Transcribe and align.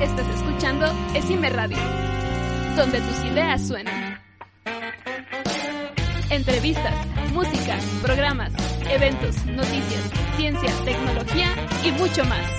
Estás 0.00 0.26
escuchando 0.34 0.86
Esime 1.14 1.50
Radio, 1.50 1.76
donde 2.74 3.02
tus 3.02 3.22
ideas 3.22 3.68
suenan. 3.68 4.18
Entrevistas, 6.30 6.94
música, 7.34 7.78
programas, 8.00 8.50
eventos, 8.88 9.44
noticias, 9.44 10.10
ciencia, 10.38 10.72
tecnología 10.86 11.54
y 11.84 11.92
mucho 11.92 12.24
más. 12.24 12.50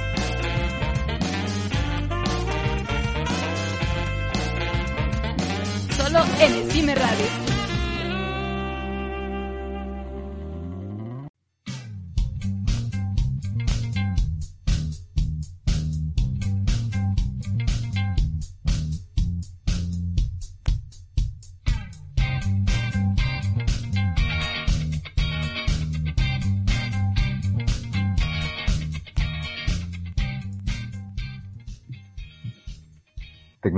Solo 5.97 6.23
en 6.39 6.69
Esime 6.69 6.93
Radio. 6.93 7.50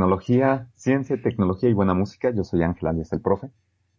Tecnología, 0.03 0.67
ciencia, 0.75 1.21
tecnología 1.21 1.69
y 1.69 1.73
buena 1.73 1.93
música. 1.93 2.29
Yo 2.35 2.43
soy 2.43 2.61
Ángel 2.61 2.89
Alias 2.89 3.13
el 3.13 3.21
profe. 3.21 3.49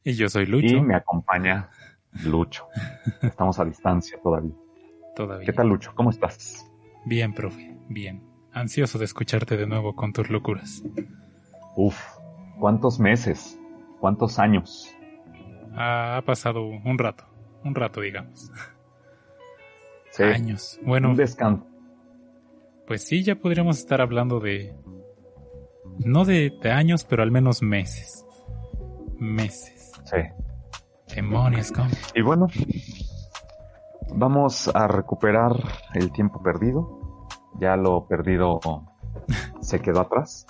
Y 0.03 0.12
yo 0.12 0.29
soy 0.29 0.45
Lucho. 0.45 0.77
Y 0.77 0.81
me 0.83 0.95
acompaña 0.95 1.71
Lucho. 2.27 2.69
Estamos 3.23 3.59
a 3.59 3.65
distancia 3.65 4.19
todavía. 4.23 4.53
Todavía. 5.17 5.47
¿Qué 5.47 5.53
tal 5.55 5.69
Lucho? 5.69 5.93
¿Cómo 5.95 6.11
estás? 6.11 6.71
Bien, 7.07 7.33
profe, 7.33 7.75
bien. 7.89 8.23
Ansioso 8.53 8.98
de 8.98 9.06
escucharte 9.06 9.56
de 9.56 9.67
nuevo 9.67 9.97
con 9.97 10.12
tus 10.12 10.28
locuras. 10.28 10.84
Uf, 11.75 11.98
¿cuántos 12.61 13.00
meses? 13.00 13.59
¿Cuántos 13.98 14.39
años? 14.39 14.95
Ha 15.75 16.23
pasado 16.27 16.67
un 16.67 16.98
rato, 16.98 17.25
un 17.65 17.75
rato 17.75 18.03
digamos. 18.03 18.53
Sí. 20.11 20.23
Años. 20.23 20.78
Bueno. 20.84 21.09
Un 21.11 21.17
descanso. 21.17 21.67
Pues 22.87 23.05
sí, 23.05 23.23
ya 23.23 23.37
podríamos 23.37 23.78
estar 23.78 24.03
hablando 24.03 24.39
de, 24.39 24.75
no 25.98 26.25
de, 26.25 26.53
años, 26.64 27.05
pero 27.05 27.23
al 27.23 27.31
menos 27.31 27.62
meses. 27.62 28.25
Meses. 29.19 29.92
Sí. 30.05 30.19
Demonios, 31.14 31.70
¿cómo? 31.73 31.91
Y 32.14 32.23
bueno, 32.23 32.48
vamos 34.15 34.70
a 34.75 34.89
recuperar 34.89 35.53
el 35.95 36.11
tiempo 36.12 36.42
perdido. 36.42 37.28
Ya 37.61 37.77
lo 37.77 38.06
perdido 38.06 38.61
se 39.61 39.81
quedó 39.81 40.00
atrás. 40.00 40.47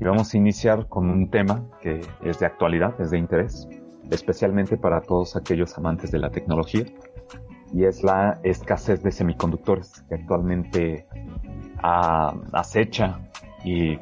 Y 0.00 0.04
vamos 0.04 0.34
a 0.34 0.36
iniciar 0.36 0.88
con 0.88 1.08
un 1.08 1.30
tema 1.30 1.64
que 1.80 2.00
es 2.22 2.38
de 2.40 2.46
actualidad, 2.46 3.00
es 3.00 3.10
de 3.10 3.18
interés, 3.18 3.68
especialmente 4.10 4.76
para 4.76 5.00
todos 5.00 5.36
aquellos 5.36 5.76
amantes 5.78 6.10
de 6.10 6.18
la 6.18 6.30
tecnología. 6.30 6.84
Y 7.72 7.84
es 7.84 8.02
la 8.02 8.38
escasez 8.42 9.02
de 9.02 9.10
semiconductores 9.10 10.04
que 10.08 10.16
actualmente 10.16 11.06
acecha 11.82 13.20
y 13.64 13.98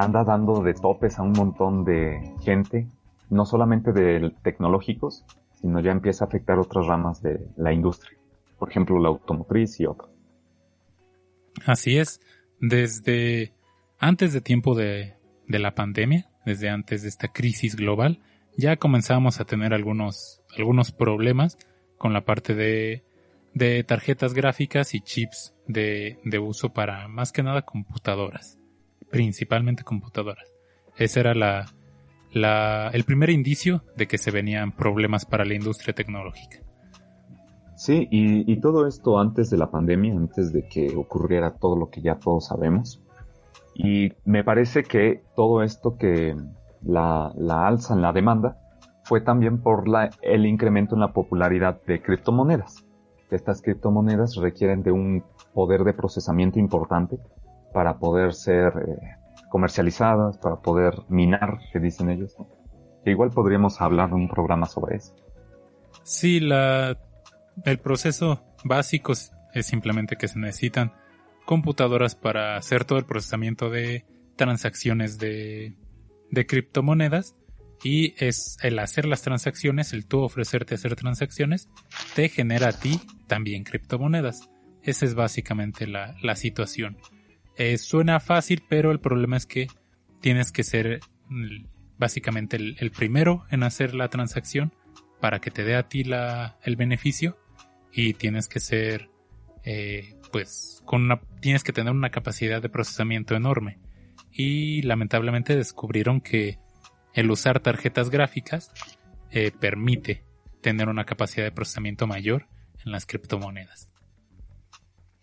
anda 0.00 0.22
dando 0.24 0.62
de 0.62 0.74
topes 0.74 1.18
a 1.18 1.22
un 1.22 1.32
montón 1.32 1.84
de 1.84 2.32
gente, 2.42 2.86
no 3.30 3.44
solamente 3.44 3.92
de 3.92 4.32
tecnológicos, 4.42 5.24
sino 5.60 5.80
ya 5.80 5.90
empieza 5.90 6.24
a 6.24 6.28
afectar 6.28 6.58
otras 6.58 6.86
ramas 6.86 7.20
de 7.20 7.40
la 7.56 7.72
industria, 7.72 8.16
por 8.58 8.70
ejemplo 8.70 9.00
la 9.00 9.08
automotriz 9.08 9.80
y 9.80 9.86
otras. 9.86 10.10
Así 11.66 11.98
es, 11.98 12.20
desde 12.60 13.52
antes 13.98 14.32
de 14.32 14.40
tiempo 14.40 14.76
de, 14.76 15.16
de 15.48 15.58
la 15.58 15.74
pandemia, 15.74 16.30
desde 16.46 16.70
antes 16.70 17.02
de 17.02 17.08
esta 17.08 17.28
crisis 17.28 17.74
global, 17.74 18.20
ya 18.56 18.76
comenzamos 18.76 19.40
a 19.40 19.44
tener 19.44 19.74
algunos, 19.74 20.42
algunos 20.56 20.92
problemas 20.92 21.58
con 21.98 22.12
la 22.12 22.24
parte 22.24 22.54
de, 22.54 23.02
de 23.52 23.82
tarjetas 23.82 24.32
gráficas 24.32 24.94
y 24.94 25.00
chips 25.00 25.54
de, 25.66 26.20
de 26.24 26.38
uso 26.38 26.72
para 26.72 27.08
más 27.08 27.32
que 27.32 27.42
nada 27.42 27.62
computadoras 27.62 28.58
principalmente 29.10 29.84
computadoras. 29.84 30.46
Ese 30.96 31.20
era 31.20 31.34
la, 31.34 32.90
el 32.92 33.04
primer 33.04 33.30
indicio 33.30 33.82
de 33.96 34.06
que 34.06 34.18
se 34.18 34.30
venían 34.30 34.72
problemas 34.72 35.24
para 35.24 35.44
la 35.44 35.54
industria 35.54 35.94
tecnológica. 35.94 36.58
Sí, 37.76 38.08
y, 38.10 38.60
todo 38.60 38.88
esto 38.88 39.20
antes 39.20 39.50
de 39.50 39.56
la 39.56 39.70
pandemia, 39.70 40.12
antes 40.12 40.52
de 40.52 40.66
que 40.66 40.96
ocurriera 40.96 41.54
todo 41.54 41.76
lo 41.76 41.90
que 41.90 42.00
ya 42.00 42.16
todos 42.16 42.46
sabemos. 42.46 43.00
Y 43.74 44.12
me 44.24 44.42
parece 44.42 44.82
que 44.82 45.22
todo 45.36 45.62
esto 45.62 45.96
que 45.96 46.34
la, 46.82 47.32
la 47.36 47.68
alza 47.68 47.94
en 47.94 48.02
la 48.02 48.12
demanda 48.12 48.58
fue 49.04 49.20
también 49.20 49.62
por 49.62 49.84
el 50.22 50.46
incremento 50.46 50.96
en 50.96 51.00
la 51.00 51.12
popularidad 51.12 51.80
de 51.86 52.02
criptomonedas. 52.02 52.84
Estas 53.30 53.62
criptomonedas 53.62 54.34
requieren 54.36 54.82
de 54.82 54.90
un 54.90 55.22
poder 55.54 55.84
de 55.84 55.92
procesamiento 55.92 56.58
importante 56.58 57.18
para 57.72 57.98
poder 57.98 58.34
ser 58.34 58.72
eh, 58.86 59.16
comercializadas, 59.48 60.38
para 60.38 60.56
poder 60.56 60.94
minar, 61.08 61.58
que 61.72 61.80
dicen 61.80 62.10
ellos. 62.10 62.36
Igual 63.04 63.30
podríamos 63.30 63.80
hablar 63.80 64.10
de 64.10 64.16
un 64.16 64.28
programa 64.28 64.66
sobre 64.66 64.96
eso. 64.96 65.14
Sí, 66.02 66.40
la, 66.40 66.98
el 67.64 67.78
proceso 67.78 68.42
básico 68.64 69.12
es 69.12 69.66
simplemente 69.66 70.16
que 70.16 70.28
se 70.28 70.38
necesitan 70.38 70.92
computadoras 71.44 72.14
para 72.14 72.56
hacer 72.56 72.84
todo 72.84 72.98
el 72.98 73.06
procesamiento 73.06 73.70
de 73.70 74.04
transacciones 74.36 75.18
de, 75.18 75.74
de 76.30 76.46
criptomonedas 76.46 77.36
y 77.82 78.14
es 78.22 78.56
el 78.62 78.78
hacer 78.78 79.06
las 79.06 79.22
transacciones, 79.22 79.92
el 79.92 80.06
tú 80.06 80.20
ofrecerte 80.20 80.74
hacer 80.74 80.96
transacciones, 80.96 81.68
te 82.14 82.28
genera 82.28 82.68
a 82.68 82.72
ti 82.72 83.00
también 83.26 83.64
criptomonedas. 83.64 84.48
Esa 84.82 85.04
es 85.04 85.14
básicamente 85.14 85.86
la, 85.86 86.16
la 86.22 86.36
situación. 86.36 86.98
Eh, 87.58 87.76
suena 87.76 88.20
fácil, 88.20 88.62
pero 88.68 88.92
el 88.92 89.00
problema 89.00 89.36
es 89.36 89.44
que 89.44 89.66
tienes 90.20 90.52
que 90.52 90.62
ser 90.62 91.00
mm, 91.28 91.66
básicamente 91.98 92.56
el, 92.56 92.90
primero 92.92 93.46
en 93.50 93.64
hacer 93.64 93.94
la 93.94 94.08
transacción 94.08 94.72
para 95.20 95.40
que 95.40 95.50
te 95.50 95.64
dé 95.64 95.74
a 95.74 95.88
ti 95.88 96.04
el 96.62 96.76
beneficio 96.76 97.36
y 97.92 98.14
tienes 98.14 98.46
que 98.46 98.60
ser 98.60 99.10
eh, 99.64 100.14
pues 100.30 100.82
con 100.84 101.02
una, 101.02 101.20
tienes 101.40 101.64
que 101.64 101.72
tener 101.72 101.92
una 101.92 102.10
capacidad 102.10 102.62
de 102.62 102.68
procesamiento 102.68 103.34
enorme 103.34 103.80
y 104.30 104.82
lamentablemente 104.82 105.56
descubrieron 105.56 106.20
que 106.20 106.60
el 107.12 107.28
usar 107.28 107.58
tarjetas 107.58 108.08
gráficas 108.08 108.70
eh, 109.32 109.50
permite 109.50 110.24
tener 110.62 110.88
una 110.88 111.04
capacidad 111.04 111.44
de 111.44 111.52
procesamiento 111.52 112.06
mayor 112.06 112.46
en 112.84 112.92
las 112.92 113.04
criptomonedas. 113.04 113.88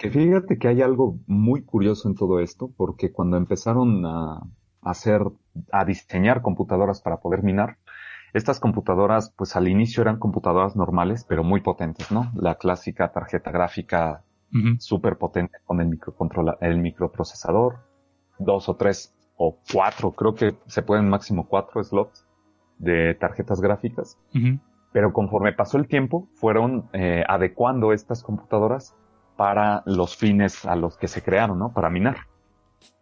Que 0.06 0.12
fíjate 0.12 0.60
que 0.60 0.68
hay 0.68 0.84
algo 0.84 1.18
muy 1.26 1.64
curioso 1.64 2.08
en 2.08 2.14
todo 2.14 2.40
esto, 2.40 2.70
porque 2.78 3.12
cuando 3.12 3.38
empezaron 3.38 4.06
a 4.06 4.44
hacer, 4.84 5.22
a 5.72 5.84
diseñar 5.84 6.44
computadoras 6.44 7.02
para 7.02 7.18
poder 7.18 7.42
minar, 7.42 7.78
estas 8.32 8.60
computadoras, 8.60 9.34
pues 9.36 9.56
al 9.56 9.68
inicio 9.68 10.04
eran 10.04 10.20
computadoras 10.20 10.76
normales, 10.76 11.26
pero 11.28 11.44
muy 11.44 11.62
potentes, 11.62 12.12
¿no? 12.12 12.32
La 12.36 12.54
clásica 12.54 13.12
tarjeta 13.12 13.50
gráfica 13.50 14.24
súper 14.78 15.18
potente 15.18 15.58
con 15.66 15.82
el 15.82 15.88
microcontrola, 15.88 16.58
el 16.62 16.78
microprocesador, 16.78 17.80
dos 18.38 18.70
o 18.70 18.76
tres 18.76 19.12
o 19.38 19.58
cuatro, 19.74 20.12
creo 20.12 20.36
que 20.36 20.56
se 20.68 20.84
pueden 20.84 21.10
máximo 21.10 21.48
cuatro 21.48 21.84
slots 21.84 22.28
de 22.78 23.16
tarjetas 23.16 23.60
gráficas. 23.60 24.20
Pero 24.94 25.14
conforme 25.14 25.52
pasó 25.54 25.80
el 25.80 25.88
tiempo, 25.88 26.28
fueron 26.36 26.90
eh, 26.94 27.24
adecuando 27.28 27.92
estas 27.92 28.22
computadoras 28.22 28.96
para 29.36 29.84
los 29.86 30.16
fines 30.16 30.66
a 30.66 30.76
los 30.76 30.98
que 30.98 31.08
se 31.08 31.22
crearon, 31.22 31.60
¿no? 31.60 31.74
Para 31.74 31.90
minar. 31.90 32.18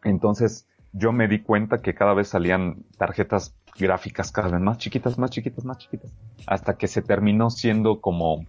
Entonces, 0.03 0.67
yo 0.91 1.11
me 1.11 1.27
di 1.27 1.41
cuenta 1.41 1.81
que 1.81 1.93
cada 1.93 2.13
vez 2.13 2.29
salían 2.29 2.83
tarjetas 2.97 3.55
gráficas 3.77 4.31
cada 4.31 4.49
vez 4.49 4.61
más 4.61 4.77
chiquitas, 4.77 5.17
más 5.17 5.31
chiquitas, 5.31 5.65
más 5.65 5.77
chiquitas, 5.79 6.13
hasta 6.45 6.75
que 6.75 6.87
se 6.87 7.01
terminó 7.01 7.49
siendo 7.49 7.99
como, 7.99 8.45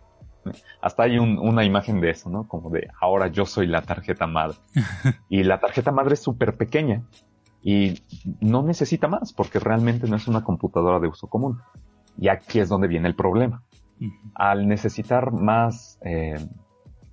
hasta 0.82 1.04
hay 1.04 1.18
una 1.18 1.64
imagen 1.64 2.00
de 2.00 2.10
eso, 2.10 2.28
¿no? 2.28 2.46
Como 2.46 2.70
de, 2.70 2.88
ahora 3.00 3.28
yo 3.28 3.46
soy 3.46 3.66
la 3.66 3.82
tarjeta 3.82 4.26
madre. 4.26 4.56
y 5.28 5.42
la 5.42 5.58
tarjeta 5.58 5.90
madre 5.90 6.14
es 6.14 6.22
súper 6.22 6.56
pequeña 6.56 7.02
y 7.62 8.02
no 8.40 8.62
necesita 8.62 9.08
más 9.08 9.32
porque 9.32 9.58
realmente 9.58 10.06
no 10.06 10.16
es 10.16 10.28
una 10.28 10.44
computadora 10.44 11.00
de 11.00 11.08
uso 11.08 11.28
común. 11.28 11.60
Y 12.18 12.28
aquí 12.28 12.60
es 12.60 12.68
donde 12.68 12.88
viene 12.88 13.08
el 13.08 13.16
problema. 13.16 13.62
Al 14.34 14.68
necesitar 14.68 15.32
más 15.32 15.98
eh, 16.02 16.36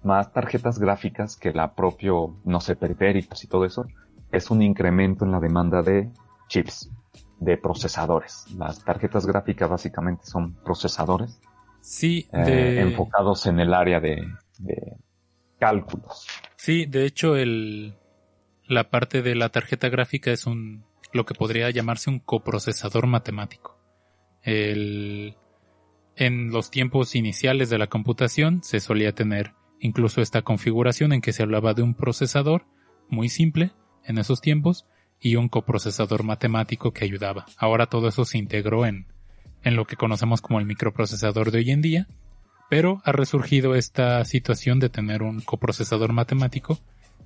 más 0.03 0.31
tarjetas 0.31 0.79
gráficas 0.79 1.35
que 1.35 1.51
la 1.51 1.73
propio, 1.73 2.37
no 2.43 2.59
sé, 2.59 2.75
periféricos 2.75 3.43
y 3.43 3.47
todo 3.47 3.65
eso, 3.65 3.85
es 4.31 4.49
un 4.49 4.61
incremento 4.61 5.25
en 5.25 5.31
la 5.31 5.39
demanda 5.39 5.81
de 5.81 6.09
chips, 6.47 6.91
de 7.39 7.57
procesadores. 7.57 8.45
Las 8.57 8.83
tarjetas 8.83 9.25
gráficas 9.25 9.69
básicamente 9.69 10.25
son 10.25 10.53
procesadores. 10.63 11.39
Sí, 11.81 12.27
eh, 12.31 12.79
enfocados 12.79 13.47
en 13.47 13.59
el 13.59 13.73
área 13.73 13.99
de, 13.99 14.27
de, 14.59 14.97
cálculos. 15.59 16.27
Sí, 16.55 16.85
de 16.85 17.05
hecho 17.05 17.35
el, 17.35 17.95
la 18.67 18.89
parte 18.89 19.21
de 19.21 19.35
la 19.35 19.49
tarjeta 19.49 19.89
gráfica 19.89 20.31
es 20.31 20.45
un, 20.45 20.85
lo 21.11 21.25
que 21.25 21.33
podría 21.33 21.69
llamarse 21.71 22.09
un 22.09 22.19
coprocesador 22.19 23.07
matemático. 23.07 23.77
El, 24.43 25.35
en 26.15 26.51
los 26.51 26.69
tiempos 26.71 27.15
iniciales 27.15 27.69
de 27.69 27.77
la 27.77 27.87
computación 27.87 28.63
se 28.63 28.79
solía 28.79 29.13
tener 29.13 29.53
incluso 29.81 30.21
esta 30.21 30.43
configuración 30.43 31.11
en 31.11 31.21
que 31.21 31.33
se 31.33 31.43
hablaba 31.43 31.73
de 31.73 31.81
un 31.81 31.95
procesador 31.95 32.65
muy 33.09 33.27
simple 33.27 33.71
en 34.05 34.19
esos 34.19 34.39
tiempos 34.39 34.85
y 35.19 35.35
un 35.35 35.49
coprocesador 35.49 36.23
matemático 36.23 36.91
que 36.93 37.03
ayudaba. 37.03 37.45
Ahora 37.57 37.87
todo 37.87 38.07
eso 38.07 38.23
se 38.23 38.37
integró 38.37 38.85
en, 38.85 39.07
en 39.63 39.75
lo 39.75 39.85
que 39.85 39.97
conocemos 39.97 40.41
como 40.41 40.59
el 40.59 40.65
microprocesador 40.65 41.51
de 41.51 41.59
hoy 41.59 41.71
en 41.71 41.81
día, 41.81 42.07
pero 42.69 43.01
ha 43.03 43.11
resurgido 43.11 43.75
esta 43.75 44.23
situación 44.23 44.79
de 44.79 44.89
tener 44.89 45.23
un 45.23 45.41
coprocesador 45.41 46.13
matemático 46.13 46.79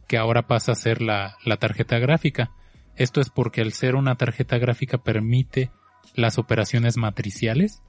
que 0.07 0.17
ahora 0.17 0.47
pasa 0.47 0.71
a 0.71 0.75
ser 0.75 1.01
la, 1.01 1.37
la 1.45 1.57
tarjeta 1.57 1.99
gráfica. 1.99 2.51
Esto 2.95 3.21
es 3.21 3.29
porque 3.29 3.61
al 3.61 3.73
ser 3.73 3.95
una 3.95 4.15
tarjeta 4.15 4.57
gráfica 4.57 4.97
permite 4.97 5.71
las 6.15 6.37
operaciones 6.37 6.97
matriciales, 6.97 7.81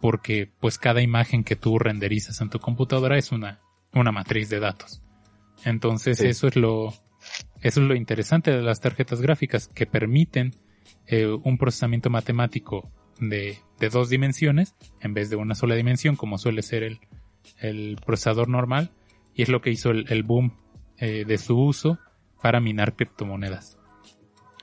porque 0.00 0.50
pues 0.60 0.78
cada 0.78 1.02
imagen 1.02 1.44
que 1.44 1.56
tú 1.56 1.78
renderizas 1.78 2.40
en 2.40 2.50
tu 2.50 2.58
computadora 2.58 3.16
es 3.18 3.32
una, 3.32 3.60
una 3.92 4.12
matriz 4.12 4.48
de 4.48 4.60
datos. 4.60 5.02
Entonces 5.64 6.20
eso 6.20 6.46
es 6.46 6.56
lo, 6.56 6.88
eso 7.60 7.80
es 7.80 7.86
lo 7.86 7.94
interesante 7.94 8.50
de 8.50 8.62
las 8.62 8.80
tarjetas 8.80 9.20
gráficas, 9.20 9.68
que 9.68 9.86
permiten 9.86 10.54
eh, 11.06 11.26
un 11.26 11.58
procesamiento 11.58 12.10
matemático 12.10 12.90
de, 13.18 13.58
de, 13.80 13.88
dos 13.88 14.08
dimensiones 14.08 14.74
en 15.00 15.14
vez 15.14 15.30
de 15.30 15.36
una 15.36 15.54
sola 15.54 15.74
dimensión, 15.74 16.16
como 16.16 16.38
suele 16.38 16.62
ser 16.62 16.84
el, 16.84 17.00
el 17.58 17.98
procesador 18.04 18.48
normal, 18.48 18.92
y 19.34 19.42
es 19.42 19.48
lo 19.48 19.60
que 19.60 19.70
hizo 19.70 19.90
el, 19.90 20.06
el 20.10 20.22
boom 20.22 20.56
eh, 20.98 21.24
de 21.26 21.38
su 21.38 21.58
uso 21.58 21.98
para 22.42 22.60
minar 22.60 22.94
criptomonedas. 22.94 23.78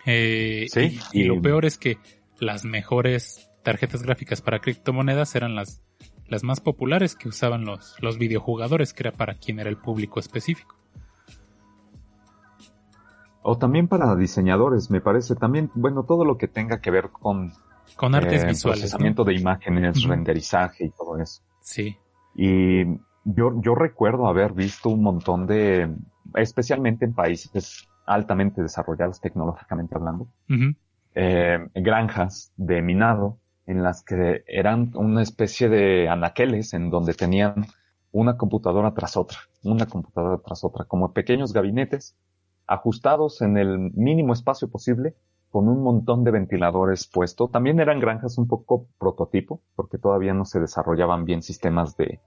Eh, 0.06 0.68
y, 1.14 1.24
lo 1.24 1.42
peor 1.42 1.66
es 1.66 1.78
que 1.78 1.98
las 2.40 2.64
mejores 2.64 3.50
tarjetas 3.64 4.04
gráficas 4.04 4.42
para 4.42 4.60
criptomonedas 4.60 5.34
eran 5.36 5.56
las, 5.56 5.82
las 6.28 6.44
más 6.44 6.60
populares 6.60 7.16
que 7.16 7.28
usaban 7.28 7.66
los, 7.66 7.96
los 8.02 8.18
videojugadores, 8.18 8.94
que 8.94 9.04
era 9.04 9.12
para 9.12 9.36
quien 9.36 9.60
era 9.60 9.70
el 9.70 9.78
público 9.78 10.20
específico. 10.20 10.76
O 13.42 13.58
también 13.58 13.88
para 13.88 14.16
diseñadores, 14.16 14.90
me 14.90 15.02
parece. 15.02 15.36
También, 15.36 15.70
bueno, 15.76 16.04
todo 16.04 16.26
lo 16.26 16.38
que 16.38 16.48
tenga 16.48 16.82
que 16.82 16.90
ver 16.90 17.10
con... 17.12 17.54
Con 17.96 18.16
artes 18.16 18.44
eh, 18.44 18.48
visuales. 18.48 18.82
Procesamiento 18.82 19.24
de 19.24 19.36
imágenes, 19.36 20.04
renderizaje 20.04 20.86
y 20.86 20.90
todo 20.90 21.20
eso. 21.20 21.44
Sí. 21.62 21.96
Y 22.34 22.86
yo, 23.24 23.62
yo 23.62 23.76
recuerdo 23.76 24.28
haber 24.28 24.54
visto 24.54 24.90
un 24.90 25.04
montón 25.04 25.46
de, 25.46 25.94
especialmente 26.34 27.06
en 27.06 27.14
países 27.14 27.88
altamente 28.06 28.62
desarrollados 28.62 29.22
tecnológicamente 29.22 29.96
hablando, 29.96 30.28
eh, 31.14 31.68
granjas 31.74 32.52
de 32.56 32.82
minado 32.82 33.40
en 33.68 33.84
las 33.84 34.04
que 34.04 34.44
eran 34.48 34.92
una 34.96 35.22
especie 35.22 35.70
de 35.70 36.10
anaqueles 36.10 36.74
en 36.74 36.90
donde 36.90 37.14
tenían 37.14 37.66
una 38.12 38.38
computadora 38.38 38.94
tras 38.94 39.18
otra, 39.18 39.40
una 39.64 39.88
computadora 39.88 40.42
tras 40.44 40.64
otra, 40.64 40.86
como 40.86 41.14
pequeños 41.14 41.52
gabinetes 41.54 42.16
ajustados 42.68 43.42
en 43.42 43.58
el 43.58 43.78
mínimo 43.94 44.34
espacio 44.34 44.70
posible, 44.70 45.16
con 45.50 45.70
un 45.70 45.84
montón 45.84 46.24
de 46.24 46.32
ventiladores 46.32 47.08
puesto. 47.08 47.48
También 47.48 47.80
eran 47.80 48.00
granjas 48.00 48.38
un 48.38 48.48
poco 48.48 48.88
prototipo, 49.00 49.62
porque 49.76 49.98
todavía 49.98 50.34
no 50.34 50.46
se 50.46 50.60
desarrollaban 50.60 51.26
bien 51.26 51.42
sistemas 51.42 51.96
de 51.96 52.20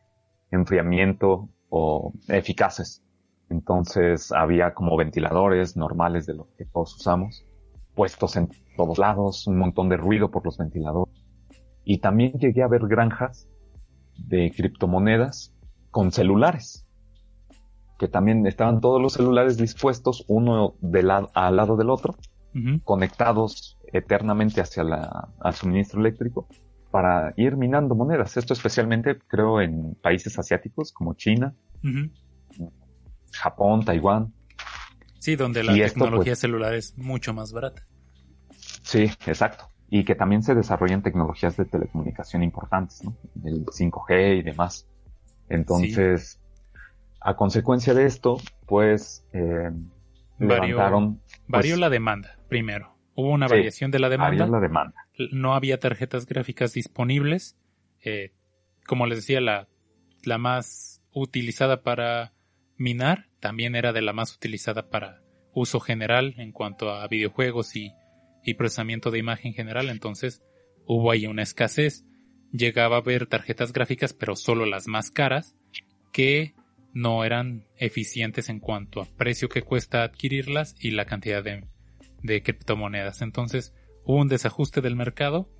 enfriamiento 0.50 1.48
o 1.68 2.12
eficaces. 2.28 3.04
Entonces 3.50 4.32
había 4.32 4.74
como 4.74 4.96
ventiladores 4.96 5.76
normales 5.76 6.26
de 6.26 6.34
lo 6.34 6.48
que 6.56 6.64
todos 6.66 6.96
usamos, 6.96 7.44
puestos 7.94 8.36
en 8.36 8.48
todos 8.76 8.98
lados, 8.98 9.46
un 9.46 9.58
montón 9.58 9.88
de 9.88 9.96
ruido 9.96 10.30
por 10.30 10.44
los 10.44 10.56
ventiladores. 10.56 11.17
Y 11.90 11.98
también 11.98 12.32
llegué 12.34 12.62
a 12.62 12.68
ver 12.68 12.86
granjas 12.86 13.48
de 14.18 14.52
criptomonedas 14.54 15.54
con 15.90 16.12
celulares 16.12 16.86
que 17.98 18.08
también 18.08 18.46
estaban 18.46 18.82
todos 18.82 19.00
los 19.00 19.14
celulares 19.14 19.56
dispuestos 19.56 20.22
uno 20.28 20.74
de 20.82 21.00
al 21.32 21.56
lado 21.56 21.78
del 21.78 21.88
otro, 21.88 22.14
conectados 22.84 23.78
eternamente 23.90 24.60
hacia 24.60 24.84
la, 24.84 25.30
al 25.40 25.54
suministro 25.54 26.00
eléctrico 26.00 26.46
para 26.90 27.32
ir 27.38 27.56
minando 27.56 27.94
monedas. 27.94 28.36
Esto 28.36 28.52
especialmente 28.52 29.18
creo 29.26 29.62
en 29.62 29.94
países 29.94 30.38
asiáticos 30.38 30.92
como 30.92 31.14
China, 31.14 31.54
Japón, 33.32 33.82
Taiwán. 33.82 34.34
Sí, 35.20 35.36
donde 35.36 35.64
la 35.64 35.72
tecnología 35.72 36.32
pues, 36.32 36.38
celular 36.38 36.74
es 36.74 36.98
mucho 36.98 37.32
más 37.32 37.50
barata. 37.52 37.86
Sí, 38.82 39.04
exacto. 39.26 39.66
Y 39.90 40.04
que 40.04 40.14
también 40.14 40.42
se 40.42 40.54
desarrollan 40.54 41.02
tecnologías 41.02 41.56
de 41.56 41.64
telecomunicación 41.64 42.42
importantes, 42.42 43.02
¿no? 43.04 43.16
El 43.44 43.64
5G 43.64 44.38
y 44.38 44.42
demás. 44.42 44.86
Entonces, 45.48 46.40
a 47.20 47.36
consecuencia 47.36 47.94
de 47.94 48.04
esto, 48.04 48.38
pues 48.66 49.26
eh, 49.32 49.70
levantaron. 50.38 51.20
Varió 51.46 51.72
pues, 51.72 51.80
la 51.80 51.90
demanda, 51.90 52.38
primero. 52.48 52.96
Hubo 53.14 53.30
una 53.30 53.48
variación 53.48 53.90
de 53.90 53.98
la 53.98 54.08
demanda. 54.08 54.46
la 54.46 54.60
demanda. 54.60 55.08
No 55.32 55.54
había 55.54 55.80
tarjetas 55.80 56.26
gráficas 56.26 56.72
disponibles. 56.74 57.56
Eh, 58.04 58.32
como 58.86 59.06
les 59.06 59.18
decía, 59.18 59.40
la, 59.40 59.68
la 60.22 60.38
más 60.38 61.02
utilizada 61.12 61.82
para 61.82 62.32
minar 62.76 63.28
también 63.40 63.74
era 63.74 63.92
de 63.92 64.02
la 64.02 64.12
más 64.12 64.34
utilizada 64.34 64.88
para 64.88 65.22
uso 65.52 65.80
general 65.80 66.34
en 66.38 66.52
cuanto 66.52 66.90
a 66.90 67.08
videojuegos 67.08 67.74
y, 67.74 67.92
y 68.44 68.54
procesamiento 68.54 69.10
de 69.10 69.18
imagen 69.18 69.52
general. 69.52 69.88
Entonces 69.88 70.42
hubo 70.86 71.10
ahí 71.10 71.26
una 71.26 71.42
escasez. 71.42 72.04
Llegaba 72.52 72.96
a 72.96 73.00
haber 73.00 73.26
tarjetas 73.26 73.72
gráficas, 73.72 74.14
pero 74.14 74.34
solo 74.34 74.64
las 74.64 74.86
más 74.86 75.10
caras, 75.10 75.54
que 76.12 76.54
no 76.94 77.24
eran 77.24 77.66
eficientes 77.76 78.48
en 78.48 78.60
cuanto 78.60 79.00
a 79.00 79.04
precio 79.04 79.48
que 79.48 79.62
cuesta 79.62 80.02
adquirirlas 80.02 80.74
y 80.80 80.92
la 80.92 81.04
cantidad 81.04 81.44
de, 81.44 81.64
de 82.22 82.42
criptomonedas. 82.42 83.22
Entonces 83.22 83.74
hubo 84.04 84.16
un 84.16 84.28
desajuste 84.28 84.80
del 84.80 84.96
mercado 84.96 85.50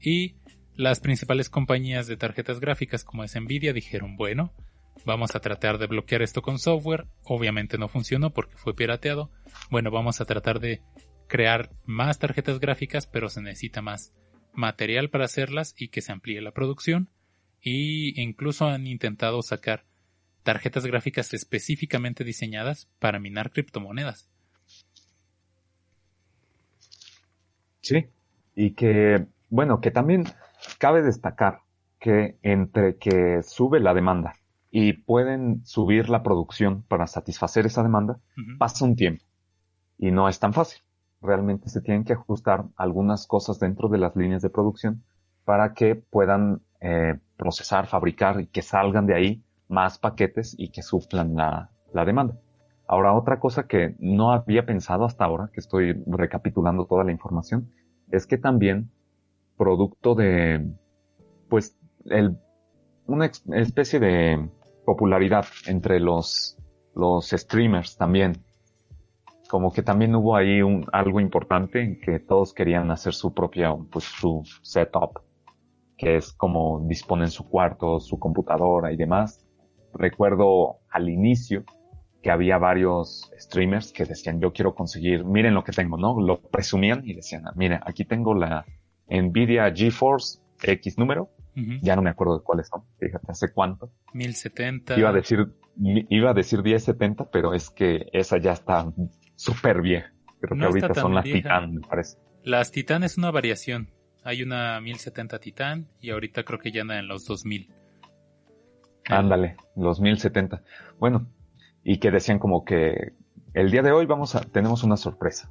y 0.00 0.36
las 0.76 1.00
principales 1.00 1.48
compañías 1.48 2.06
de 2.06 2.16
tarjetas 2.16 2.60
gráficas 2.60 3.04
como 3.04 3.24
es 3.24 3.34
Nvidia 3.40 3.72
dijeron, 3.72 4.16
bueno, 4.16 4.52
vamos 5.04 5.34
a 5.34 5.40
tratar 5.40 5.78
de 5.78 5.86
bloquear 5.86 6.22
esto 6.22 6.42
con 6.42 6.58
software. 6.58 7.06
Obviamente 7.24 7.78
no 7.78 7.88
funcionó 7.88 8.30
porque 8.30 8.56
fue 8.56 8.74
pirateado. 8.74 9.30
Bueno, 9.70 9.90
vamos 9.90 10.20
a 10.20 10.24
tratar 10.24 10.60
de 10.60 10.82
crear 11.26 11.70
más 11.84 12.18
tarjetas 12.18 12.60
gráficas, 12.60 13.06
pero 13.06 13.28
se 13.28 13.42
necesita 13.42 13.82
más 13.82 14.12
material 14.52 15.10
para 15.10 15.24
hacerlas 15.24 15.74
y 15.76 15.88
que 15.88 16.00
se 16.00 16.12
amplíe 16.12 16.40
la 16.40 16.52
producción. 16.52 17.08
Y 17.60 18.20
incluso 18.20 18.66
han 18.66 18.86
intentado 18.86 19.42
sacar 19.42 19.84
tarjetas 20.42 20.86
gráficas 20.86 21.32
específicamente 21.32 22.22
diseñadas 22.22 22.88
para 22.98 23.18
minar 23.18 23.50
criptomonedas. 23.50 24.30
Sí, 27.80 28.06
y 28.54 28.72
que, 28.72 29.26
bueno, 29.50 29.80
que 29.80 29.90
también 29.90 30.24
cabe 30.78 31.02
destacar 31.02 31.60
que 31.98 32.36
entre 32.42 32.96
que 32.96 33.42
sube 33.42 33.80
la 33.80 33.94
demanda 33.94 34.34
y 34.70 34.92
pueden 34.92 35.64
subir 35.64 36.08
la 36.08 36.22
producción 36.22 36.82
para 36.82 37.06
satisfacer 37.06 37.66
esa 37.66 37.82
demanda, 37.82 38.18
pasa 38.58 38.84
un 38.84 38.96
tiempo 38.96 39.24
y 39.98 40.10
no 40.10 40.28
es 40.28 40.38
tan 40.38 40.52
fácil. 40.52 40.82
Realmente 41.24 41.70
se 41.70 41.80
tienen 41.80 42.04
que 42.04 42.12
ajustar 42.12 42.66
algunas 42.76 43.26
cosas 43.26 43.58
dentro 43.58 43.88
de 43.88 43.98
las 43.98 44.14
líneas 44.14 44.42
de 44.42 44.50
producción 44.50 45.02
para 45.44 45.72
que 45.72 45.94
puedan 45.96 46.60
eh, 46.80 47.18
procesar, 47.38 47.86
fabricar 47.86 48.40
y 48.40 48.46
que 48.46 48.60
salgan 48.60 49.06
de 49.06 49.14
ahí 49.14 49.44
más 49.68 49.98
paquetes 49.98 50.54
y 50.58 50.68
que 50.70 50.82
suplan 50.82 51.34
la, 51.34 51.70
demanda. 52.04 52.38
Ahora, 52.86 53.14
otra 53.14 53.40
cosa 53.40 53.66
que 53.66 53.96
no 53.98 54.32
había 54.32 54.66
pensado 54.66 55.06
hasta 55.06 55.24
ahora, 55.24 55.50
que 55.52 55.60
estoy 55.60 55.94
recapitulando 56.06 56.84
toda 56.84 57.04
la 57.04 57.12
información, 57.12 57.70
es 58.10 58.26
que 58.26 58.36
también, 58.36 58.90
producto 59.56 60.14
de, 60.14 60.70
pues, 61.48 61.78
el, 62.04 62.36
una 63.06 63.30
especie 63.52 63.98
de 63.98 64.50
popularidad 64.84 65.46
entre 65.66 66.00
los, 66.00 66.58
los 66.94 67.30
streamers 67.30 67.96
también. 67.96 68.44
Como 69.54 69.72
que 69.72 69.82
también 69.82 70.12
hubo 70.16 70.34
ahí 70.34 70.62
un, 70.62 70.84
algo 70.92 71.20
importante 71.20 71.80
en 71.80 72.00
que 72.00 72.18
todos 72.18 72.52
querían 72.52 72.90
hacer 72.90 73.14
su 73.14 73.32
propia, 73.32 73.72
pues, 73.92 74.04
su 74.04 74.42
setup, 74.62 75.20
que 75.96 76.16
es 76.16 76.32
como 76.32 76.84
disponen 76.88 77.28
su 77.28 77.48
cuarto, 77.48 78.00
su 78.00 78.18
computadora 78.18 78.92
y 78.92 78.96
demás 78.96 79.44
recuerdo 79.94 80.80
al 80.90 81.08
inicio 81.08 81.64
que 82.22 82.30
había 82.30 82.58
varios 82.58 83.30
streamers 83.38 83.92
que 83.92 84.04
decían, 84.04 84.40
yo 84.40 84.52
quiero 84.52 84.74
conseguir, 84.74 85.24
miren 85.24 85.54
lo 85.54 85.62
que 85.62 85.72
tengo, 85.72 85.98
¿no? 85.98 86.20
Lo 86.20 86.40
presumían 86.40 87.02
y 87.04 87.14
decían, 87.14 87.44
miren, 87.54 87.80
aquí 87.84 88.04
tengo 88.04 88.34
la 88.34 88.64
Nvidia 89.08 89.70
GeForce 89.74 90.40
X 90.62 90.98
número, 90.98 91.30
ya 91.82 91.94
no 91.94 92.02
me 92.02 92.10
acuerdo 92.10 92.38
de 92.38 92.42
cuáles 92.42 92.68
son, 92.68 92.82
fíjate, 92.98 93.26
hace 93.28 93.52
cuánto. 93.52 93.92
1070. 94.12 94.98
Iba 94.98 95.10
a 95.10 95.12
decir, 95.12 95.54
iba 95.76 96.30
a 96.30 96.34
decir 96.34 96.62
1070, 96.62 97.30
pero 97.30 97.52
es 97.52 97.70
que 97.70 98.08
esa 98.12 98.38
ya 98.38 98.52
está 98.52 98.90
súper 99.36 99.80
vieja. 99.82 100.12
Creo 100.40 100.58
que 100.58 100.64
ahorita 100.64 100.94
son 100.94 101.14
las 101.14 101.24
Titan, 101.24 101.74
me 101.74 101.80
parece. 101.80 102.18
Las 102.42 102.70
Titan 102.70 103.02
es 103.02 103.16
una 103.16 103.30
variación. 103.30 103.90
Hay 104.24 104.42
una 104.42 104.80
1070 104.80 105.38
Titan 105.38 105.88
y 106.00 106.10
ahorita 106.10 106.44
creo 106.44 106.58
que 106.58 106.70
ya 106.70 106.82
anda 106.82 106.98
en 106.98 107.08
los 107.08 107.24
2000. 107.26 107.70
Ándale, 109.06 109.56
los 109.76 110.00
1070. 110.00 110.62
Bueno, 110.98 111.30
y 111.82 111.98
que 111.98 112.10
decían 112.10 112.38
como 112.38 112.64
que 112.64 113.12
el 113.52 113.70
día 113.70 113.82
de 113.82 113.92
hoy 113.92 114.06
vamos 114.06 114.34
a, 114.34 114.40
tenemos 114.40 114.82
una 114.82 114.96
sorpresa. 114.96 115.50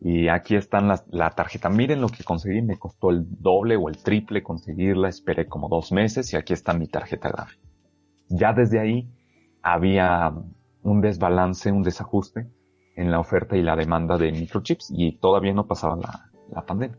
Y 0.00 0.28
aquí 0.28 0.54
están 0.54 0.88
las, 0.88 1.04
la 1.08 1.30
tarjeta. 1.30 1.68
Miren 1.68 2.00
lo 2.00 2.08
que 2.08 2.22
conseguí. 2.22 2.62
Me 2.62 2.78
costó 2.78 3.10
el 3.10 3.26
doble 3.40 3.76
o 3.76 3.88
el 3.88 3.98
triple 3.98 4.42
conseguirla. 4.42 5.08
Esperé 5.08 5.46
como 5.46 5.68
dos 5.68 5.90
meses 5.92 6.32
y 6.32 6.36
aquí 6.36 6.52
está 6.52 6.72
mi 6.72 6.86
tarjeta 6.86 7.30
gráfica. 7.30 7.66
Ya 8.28 8.52
desde 8.52 8.78
ahí 8.78 9.10
había 9.60 10.32
un 10.82 11.00
desbalance, 11.00 11.72
un 11.72 11.82
desajuste 11.82 12.46
en 12.98 13.12
la 13.12 13.20
oferta 13.20 13.56
y 13.56 13.62
la 13.62 13.76
demanda 13.76 14.18
de 14.18 14.32
microchips 14.32 14.92
y 14.92 15.12
todavía 15.18 15.52
no 15.52 15.66
pasaba 15.66 15.96
la, 15.96 16.30
la 16.50 16.66
pandemia. 16.66 16.98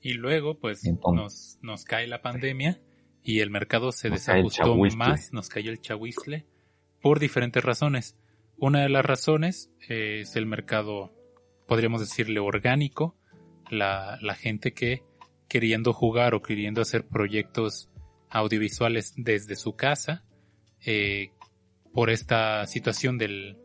Y 0.00 0.12
luego, 0.14 0.58
pues, 0.58 0.82
nos, 0.84 1.58
nos 1.62 1.84
cae 1.84 2.06
la 2.06 2.22
pandemia 2.22 2.80
y 3.24 3.40
el 3.40 3.50
mercado 3.50 3.90
se 3.90 4.08
desajustó 4.08 4.76
más, 4.96 5.32
nos 5.32 5.48
cayó 5.48 5.72
el 5.72 5.80
chahuizle 5.80 6.46
por 7.02 7.18
diferentes 7.18 7.64
razones. 7.64 8.16
Una 8.56 8.82
de 8.82 8.88
las 8.88 9.04
razones 9.04 9.72
es 9.88 10.36
el 10.36 10.46
mercado, 10.46 11.12
podríamos 11.66 12.00
decirle, 12.00 12.38
orgánico, 12.38 13.16
la, 13.68 14.16
la 14.22 14.34
gente 14.36 14.72
que 14.72 15.02
queriendo 15.48 15.92
jugar 15.92 16.34
o 16.34 16.42
queriendo 16.42 16.82
hacer 16.82 17.04
proyectos 17.04 17.90
audiovisuales 18.30 19.12
desde 19.16 19.56
su 19.56 19.74
casa, 19.74 20.24
eh, 20.84 21.32
por 21.92 22.10
esta 22.10 22.64
situación 22.66 23.18
del, 23.18 23.56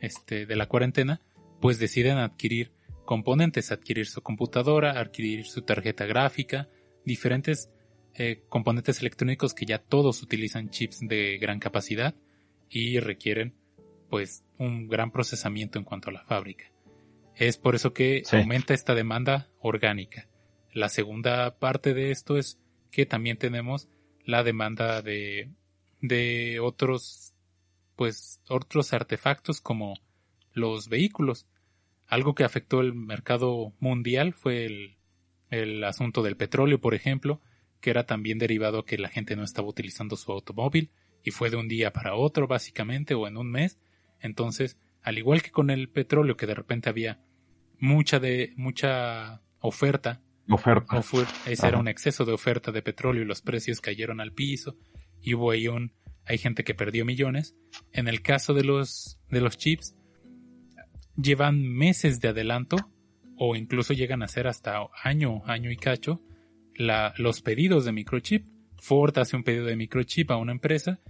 este, 0.00 0.46
de 0.46 0.56
la 0.56 0.66
cuarentena, 0.66 1.20
pues 1.60 1.78
deciden 1.78 2.18
adquirir 2.18 2.72
componentes, 3.04 3.72
adquirir 3.72 4.06
su 4.06 4.22
computadora, 4.22 4.98
adquirir 4.98 5.44
su 5.46 5.62
tarjeta 5.62 6.06
gráfica, 6.06 6.68
diferentes 7.04 7.70
eh, 8.14 8.42
componentes 8.48 9.00
electrónicos 9.00 9.54
que 9.54 9.66
ya 9.66 9.78
todos 9.78 10.22
utilizan 10.22 10.70
chips 10.70 11.00
de 11.00 11.38
gran 11.38 11.58
capacidad 11.58 12.14
y 12.68 13.00
requieren 13.00 13.54
pues 14.08 14.44
un 14.58 14.88
gran 14.88 15.10
procesamiento 15.10 15.78
en 15.78 15.84
cuanto 15.84 16.10
a 16.10 16.12
la 16.12 16.24
fábrica. 16.24 16.64
Es 17.36 17.56
por 17.56 17.74
eso 17.74 17.92
que 17.92 18.22
aumenta 18.32 18.74
esta 18.74 18.94
demanda 18.94 19.48
orgánica. 19.60 20.28
La 20.72 20.88
segunda 20.88 21.58
parte 21.58 21.94
de 21.94 22.10
esto 22.10 22.36
es 22.36 22.58
que 22.90 23.06
también 23.06 23.38
tenemos 23.38 23.88
la 24.24 24.42
demanda 24.42 25.02
de, 25.02 25.50
de 26.00 26.60
otros, 26.60 27.32
pues, 28.00 28.40
otros 28.48 28.94
artefactos 28.94 29.60
como 29.60 29.92
los 30.54 30.88
vehículos. 30.88 31.46
Algo 32.06 32.34
que 32.34 32.44
afectó 32.44 32.80
el 32.80 32.94
mercado 32.94 33.74
mundial 33.78 34.32
fue 34.32 34.64
el, 34.64 34.96
el 35.50 35.84
asunto 35.84 36.22
del 36.22 36.34
petróleo, 36.34 36.80
por 36.80 36.94
ejemplo, 36.94 37.42
que 37.82 37.90
era 37.90 38.06
también 38.06 38.38
derivado 38.38 38.86
que 38.86 38.96
la 38.96 39.10
gente 39.10 39.36
no 39.36 39.44
estaba 39.44 39.68
utilizando 39.68 40.16
su 40.16 40.32
automóvil 40.32 40.88
y 41.22 41.30
fue 41.30 41.50
de 41.50 41.58
un 41.58 41.68
día 41.68 41.92
para 41.92 42.14
otro 42.14 42.46
básicamente 42.46 43.12
o 43.12 43.28
en 43.28 43.36
un 43.36 43.50
mes. 43.50 43.78
Entonces, 44.18 44.78
al 45.02 45.18
igual 45.18 45.42
que 45.42 45.50
con 45.50 45.68
el 45.68 45.90
petróleo 45.90 46.38
que 46.38 46.46
de 46.46 46.54
repente 46.54 46.88
había 46.88 47.20
mucha 47.78 48.18
de 48.18 48.54
mucha 48.56 49.42
oferta, 49.58 50.22
oferta. 50.48 50.96
ese 51.44 51.68
era 51.68 51.76
un 51.76 51.86
exceso 51.86 52.24
de 52.24 52.32
oferta 52.32 52.72
de 52.72 52.80
petróleo 52.80 53.24
y 53.24 53.26
los 53.26 53.42
precios 53.42 53.82
cayeron 53.82 54.22
al 54.22 54.32
piso 54.32 54.78
y 55.20 55.34
hubo 55.34 55.50
ahí 55.50 55.68
un 55.68 55.92
hay 56.30 56.38
gente 56.38 56.62
que 56.62 56.74
perdió 56.74 57.04
millones. 57.04 57.56
En 57.92 58.06
el 58.06 58.22
caso 58.22 58.54
de 58.54 58.62
los 58.62 59.18
de 59.30 59.40
los 59.40 59.58
chips 59.58 59.96
llevan 61.16 61.60
meses 61.60 62.20
de 62.20 62.28
adelanto 62.28 62.76
o 63.36 63.56
incluso 63.56 63.94
llegan 63.94 64.22
a 64.22 64.28
ser 64.28 64.46
hasta 64.46 64.86
año, 65.02 65.42
año 65.46 65.72
y 65.72 65.76
cacho 65.76 66.22
los 66.76 67.42
pedidos 67.42 67.84
de 67.84 67.92
microchip. 67.92 68.46
Ford 68.78 69.18
hace 69.18 69.34
un 69.34 69.42
pedido 69.42 69.66
de 69.66 69.74
microchip 69.74 70.30
a 70.30 70.36
una 70.36 70.52
empresa 70.52 71.00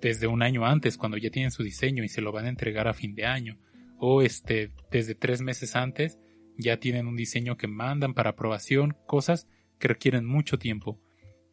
desde 0.00 0.26
un 0.26 0.42
año 0.42 0.64
antes, 0.64 0.96
cuando 0.96 1.18
ya 1.18 1.30
tienen 1.30 1.50
su 1.50 1.62
diseño 1.62 2.02
y 2.02 2.08
se 2.08 2.22
lo 2.22 2.32
van 2.32 2.46
a 2.46 2.48
entregar 2.48 2.88
a 2.88 2.94
fin 2.94 3.14
de 3.14 3.26
año. 3.26 3.58
O 3.98 4.22
este, 4.22 4.72
desde 4.90 5.14
tres 5.14 5.42
meses 5.42 5.76
antes, 5.76 6.18
ya 6.56 6.78
tienen 6.78 7.06
un 7.06 7.16
diseño 7.16 7.58
que 7.58 7.68
mandan 7.68 8.14
para 8.14 8.30
aprobación, 8.30 8.96
cosas 9.06 9.46
que 9.78 9.88
requieren 9.88 10.24
mucho 10.24 10.58
tiempo. 10.58 10.98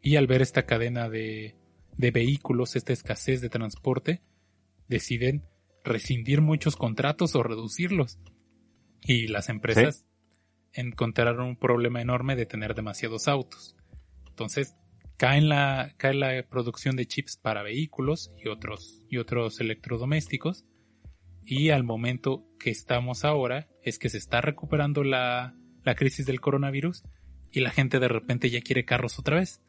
Y 0.00 0.16
al 0.16 0.26
ver 0.26 0.40
esta 0.40 0.64
cadena 0.64 1.10
de, 1.10 1.57
de 1.98 2.10
vehículos, 2.10 2.76
esta 2.76 2.94
escasez 2.94 3.42
de 3.42 3.50
transporte, 3.50 4.22
deciden 4.88 5.44
rescindir 5.84 6.40
muchos 6.40 6.76
contratos 6.76 7.34
o 7.34 7.42
reducirlos. 7.42 8.18
Y 9.02 9.26
las 9.26 9.48
empresas 9.48 10.06
encontraron 10.72 11.46
un 11.46 11.56
problema 11.56 12.00
enorme 12.00 12.36
de 12.36 12.46
tener 12.46 12.74
demasiados 12.74 13.28
autos. 13.28 13.76
Entonces, 14.28 14.76
cae 15.16 15.40
la, 15.40 15.94
cae 15.96 16.14
la 16.14 16.42
producción 16.48 16.96
de 16.96 17.06
chips 17.06 17.36
para 17.36 17.62
vehículos 17.62 18.32
y 18.42 18.48
otros, 18.48 19.02
y 19.08 19.18
otros 19.18 19.60
electrodomésticos. 19.60 20.64
Y 21.44 21.70
al 21.70 21.82
momento 21.82 22.46
que 22.60 22.70
estamos 22.70 23.24
ahora 23.24 23.68
es 23.82 23.98
que 23.98 24.08
se 24.08 24.18
está 24.18 24.40
recuperando 24.40 25.02
la, 25.02 25.56
la 25.82 25.94
crisis 25.94 26.26
del 26.26 26.40
coronavirus 26.40 27.02
y 27.50 27.60
la 27.60 27.70
gente 27.70 27.98
de 27.98 28.08
repente 28.08 28.50
ya 28.50 28.60
quiere 28.60 28.84
carros 28.84 29.18
otra 29.18 29.36
vez. 29.36 29.62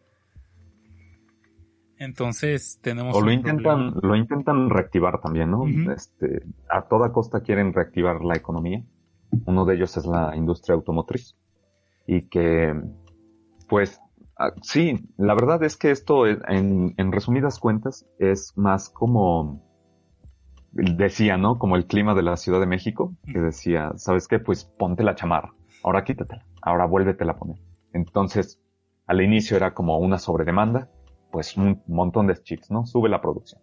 Entonces 1.99 2.79
tenemos. 2.81 3.15
O 3.15 3.21
lo 3.21 3.31
intentan, 3.31 3.93
lo 4.01 4.15
intentan 4.15 4.69
reactivar 4.69 5.19
también, 5.19 5.51
¿no? 5.51 5.67
Este, 5.93 6.43
a 6.69 6.83
toda 6.83 7.11
costa 7.11 7.41
quieren 7.41 7.73
reactivar 7.73 8.23
la 8.23 8.35
economía. 8.35 8.83
Uno 9.45 9.65
de 9.65 9.75
ellos 9.75 9.95
es 9.97 10.05
la 10.05 10.35
industria 10.35 10.75
automotriz. 10.75 11.35
Y 12.07 12.29
que, 12.29 12.73
pues, 13.67 13.99
ah, 14.37 14.53
sí, 14.61 15.11
la 15.17 15.35
verdad 15.35 15.61
es 15.63 15.77
que 15.77 15.91
esto, 15.91 16.25
en, 16.25 16.95
en 16.97 17.11
resumidas 17.11 17.59
cuentas, 17.59 18.07
es 18.17 18.57
más 18.57 18.89
como, 18.89 19.61
decía, 20.71 21.37
¿no? 21.37 21.59
Como 21.59 21.75
el 21.75 21.85
clima 21.85 22.15
de 22.15 22.23
la 22.23 22.37
Ciudad 22.37 22.59
de 22.59 22.65
México, 22.65 23.13
que 23.25 23.39
decía, 23.39 23.91
¿sabes 23.97 24.27
qué? 24.27 24.39
Pues 24.39 24.63
ponte 24.63 25.03
la 25.03 25.15
chamarra, 25.15 25.53
ahora 25.83 26.03
quítatela, 26.03 26.45
ahora 26.61 26.85
vuélvetela 26.85 27.33
a 27.33 27.37
poner. 27.37 27.57
Entonces, 27.93 28.59
al 29.05 29.21
inicio 29.21 29.57
era 29.57 29.73
como 29.73 29.97
una 29.97 30.17
sobredemanda, 30.17 30.89
pues 31.31 31.57
un 31.57 31.81
montón 31.87 32.27
de 32.27 32.35
chips, 32.35 32.71
¿no? 32.71 32.85
Sube 32.85 33.09
la 33.09 33.21
producción. 33.21 33.61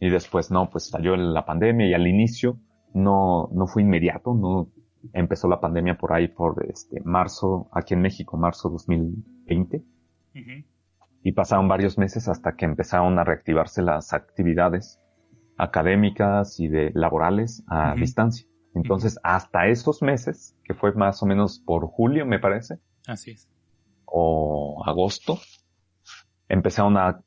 Y 0.00 0.10
después, 0.10 0.50
no, 0.50 0.68
pues 0.70 0.88
salió 0.88 1.16
la 1.16 1.44
pandemia 1.44 1.86
y 1.86 1.94
al 1.94 2.06
inicio 2.06 2.58
no, 2.92 3.48
no 3.52 3.66
fue 3.66 3.82
inmediato, 3.82 4.34
no 4.34 4.68
empezó 5.12 5.48
la 5.48 5.60
pandemia 5.60 5.96
por 5.96 6.12
ahí 6.12 6.28
por 6.28 6.66
este 6.68 7.00
marzo, 7.04 7.68
aquí 7.72 7.94
en 7.94 8.02
México, 8.02 8.36
marzo 8.36 8.68
2020. 8.68 9.82
Y 11.24 11.32
pasaron 11.32 11.68
varios 11.68 11.98
meses 11.98 12.28
hasta 12.28 12.56
que 12.56 12.64
empezaron 12.64 13.18
a 13.18 13.24
reactivarse 13.24 13.82
las 13.82 14.12
actividades 14.12 15.00
académicas 15.56 16.58
y 16.58 16.68
de 16.68 16.90
laborales 16.94 17.62
a 17.68 17.94
distancia. 17.94 18.46
Entonces, 18.74 19.18
hasta 19.22 19.68
esos 19.68 20.02
meses, 20.02 20.56
que 20.64 20.74
fue 20.74 20.92
más 20.92 21.22
o 21.22 21.26
menos 21.26 21.60
por 21.60 21.86
julio, 21.86 22.24
me 22.26 22.38
parece. 22.38 22.78
Así 23.06 23.32
es. 23.32 23.48
O 24.06 24.82
agosto, 24.86 25.38
empezaron 26.52 26.96
a, 26.98 27.18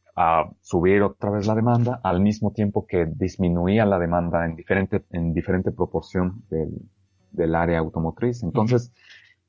subir 0.62 1.04
otra 1.04 1.30
vez 1.30 1.46
la 1.46 1.56
demanda 1.56 2.00
al 2.02 2.22
mismo 2.22 2.54
tiempo 2.54 2.88
que 2.88 3.06
disminuía 3.06 3.86
la 3.86 4.00
demanda 4.00 4.46
en 4.46 4.56
diferente, 4.56 5.04
en 5.10 5.34
diferente 5.34 5.74
proporción 5.74 6.46
del, 6.50 7.54
área 7.54 7.80
automotriz. 7.80 8.42
Entonces, 8.44 8.94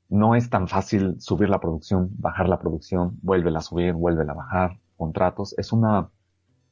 no 0.09 0.35
es 0.35 0.51
tan 0.51 0.67
fácil 0.67 1.21
subir 1.21 1.51
la 1.51 1.61
producción, 1.61 2.11
bajar 2.19 2.49
la 2.49 2.59
producción, 2.59 3.17
vuelve 3.23 3.57
a 3.57 3.61
subir, 3.61 3.93
vuelve 3.93 4.29
a 4.29 4.35
bajar, 4.35 4.81
contratos. 4.97 5.57
Es 5.57 5.73
una, 5.73 6.09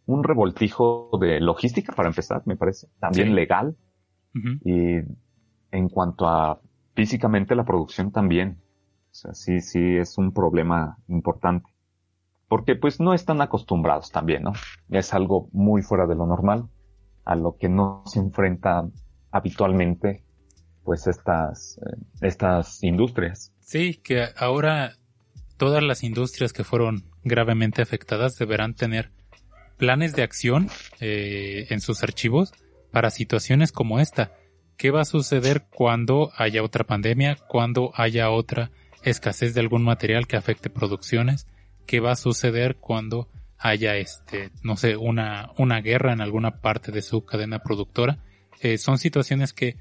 un 0.07 0.25
revoltijo 0.25 1.11
de 1.21 1.39
logística 1.39 1.93
para 1.93 2.09
empezar, 2.09 2.43
me 2.47 2.57
parece. 2.57 2.89
También 2.99 3.37
legal. 3.37 3.77
Y 4.65 4.97
en 5.71 5.89
cuanto 5.89 6.27
a 6.27 6.59
físicamente 6.97 7.55
la 7.55 7.65
producción 7.65 8.11
también. 8.11 8.59
O 9.13 9.15
sea, 9.15 9.35
sí, 9.35 9.61
sí 9.61 9.99
es 9.99 10.19
un 10.19 10.33
problema 10.33 10.99
importante 11.07 11.74
porque 12.49 12.77
pues 12.77 13.01
no 13.01 13.15
están 13.15 13.41
acostumbrados 13.41 14.11
también, 14.11 14.43
¿no? 14.43 14.53
Es 14.91 15.15
algo 15.15 15.49
muy 15.53 15.83
fuera 15.83 16.07
de 16.07 16.15
lo 16.15 16.27
normal, 16.27 16.69
a 17.25 17.35
lo 17.35 17.57
que 17.57 17.69
no 17.69 18.03
se 18.07 18.21
enfrentan 18.21 18.93
habitualmente 19.31 20.23
pues 20.85 21.07
estas, 21.07 21.79
eh, 21.79 21.97
estas 22.21 22.83
industrias. 22.83 23.53
Sí, 23.61 23.95
que 23.95 24.29
ahora 24.37 24.97
todas 25.57 25.83
las 25.83 26.05
industrias 26.05 26.53
que 26.53 26.65
fueron 26.65 27.05
gravemente 27.23 27.83
afectadas 27.83 28.37
deberán 28.37 28.75
tener 28.75 29.11
planes 29.79 30.15
de 30.15 30.23
acción 30.23 30.69
eh, 31.01 31.67
en 31.71 31.81
sus 31.81 32.03
archivos 32.03 32.53
para 32.93 33.11
situaciones 33.11 33.73
como 33.73 33.99
esta. 33.99 34.33
¿Qué 34.77 34.91
va 34.91 35.01
a 35.03 35.07
suceder 35.07 35.67
cuando 35.71 36.31
haya 36.37 36.63
otra 36.63 36.85
pandemia, 36.85 37.37
cuando 37.49 37.93
haya 37.95 38.31
otra 38.31 38.71
escasez 39.03 39.55
de 39.55 39.61
algún 39.61 39.85
material 39.85 40.27
que 40.27 40.37
afecte 40.37 40.69
producciones? 40.69 41.47
Qué 41.87 42.01
va 42.01 42.13
a 42.13 42.17
suceder 42.17 42.77
cuando 42.77 43.29
haya 43.59 43.97
este, 43.97 44.51
no 44.63 44.77
sé, 44.77 44.97
una, 44.97 45.53
una 45.59 45.81
guerra 45.81 46.13
en 46.13 46.21
alguna 46.21 46.61
parte 46.61 46.93
de 46.93 47.03
su 47.03 47.25
cadena 47.25 47.61
productora 47.61 48.19
Eh, 48.61 48.79
son 48.79 48.97
situaciones 48.99 49.53
que 49.53 49.77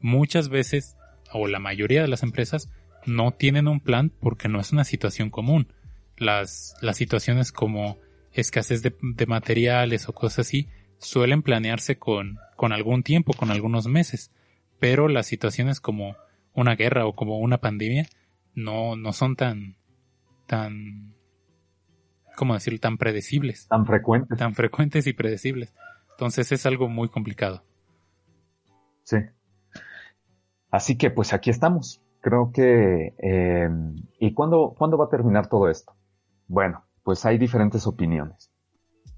muchas 0.00 0.48
veces, 0.48 0.96
o 1.32 1.46
la 1.46 1.60
mayoría 1.60 2.02
de 2.02 2.08
las 2.08 2.22
empresas, 2.22 2.68
no 3.06 3.32
tienen 3.32 3.68
un 3.68 3.80
plan 3.80 4.10
porque 4.10 4.48
no 4.48 4.60
es 4.60 4.72
una 4.72 4.84
situación 4.84 5.30
común. 5.30 5.68
Las, 6.16 6.74
las 6.80 6.96
situaciones 6.96 7.52
como 7.52 7.98
escasez 8.32 8.82
de, 8.82 8.92
de 9.00 9.26
materiales 9.26 10.08
o 10.08 10.12
cosas 10.12 10.46
así 10.46 10.68
suelen 10.98 11.42
planearse 11.42 11.96
con, 11.96 12.38
con 12.56 12.72
algún 12.72 13.02
tiempo, 13.02 13.34
con 13.34 13.50
algunos 13.50 13.86
meses. 13.86 14.30
Pero 14.80 15.06
las 15.08 15.26
situaciones 15.26 15.80
como 15.80 16.16
una 16.54 16.74
guerra 16.74 17.06
o 17.06 17.14
como 17.14 17.38
una 17.38 17.58
pandemia 17.58 18.06
no, 18.54 18.96
no 18.96 19.12
son 19.12 19.36
tan, 19.36 19.76
tan, 20.46 21.14
¿cómo 22.36 22.54
decirlo? 22.54 22.78
Tan 22.80 22.96
predecibles. 22.96 23.68
Tan 23.68 23.86
frecuentes. 23.86 24.38
Tan 24.38 24.54
frecuentes 24.54 25.06
y 25.06 25.12
predecibles. 25.12 25.74
Entonces 26.12 26.50
es 26.52 26.66
algo 26.66 26.88
muy 26.88 27.08
complicado. 27.08 27.62
Sí. 29.02 29.16
Así 30.70 30.96
que 30.96 31.10
pues 31.10 31.32
aquí 31.32 31.50
estamos. 31.50 32.02
Creo 32.20 32.50
que... 32.52 33.14
Eh, 33.18 33.68
¿Y 34.18 34.32
cuándo, 34.32 34.74
cuándo 34.76 34.96
va 34.96 35.06
a 35.06 35.10
terminar 35.10 35.48
todo 35.48 35.68
esto? 35.68 35.92
Bueno, 36.48 36.84
pues 37.02 37.24
hay 37.26 37.38
diferentes 37.38 37.86
opiniones. 37.86 38.50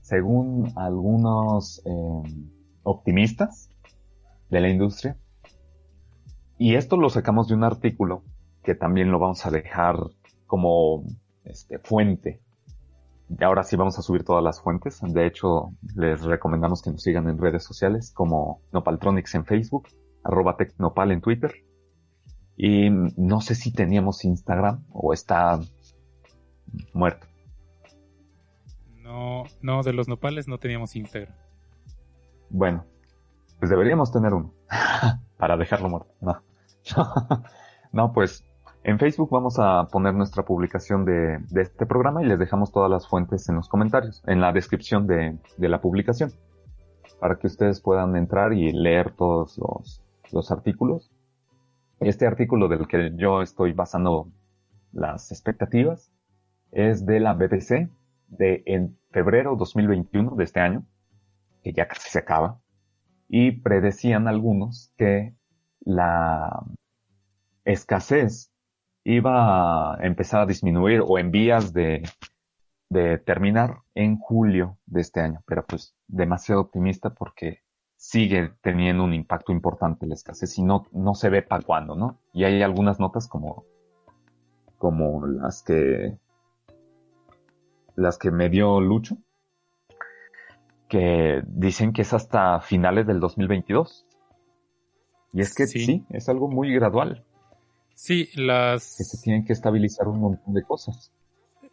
Según 0.01 0.73
algunos 0.77 1.83
eh, 1.85 2.47
optimistas 2.83 3.71
de 4.51 4.61
la 4.61 4.69
industria, 4.69 5.17
y 6.59 6.75
esto 6.75 6.97
lo 6.97 7.11
sacamos 7.11 7.49
de 7.49 7.55
un 7.55 7.65
artículo 7.65 8.23
que 8.63 8.75
también 8.75 9.11
lo 9.11 9.19
vamos 9.19 9.45
a 9.47 9.51
dejar 9.51 9.97
como 10.47 11.05
este, 11.45 11.79
fuente. 11.79 12.41
Y 13.29 13.43
ahora 13.43 13.65
sí 13.65 13.77
vamos 13.77 13.99
a 13.99 14.03
subir 14.03 14.25
todas 14.25 14.43
las 14.43 14.61
fuentes. 14.61 15.01
De 15.03 15.27
hecho, 15.27 15.73
les 15.95 16.23
recomendamos 16.23 16.83
que 16.83 16.91
nos 16.91 17.03
sigan 17.03 17.29
en 17.29 17.39
redes 17.39 17.65
sociales 17.65 18.13
como 18.13 18.61
Nopaltronics 18.73 19.35
en 19.35 19.45
Facebook, 19.45 19.89
arroba 20.23 20.57
Tecnopal 20.57 21.11
en 21.11 21.21
Twitter. 21.21 21.53
Y 22.57 22.89
no 22.91 23.41
sé 23.41 23.55
si 23.55 23.73
teníamos 23.73 24.25
Instagram 24.25 24.85
o 24.91 25.13
está 25.13 25.61
muerto. 26.95 27.27
No, 29.03 29.45
no, 29.61 29.83
de 29.83 29.93
los 29.93 30.09
nopales 30.09 30.49
no 30.49 30.59
teníamos 30.59 30.97
Instagram. 30.97 31.35
Bueno, 32.49 32.85
pues 33.59 33.71
deberíamos 33.71 34.13
tener 34.13 34.33
uno 34.33 34.55
para 35.37 35.57
dejarlo 35.57 35.89
muerto. 35.89 36.13
No. 36.21 36.43
no, 37.93 38.13
pues 38.13 38.45
en 38.87 39.01
Facebook 39.01 39.31
vamos 39.33 39.59
a 39.59 39.89
poner 39.91 40.15
nuestra 40.15 40.45
publicación 40.45 41.05
de, 41.05 41.41
este 41.61 41.87
programa 41.87 42.23
y 42.23 42.27
les 42.27 42.39
dejamos 42.39 42.71
todas 42.71 42.89
las 42.89 43.09
fuentes 43.09 43.49
en 43.49 43.57
los 43.57 43.69
comentarios, 43.69 44.23
en 44.29 44.41
la 44.41 44.53
descripción 44.53 45.09
de, 45.09 45.37
la 45.59 45.81
publicación, 45.81 46.31
para 47.19 47.37
que 47.37 47.49
ustedes 47.49 47.81
puedan 47.81 48.15
entrar 48.15 48.53
y 48.53 48.71
leer 48.71 49.11
todos 49.11 49.59
los, 49.59 50.05
los 50.31 50.53
artículos. 50.53 51.11
Este 51.99 52.29
artículo 52.29 52.69
del 52.69 52.87
que 52.87 53.11
yo 53.17 53.43
estoy 53.43 53.73
basando 53.73 54.29
las 54.93 55.33
expectativas 55.33 56.13
es 56.71 57.05
de 57.05 57.19
la 57.19 57.35
BBC 57.35 57.91
de 58.29 58.63
en 58.67 58.97
febrero 59.11 59.57
2021 59.57 60.37
de 60.37 60.45
este 60.45 60.61
año, 60.61 60.87
que 61.65 61.73
ya 61.73 61.89
casi 61.89 62.09
se 62.09 62.21
acaba, 62.21 62.61
y 63.29 63.51
predecían 63.51 64.29
algunos 64.29 64.93
que 64.97 65.35
la 65.81 66.65
escasez 67.65 68.53
iba 69.07 69.95
a 69.95 70.05
empezar 70.05 70.43
a 70.43 70.47
disminuir 70.47 71.01
o 71.07 71.19
en 71.19 71.31
vías 71.31 71.73
de, 71.73 72.03
de 72.91 73.19
terminar 73.19 73.79
en 73.95 74.19
julio 74.19 74.79
de 74.87 75.01
este 75.01 75.21
año, 75.21 75.43
pero 75.47 75.65
pues 75.65 75.95
demasiado 76.09 76.63
optimista 76.63 77.11
porque 77.11 77.61
sigue 77.97 78.53
teniendo 78.63 79.05
un 79.05 79.15
impacto 79.15 79.53
importante 79.53 80.07
la 80.07 80.15
escasez 80.15 80.59
y 80.59 80.63
no, 80.63 80.87
no 80.93 81.15
se 81.15 81.31
ve 81.31 81.43
para 81.43 81.63
cuándo, 81.63 81.95
¿no? 81.95 82.19
Y 82.33 82.45
hay 82.45 82.63
algunas 82.63 82.99
notas 82.99 83.29
como, 83.29 83.65
como 84.77 85.25
las 85.25 85.63
que, 85.63 86.19
las 87.95 88.19
que 88.19 88.33
me 88.33 88.49
dio 88.49 88.81
Lucho, 88.81 89.19
que 90.89 91.43
dicen 91.47 91.93
que 91.93 92.03
es 92.03 92.13
hasta 92.13 92.61
finales 92.61 93.07
del 93.07 93.21
2022. 93.21 94.05
Y 95.33 95.43
es 95.43 95.55
que 95.55 95.67
sí, 95.67 96.05
es 96.11 96.29
algo 96.29 96.49
muy 96.49 96.73
gradual. 96.75 97.26
Sí, 97.97 98.29
las... 98.35 98.97
Que 98.99 99.05
se 99.05 99.19
tienen 99.19 99.45
que 99.45 99.55
estabilizar 99.55 100.07
un 100.07 100.21
montón 100.21 100.53
de 100.53 100.63
cosas. 100.63 101.11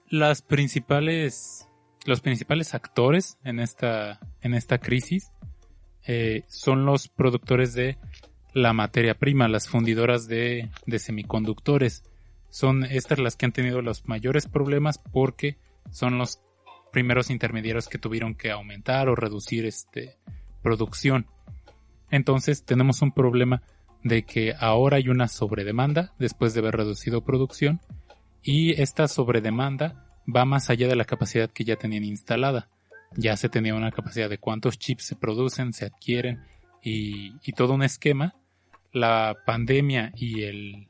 Las 0.08 0.42
principales, 0.42 1.68
los 2.06 2.22
principales 2.22 2.74
actores 2.74 3.38
en 3.44 3.60
esta, 3.60 4.22
en 4.42 4.54
esta 4.54 4.78
crisis 4.78 5.32
eh, 6.08 6.46
son 6.48 6.86
los 6.86 7.10
productores 7.10 7.74
de 7.74 7.98
la 8.54 8.72
materia 8.72 9.16
prima, 9.16 9.50
las 9.50 9.68
fundidoras 9.68 10.28
de, 10.28 10.70
de 10.86 11.00
semiconductores. 11.00 12.04
Son 12.50 12.86
estas 12.86 13.20
las 13.20 13.36
que 13.36 13.46
han 13.46 13.52
tenido 13.52 13.82
los 13.82 14.08
mayores 14.08 14.48
problemas 14.48 15.00
porque 15.00 15.58
son 15.92 16.18
los 16.18 16.40
primeros 16.94 17.32
intermediarios 17.32 17.90
que 17.90 17.98
tuvieron 17.98 18.34
que 18.36 18.50
aumentar 18.50 19.10
o 19.10 19.16
reducir 19.16 19.66
este 19.66 20.18
producción. 20.62 21.28
Entonces 22.12 22.64
tenemos 22.64 23.02
un 23.02 23.12
problema 23.12 23.62
de 24.04 24.24
que 24.24 24.54
ahora 24.60 24.98
hay 24.98 25.10
una 25.10 25.28
sobredemanda 25.28 26.13
después 26.20 26.54
de 26.54 26.60
haber 26.60 26.76
reducido 26.76 27.24
producción 27.24 27.80
y 28.42 28.80
esta 28.82 29.08
sobredemanda 29.08 30.06
va 30.34 30.46
más 30.46 30.70
allá 30.70 30.88
de 30.88 30.96
la 30.96 31.06
capacidad 31.06 31.50
que 31.50 31.63
ya 31.63 31.78
tenían 31.78 32.04
instalada. 32.04 32.70
Ya 33.16 33.38
se 33.38 33.50
tenía 33.50 33.76
una 33.76 33.92
capacidad 33.92 34.30
de 34.30 34.38
cuántos 34.38 34.78
chips 34.78 35.06
se 35.06 35.16
producen, 35.16 35.72
se 35.72 35.86
adquieren 35.86 36.44
y, 36.82 37.34
y 37.44 37.54
todo 37.54 37.74
un 37.74 37.84
esquema. 37.84 38.36
La 38.92 39.38
pandemia 39.46 40.12
y 40.16 40.44
el, 40.44 40.89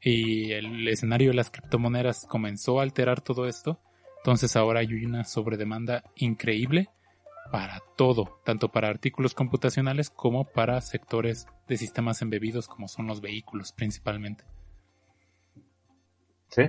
y 0.00 0.52
el 0.52 0.88
escenario 0.88 1.30
de 1.30 1.36
las 1.36 1.50
criptomonedas 1.50 2.26
comenzó 2.28 2.80
a 2.80 2.84
alterar 2.84 3.20
todo 3.20 3.46
esto. 3.46 3.80
Entonces 4.18 4.56
ahora 4.56 4.80
hay 4.80 4.94
una 4.94 5.24
sobredemanda 5.24 6.04
increíble 6.16 6.88
para 7.50 7.80
todo, 7.96 8.40
tanto 8.44 8.68
para 8.68 8.88
artículos 8.88 9.34
computacionales 9.34 10.10
como 10.10 10.44
para 10.44 10.80
sectores 10.80 11.46
de 11.68 11.76
sistemas 11.76 12.22
embebidos 12.22 12.68
como 12.68 12.88
son 12.88 13.06
los 13.06 13.20
vehículos 13.20 13.72
principalmente. 13.72 14.44
Sí, 16.48 16.62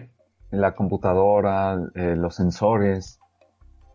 la 0.51 0.75
computadora, 0.75 1.77
eh, 1.95 2.15
los 2.15 2.35
sensores, 2.35 3.19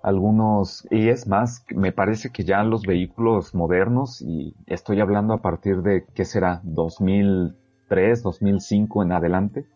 algunos, 0.02 0.86
y 0.90 1.08
es 1.08 1.26
más, 1.26 1.64
me 1.74 1.92
parece 1.92 2.30
que 2.30 2.44
ya 2.44 2.62
los 2.62 2.82
vehículos 2.82 3.54
modernos, 3.54 4.20
y 4.22 4.54
estoy 4.66 5.00
hablando 5.00 5.34
a 5.34 5.42
partir 5.42 5.82
de, 5.82 6.04
¿qué 6.14 6.24
será? 6.24 6.60
2003, 6.64 8.22
2005 8.22 9.02
en 9.02 9.12
adelante, 9.12 9.66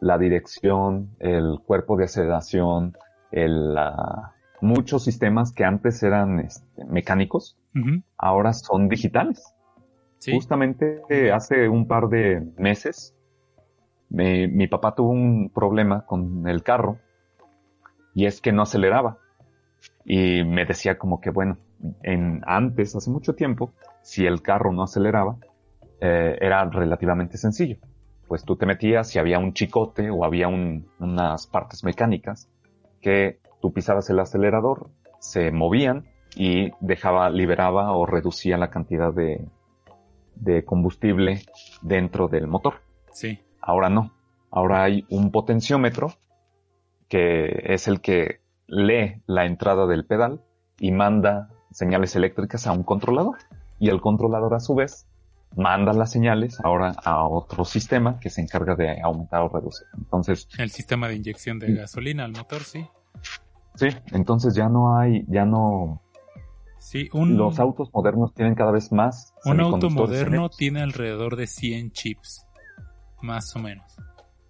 la 0.00 0.18
dirección, 0.18 1.10
el 1.20 1.60
cuerpo 1.64 1.96
de 1.96 2.04
aceleración, 2.04 2.96
el, 3.30 3.74
la, 3.74 4.34
muchos 4.62 5.04
sistemas 5.04 5.52
que 5.52 5.64
antes 5.64 6.02
eran 6.02 6.40
este, 6.40 6.84
mecánicos, 6.84 7.58
ahora 8.16 8.52
son 8.52 8.88
digitales. 8.88 9.54
Justamente 10.30 11.32
hace 11.32 11.68
un 11.68 11.88
par 11.88 12.08
de 12.08 12.40
meses, 12.56 13.14
mi 14.08 14.66
papá 14.68 14.94
tuvo 14.94 15.10
un 15.10 15.50
problema 15.50 16.06
con 16.06 16.46
el 16.46 16.62
carro 16.62 16.98
y 18.14 18.26
es 18.26 18.40
que 18.40 18.52
no 18.52 18.62
aceleraba. 18.62 19.18
Y 20.04 20.44
me 20.44 20.64
decía 20.64 20.96
como 20.96 21.20
que, 21.20 21.30
bueno, 21.30 21.58
en 22.02 22.42
antes, 22.46 22.94
hace 22.94 23.10
mucho 23.10 23.34
tiempo, 23.34 23.72
si 24.02 24.26
el 24.26 24.42
carro 24.42 24.72
no 24.72 24.84
aceleraba, 24.84 25.38
eh, 26.00 26.38
era 26.40 26.64
relativamente 26.64 27.36
sencillo. 27.36 27.78
Pues 28.28 28.44
tú 28.44 28.56
te 28.56 28.66
metías 28.66 29.08
si 29.08 29.18
había 29.18 29.38
un 29.38 29.52
chicote 29.52 30.10
o 30.10 30.24
había 30.24 30.48
unas 30.48 31.46
partes 31.46 31.84
mecánicas 31.84 32.48
que 33.00 33.40
tú 33.62 33.72
pisabas 33.72 34.10
el 34.10 34.18
acelerador, 34.18 34.90
se 35.20 35.52
movían 35.52 36.08
y 36.34 36.72
dejaba, 36.80 37.30
liberaba 37.30 37.92
o 37.92 38.04
reducía 38.04 38.58
la 38.58 38.70
cantidad 38.70 39.14
de, 39.14 39.46
de 40.34 40.64
combustible 40.64 41.42
dentro 41.80 42.28
del 42.28 42.48
motor. 42.48 42.82
Sí. 43.12 43.38
Ahora 43.60 43.88
no. 43.88 44.12
Ahora 44.50 44.82
hay 44.82 45.06
un 45.08 45.30
potenciómetro 45.30 46.12
que 47.08 47.72
es 47.72 47.88
el 47.88 48.00
que 48.00 48.40
lee 48.66 49.22
la 49.26 49.46
entrada 49.46 49.86
del 49.86 50.04
pedal 50.04 50.42
y 50.78 50.90
manda 50.90 51.50
señales 51.70 52.16
eléctricas 52.16 52.66
a 52.66 52.72
un 52.72 52.82
controlador. 52.82 53.36
Y 53.78 53.88
el 53.88 54.00
controlador 54.00 54.54
a 54.54 54.60
su 54.60 54.74
vez 54.74 55.06
manda 55.56 55.92
las 55.92 56.10
señales 56.10 56.58
ahora 56.64 56.94
a 57.04 57.26
otro 57.26 57.64
sistema 57.64 58.18
que 58.18 58.30
se 58.30 58.40
encarga 58.40 58.74
de 58.74 59.00
aumentar 59.00 59.42
o 59.42 59.48
reducir. 59.48 59.86
Entonces. 59.96 60.48
El 60.58 60.70
sistema 60.70 61.08
de 61.08 61.16
inyección 61.16 61.58
de 61.58 61.74
gasolina 61.74 62.24
al 62.24 62.32
motor, 62.32 62.62
sí. 62.62 62.86
Sí, 63.82 63.88
entonces 64.12 64.54
ya 64.54 64.68
no 64.68 64.96
hay, 64.96 65.24
ya 65.26 65.44
no. 65.44 66.00
Sí, 66.78 67.08
un, 67.12 67.36
los 67.36 67.58
autos 67.58 67.90
modernos 67.92 68.32
tienen 68.32 68.54
cada 68.54 68.70
vez 68.70 68.92
más. 68.92 69.34
Un 69.44 69.60
auto 69.60 69.90
moderno 69.90 70.50
tiene 70.50 70.82
alrededor 70.82 71.34
de 71.34 71.48
100 71.48 71.90
chips, 71.90 72.46
más 73.22 73.56
o 73.56 73.58
menos. 73.58 73.96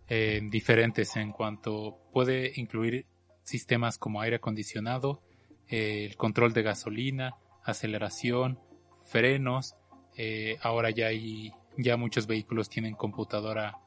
Eh, 0.08 0.42
diferentes 0.50 1.16
en 1.16 1.32
cuanto 1.32 1.98
puede 2.12 2.52
incluir 2.56 3.06
sistemas 3.42 3.96
como 3.96 4.20
aire 4.20 4.36
acondicionado, 4.36 5.22
eh, 5.66 6.04
el 6.10 6.16
control 6.18 6.52
de 6.52 6.62
gasolina, 6.62 7.34
aceleración, 7.64 8.58
frenos, 9.06 9.76
Eh, 10.14 10.58
ahora 10.60 10.90
ya 10.90 11.06
hay, 11.06 11.54
ya 11.78 11.96
muchos 11.96 12.26
vehículos 12.26 12.68
tienen 12.68 12.94
computadora 12.94 13.78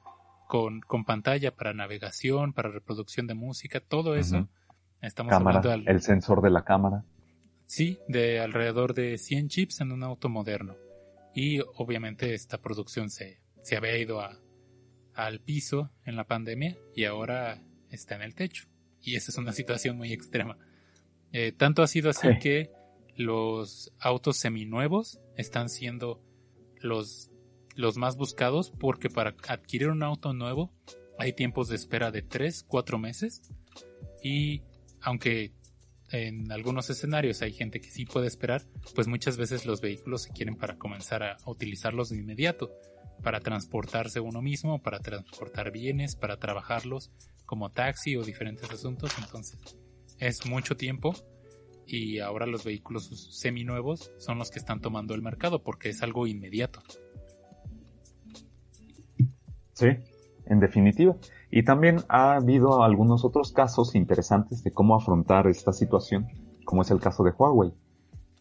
con, 0.48 0.82
con 0.82 1.06
pantalla 1.06 1.56
para 1.56 1.72
navegación, 1.72 2.52
para 2.52 2.70
reproducción 2.70 3.28
de 3.28 3.36
música, 3.36 3.80
todo 3.80 4.16
eso. 4.16 4.48
Estamos 5.02 5.34
hablando 5.34 5.72
el 5.74 6.02
sensor 6.02 6.42
de 6.42 6.50
la 6.50 6.64
cámara. 6.64 7.04
Sí, 7.66 8.00
de 8.08 8.40
alrededor 8.40 8.94
de 8.94 9.18
100 9.18 9.50
chips 9.50 9.82
en 9.82 9.92
un 9.92 10.04
auto 10.04 10.30
moderno. 10.30 10.76
Y 11.34 11.60
obviamente 11.76 12.34
esta 12.34 12.62
producción 12.62 13.10
se, 13.10 13.42
se 13.62 13.76
había 13.76 13.98
ido 13.98 14.22
a, 14.22 14.40
al 15.14 15.40
piso 15.40 15.92
en 16.06 16.16
la 16.16 16.26
pandemia 16.26 16.78
y 16.94 17.06
ahora 17.06 17.62
está 17.90 18.16
en 18.16 18.22
el 18.22 18.36
techo. 18.36 18.68
Y 19.02 19.16
esa 19.16 19.32
es 19.32 19.38
una 19.38 19.54
situación 19.54 19.98
muy 19.98 20.14
extrema. 20.14 20.58
Eh, 21.32 21.52
tanto 21.52 21.82
ha 21.84 21.88
sido 21.88 22.10
así 22.10 22.28
que 22.40 22.72
los 23.16 23.92
autos 24.00 24.38
seminuevos 24.38 25.20
están 25.36 25.70
siendo 25.70 26.22
los, 26.78 27.32
los 27.76 27.98
más 27.98 28.16
buscados 28.16 28.72
porque 28.72 29.10
para 29.10 29.36
adquirir 29.48 29.90
un 29.90 30.04
auto 30.04 30.34
nuevo 30.34 30.72
hay 31.18 31.34
tiempos 31.34 31.70
de 31.70 31.76
espera 31.76 32.12
de 32.12 32.22
3, 32.22 32.64
4 32.68 32.98
meses 33.00 33.42
y 34.22 34.64
aunque 35.06 35.54
en 36.12 36.52
algunos 36.52 36.90
escenarios 36.90 37.42
hay 37.42 37.54
gente 37.54 37.80
que 37.80 37.90
sí 37.90 38.06
puede 38.06 38.28
esperar, 38.28 38.64
pues 38.96 39.08
muchas 39.08 39.38
veces 39.38 39.66
los 39.66 39.80
vehículos 39.80 40.24
se 40.24 40.32
quieren 40.32 40.56
para 40.56 40.78
comenzar 40.78 41.24
a 41.24 41.38
utilizarlos 41.46 42.10
de 42.10 42.18
inmediato, 42.18 42.72
para 43.24 43.40
transportarse 43.40 44.20
uno 44.20 44.42
mismo, 44.42 44.82
para 44.82 45.00
transportar 45.00 45.72
bienes, 45.72 46.16
para 46.16 46.38
trabajarlos 46.38 47.12
como 47.46 47.70
taxi 47.70 48.16
o 48.16 48.24
diferentes 48.24 48.70
asuntos, 48.72 49.12
entonces 49.20 49.78
es 50.20 50.46
mucho 50.48 50.76
tiempo 50.76 51.14
y 51.86 52.18
ahora 52.18 52.48
los 52.48 52.64
vehículos 52.64 53.38
seminuevos 53.40 54.12
son 54.18 54.40
los 54.40 54.50
que 54.50 54.58
están 54.58 54.82
tomando 54.82 55.14
el 55.14 55.22
mercado 55.22 55.62
porque 55.62 55.90
es 55.90 56.02
algo 56.02 56.26
inmediato. 56.26 56.82
Sí, 59.74 59.88
en 60.48 60.60
definitiva. 60.60 61.16
Y 61.56 61.64
también 61.64 62.00
ha 62.10 62.36
habido 62.36 62.84
algunos 62.84 63.24
otros 63.24 63.54
casos 63.54 63.96
interesantes 63.96 64.62
de 64.62 64.74
cómo 64.74 64.94
afrontar 64.94 65.48
esta 65.48 65.72
situación, 65.72 66.28
como 66.66 66.82
es 66.82 66.92
el 66.92 67.00
caso 67.00 67.24
de 67.24 67.32
Huawei, 67.32 67.72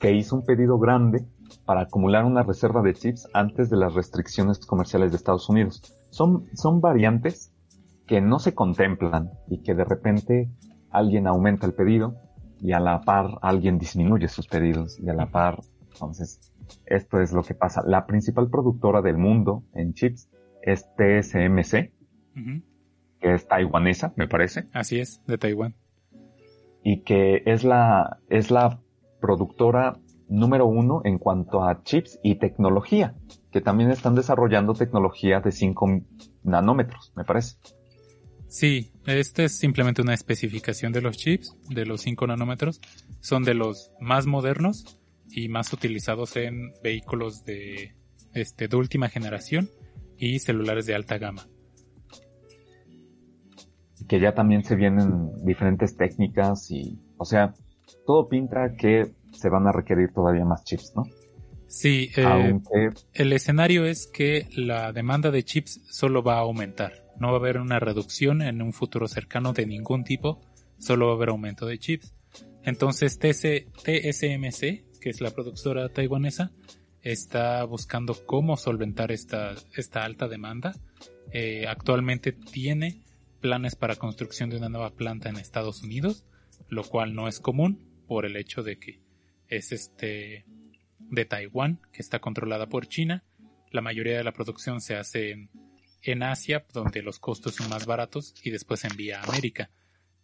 que 0.00 0.16
hizo 0.16 0.34
un 0.34 0.44
pedido 0.44 0.80
grande 0.80 1.24
para 1.64 1.82
acumular 1.82 2.24
una 2.24 2.42
reserva 2.42 2.82
de 2.82 2.92
chips 2.92 3.28
antes 3.32 3.70
de 3.70 3.76
las 3.76 3.94
restricciones 3.94 4.66
comerciales 4.66 5.12
de 5.12 5.16
Estados 5.16 5.48
Unidos. 5.48 5.96
Son, 6.10 6.46
son 6.54 6.80
variantes 6.80 7.52
que 8.08 8.20
no 8.20 8.40
se 8.40 8.52
contemplan 8.52 9.30
y 9.46 9.62
que 9.62 9.76
de 9.76 9.84
repente 9.84 10.50
alguien 10.90 11.28
aumenta 11.28 11.66
el 11.66 11.74
pedido 11.74 12.16
y 12.60 12.72
a 12.72 12.80
la 12.80 13.02
par 13.02 13.38
alguien 13.42 13.78
disminuye 13.78 14.26
sus 14.26 14.48
pedidos 14.48 14.98
y 14.98 15.08
a 15.08 15.14
la 15.14 15.26
par, 15.26 15.60
entonces, 15.92 16.52
esto 16.84 17.20
es 17.20 17.32
lo 17.32 17.44
que 17.44 17.54
pasa. 17.54 17.80
La 17.86 18.06
principal 18.06 18.50
productora 18.50 19.02
del 19.02 19.18
mundo 19.18 19.62
en 19.72 19.94
chips 19.94 20.28
es 20.62 20.88
TSMC, 20.96 21.92
que 23.24 23.34
es 23.34 23.48
taiwanesa, 23.48 24.12
me 24.16 24.28
parece. 24.28 24.68
Así 24.74 25.00
es, 25.00 25.22
de 25.26 25.38
Taiwán. 25.38 25.74
Y 26.82 27.00
que 27.04 27.42
es 27.46 27.64
la, 27.64 28.18
es 28.28 28.50
la 28.50 28.82
productora 29.18 29.98
número 30.28 30.66
uno 30.66 31.00
en 31.04 31.16
cuanto 31.16 31.64
a 31.64 31.82
chips 31.84 32.20
y 32.22 32.34
tecnología, 32.34 33.14
que 33.50 33.62
también 33.62 33.90
están 33.90 34.14
desarrollando 34.14 34.74
tecnología 34.74 35.40
de 35.40 35.52
5 35.52 36.02
nanómetros, 36.42 37.14
me 37.16 37.24
parece. 37.24 37.56
Sí, 38.46 38.92
este 39.06 39.44
es 39.44 39.56
simplemente 39.56 40.02
una 40.02 40.12
especificación 40.12 40.92
de 40.92 41.00
los 41.00 41.16
chips, 41.16 41.56
de 41.70 41.86
los 41.86 42.02
5 42.02 42.26
nanómetros. 42.26 42.82
Son 43.20 43.42
de 43.42 43.54
los 43.54 43.90
más 44.00 44.26
modernos 44.26 44.98
y 45.30 45.48
más 45.48 45.72
utilizados 45.72 46.36
en 46.36 46.74
vehículos 46.82 47.42
de, 47.46 47.94
este, 48.34 48.68
de 48.68 48.76
última 48.76 49.08
generación 49.08 49.70
y 50.18 50.40
celulares 50.40 50.84
de 50.84 50.94
alta 50.94 51.16
gama. 51.16 51.48
Que 54.08 54.20
ya 54.20 54.34
también 54.34 54.64
se 54.64 54.76
vienen 54.76 55.30
diferentes 55.44 55.96
técnicas 55.96 56.70
y, 56.70 56.98
o 57.16 57.24
sea, 57.24 57.54
todo 58.06 58.28
pinta 58.28 58.74
que 58.76 59.12
se 59.32 59.48
van 59.48 59.66
a 59.66 59.72
requerir 59.72 60.12
todavía 60.12 60.44
más 60.44 60.64
chips, 60.64 60.92
¿no? 60.94 61.04
Sí, 61.66 62.10
eh, 62.16 62.58
el 63.14 63.32
escenario 63.32 63.84
es 63.84 64.06
que 64.06 64.46
la 64.54 64.92
demanda 64.92 65.30
de 65.30 65.42
chips 65.42 65.80
solo 65.88 66.22
va 66.22 66.34
a 66.36 66.40
aumentar 66.40 67.04
no 67.18 67.28
va 67.28 67.34
a 67.34 67.40
haber 67.40 67.58
una 67.58 67.78
reducción 67.78 68.42
en 68.42 68.62
un 68.62 68.72
futuro 68.72 69.08
cercano 69.08 69.52
de 69.52 69.66
ningún 69.66 70.04
tipo, 70.04 70.40
solo 70.78 71.06
va 71.06 71.12
a 71.12 71.16
haber 71.16 71.28
aumento 71.30 71.66
de 71.66 71.78
chips. 71.78 72.14
Entonces 72.62 73.18
TSMC, 73.18 75.00
que 75.00 75.10
es 75.10 75.20
la 75.20 75.30
productora 75.30 75.88
taiwanesa, 75.88 76.52
está 77.02 77.64
buscando 77.64 78.14
cómo 78.26 78.56
solventar 78.56 79.12
esta, 79.12 79.54
esta 79.76 80.04
alta 80.04 80.28
demanda. 80.28 80.74
Eh, 81.32 81.66
actualmente 81.66 82.32
tiene 82.32 83.03
planes 83.44 83.76
para 83.76 83.96
construcción 83.96 84.48
de 84.48 84.56
una 84.56 84.70
nueva 84.70 84.94
planta 84.94 85.28
en 85.28 85.36
Estados 85.36 85.82
Unidos, 85.82 86.24
lo 86.70 86.82
cual 86.82 87.14
no 87.14 87.28
es 87.28 87.40
común 87.40 88.02
por 88.08 88.24
el 88.24 88.38
hecho 88.38 88.62
de 88.62 88.78
que 88.78 89.02
es 89.48 89.70
este 89.70 90.46
de 90.98 91.24
Taiwán, 91.26 91.78
que 91.92 92.00
está 92.00 92.20
controlada 92.20 92.70
por 92.70 92.88
China. 92.88 93.22
La 93.70 93.82
mayoría 93.82 94.16
de 94.16 94.24
la 94.24 94.32
producción 94.32 94.80
se 94.80 94.96
hace 94.96 95.32
en 95.32 95.50
en 96.00 96.22
Asia, 96.22 96.64
donde 96.72 97.02
los 97.02 97.18
costos 97.18 97.56
son 97.56 97.68
más 97.68 97.84
baratos, 97.84 98.34
y 98.42 98.50
después 98.50 98.82
envía 98.84 99.20
a 99.20 99.24
América. 99.24 99.68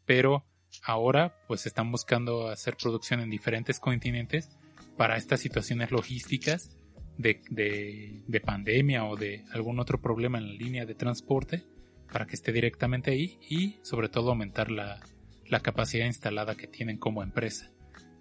Pero 0.07 0.47
ahora, 0.83 1.37
pues 1.47 1.67
están 1.67 1.93
buscando 1.93 2.49
hacer 2.49 2.79
producción 2.79 3.21
en 3.21 3.29
diferentes 3.29 3.81
continentes 3.81 4.49
para 4.97 5.19
estas 5.19 5.41
situaciones 5.41 5.91
logísticas 5.91 6.75
de, 7.19 7.43
de, 7.51 8.41
pandemia 8.41 9.05
o 9.05 9.17
de 9.17 9.45
algún 9.53 9.79
otro 9.79 10.01
problema 10.01 10.39
en 10.39 10.49
la 10.49 10.55
línea 10.55 10.87
de 10.87 10.95
transporte 10.95 11.65
para 12.13 12.27
que 12.27 12.35
esté 12.35 12.53
directamente 12.53 13.11
ahí 13.11 13.39
y 13.49 13.79
sobre 13.83 14.09
todo 14.09 14.31
aumentar 14.31 14.71
la, 14.71 15.01
la 15.49 15.61
capacidad 15.61 16.07
instalada 16.07 16.55
que 16.55 16.67
tienen 16.67 16.99
como 16.99 17.23
empresa. 17.23 17.71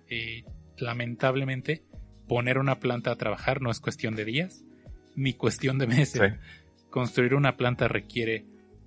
Y 0.10 0.44
lamentablemente, 0.78 1.84
poner 2.28 2.58
una 2.58 2.80
planta 2.80 3.12
a 3.12 3.16
trabajar 3.16 3.62
no 3.62 3.72
es 3.72 3.80
cuestión 3.80 4.16
de 4.16 4.26
días 4.26 4.64
ni 5.16 5.34
cuestión 5.34 5.78
de 5.78 5.88
meses. 5.88 6.34
Construir 6.90 7.36
una 7.36 7.58
planta 7.58 7.88
requiere 7.88 8.46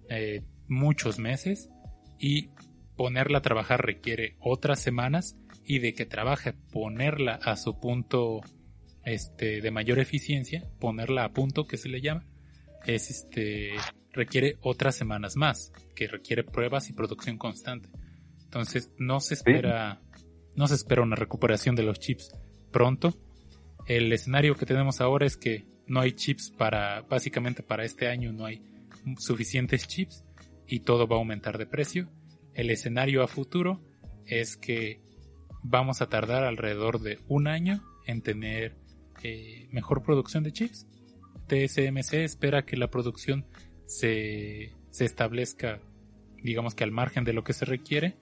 eh, 0.09 0.43
muchos 0.69 1.19
meses 1.19 1.71
y 2.19 2.51
ponerla 2.97 3.39
a 3.39 3.43
trabajar 3.43 3.85
requiere 3.85 4.37
otras 4.41 4.81
semanas 4.81 5.37
y 5.65 5.79
de 5.79 5.95
que 5.95 6.07
trabaje 6.07 6.53
ponerla 6.53 7.35
a 7.35 7.57
su 7.57 7.79
punto 7.79 8.41
este 9.05 9.61
de 9.61 9.71
mayor 9.71 9.99
eficiencia, 9.99 10.69
ponerla 10.81 11.25
a 11.25 11.33
punto 11.33 11.67
que 11.67 11.77
se 11.77 11.89
le 11.89 12.01
llama, 12.01 12.25
es 12.87 13.11
este 13.11 13.73
requiere 14.13 14.57
otras 14.61 14.95
semanas 14.97 15.37
más, 15.37 15.73
que 15.95 16.09
requiere 16.09 16.45
pruebas 16.45 16.89
y 16.89 16.93
producción 16.93 17.39
constante. 17.39 17.89
Entonces, 18.45 18.91
no 18.99 19.21
se 19.21 19.35
espera 19.35 20.01
no 20.55 20.67
se 20.67 20.75
espera 20.75 21.03
una 21.03 21.17
recuperación 21.17 21.75
de 21.77 21.83
los 21.83 21.99
chips 21.99 22.33
pronto. 22.71 23.15
El 23.87 24.13
escenario 24.13 24.55
que 24.55 24.67
tenemos 24.67 25.01
ahora 25.01 25.27
es 25.27 25.37
que 25.37 25.65
no 25.87 26.01
hay 26.01 26.13
chips 26.13 26.51
para, 26.51 27.03
básicamente 27.03 27.63
para 27.63 27.85
este 27.85 28.09
año 28.09 28.33
no 28.33 28.47
hay 28.47 28.63
suficientes 29.19 29.89
chips 29.89 30.25
y 30.67 30.81
todo 30.81 31.07
va 31.07 31.17
a 31.17 31.19
aumentar 31.19 31.59
de 31.59 31.67
precio. 31.67 32.09
El 32.55 32.71
escenario 32.71 33.23
a 33.23 33.29
futuro 33.29 33.81
es 34.27 34.57
que 34.57 35.01
vamos 35.63 36.03
a 36.03 36.09
tardar 36.09 36.45
alrededor 36.45 37.01
de 37.01 37.19
un 37.29 37.49
año 37.49 37.83
en 38.07 38.23
tener 38.23 38.77
eh, 39.23 39.69
mejor 39.71 40.03
producción 40.03 40.45
de 40.45 40.53
chips. 40.53 40.87
TSMC 41.49 42.15
espera 42.15 42.65
que 42.65 42.77
la 42.77 42.89
producción 42.89 43.47
se, 43.93 44.73
se 44.91 45.05
establezca, 45.05 45.81
digamos 46.43 46.75
que 46.75 46.85
al 46.85 46.93
margen 46.93 47.25
de 47.25 47.33
lo 47.33 47.45
que 47.45 47.53
se 47.53 47.65
requiere, 47.65 48.17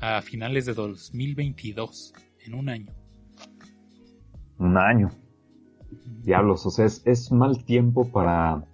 a 0.00 0.22
finales 0.22 0.64
de 0.64 0.72
2022, 0.72 2.14
en 2.46 2.54
un 2.54 2.68
año. 2.70 2.92
Un 4.58 4.78
año. 4.78 5.10
Diablos, 6.22 6.64
o 6.64 6.70
sea, 6.70 6.86
es, 6.86 7.32
mal 7.32 7.64
tiempo 7.64 8.10
para 8.10 8.64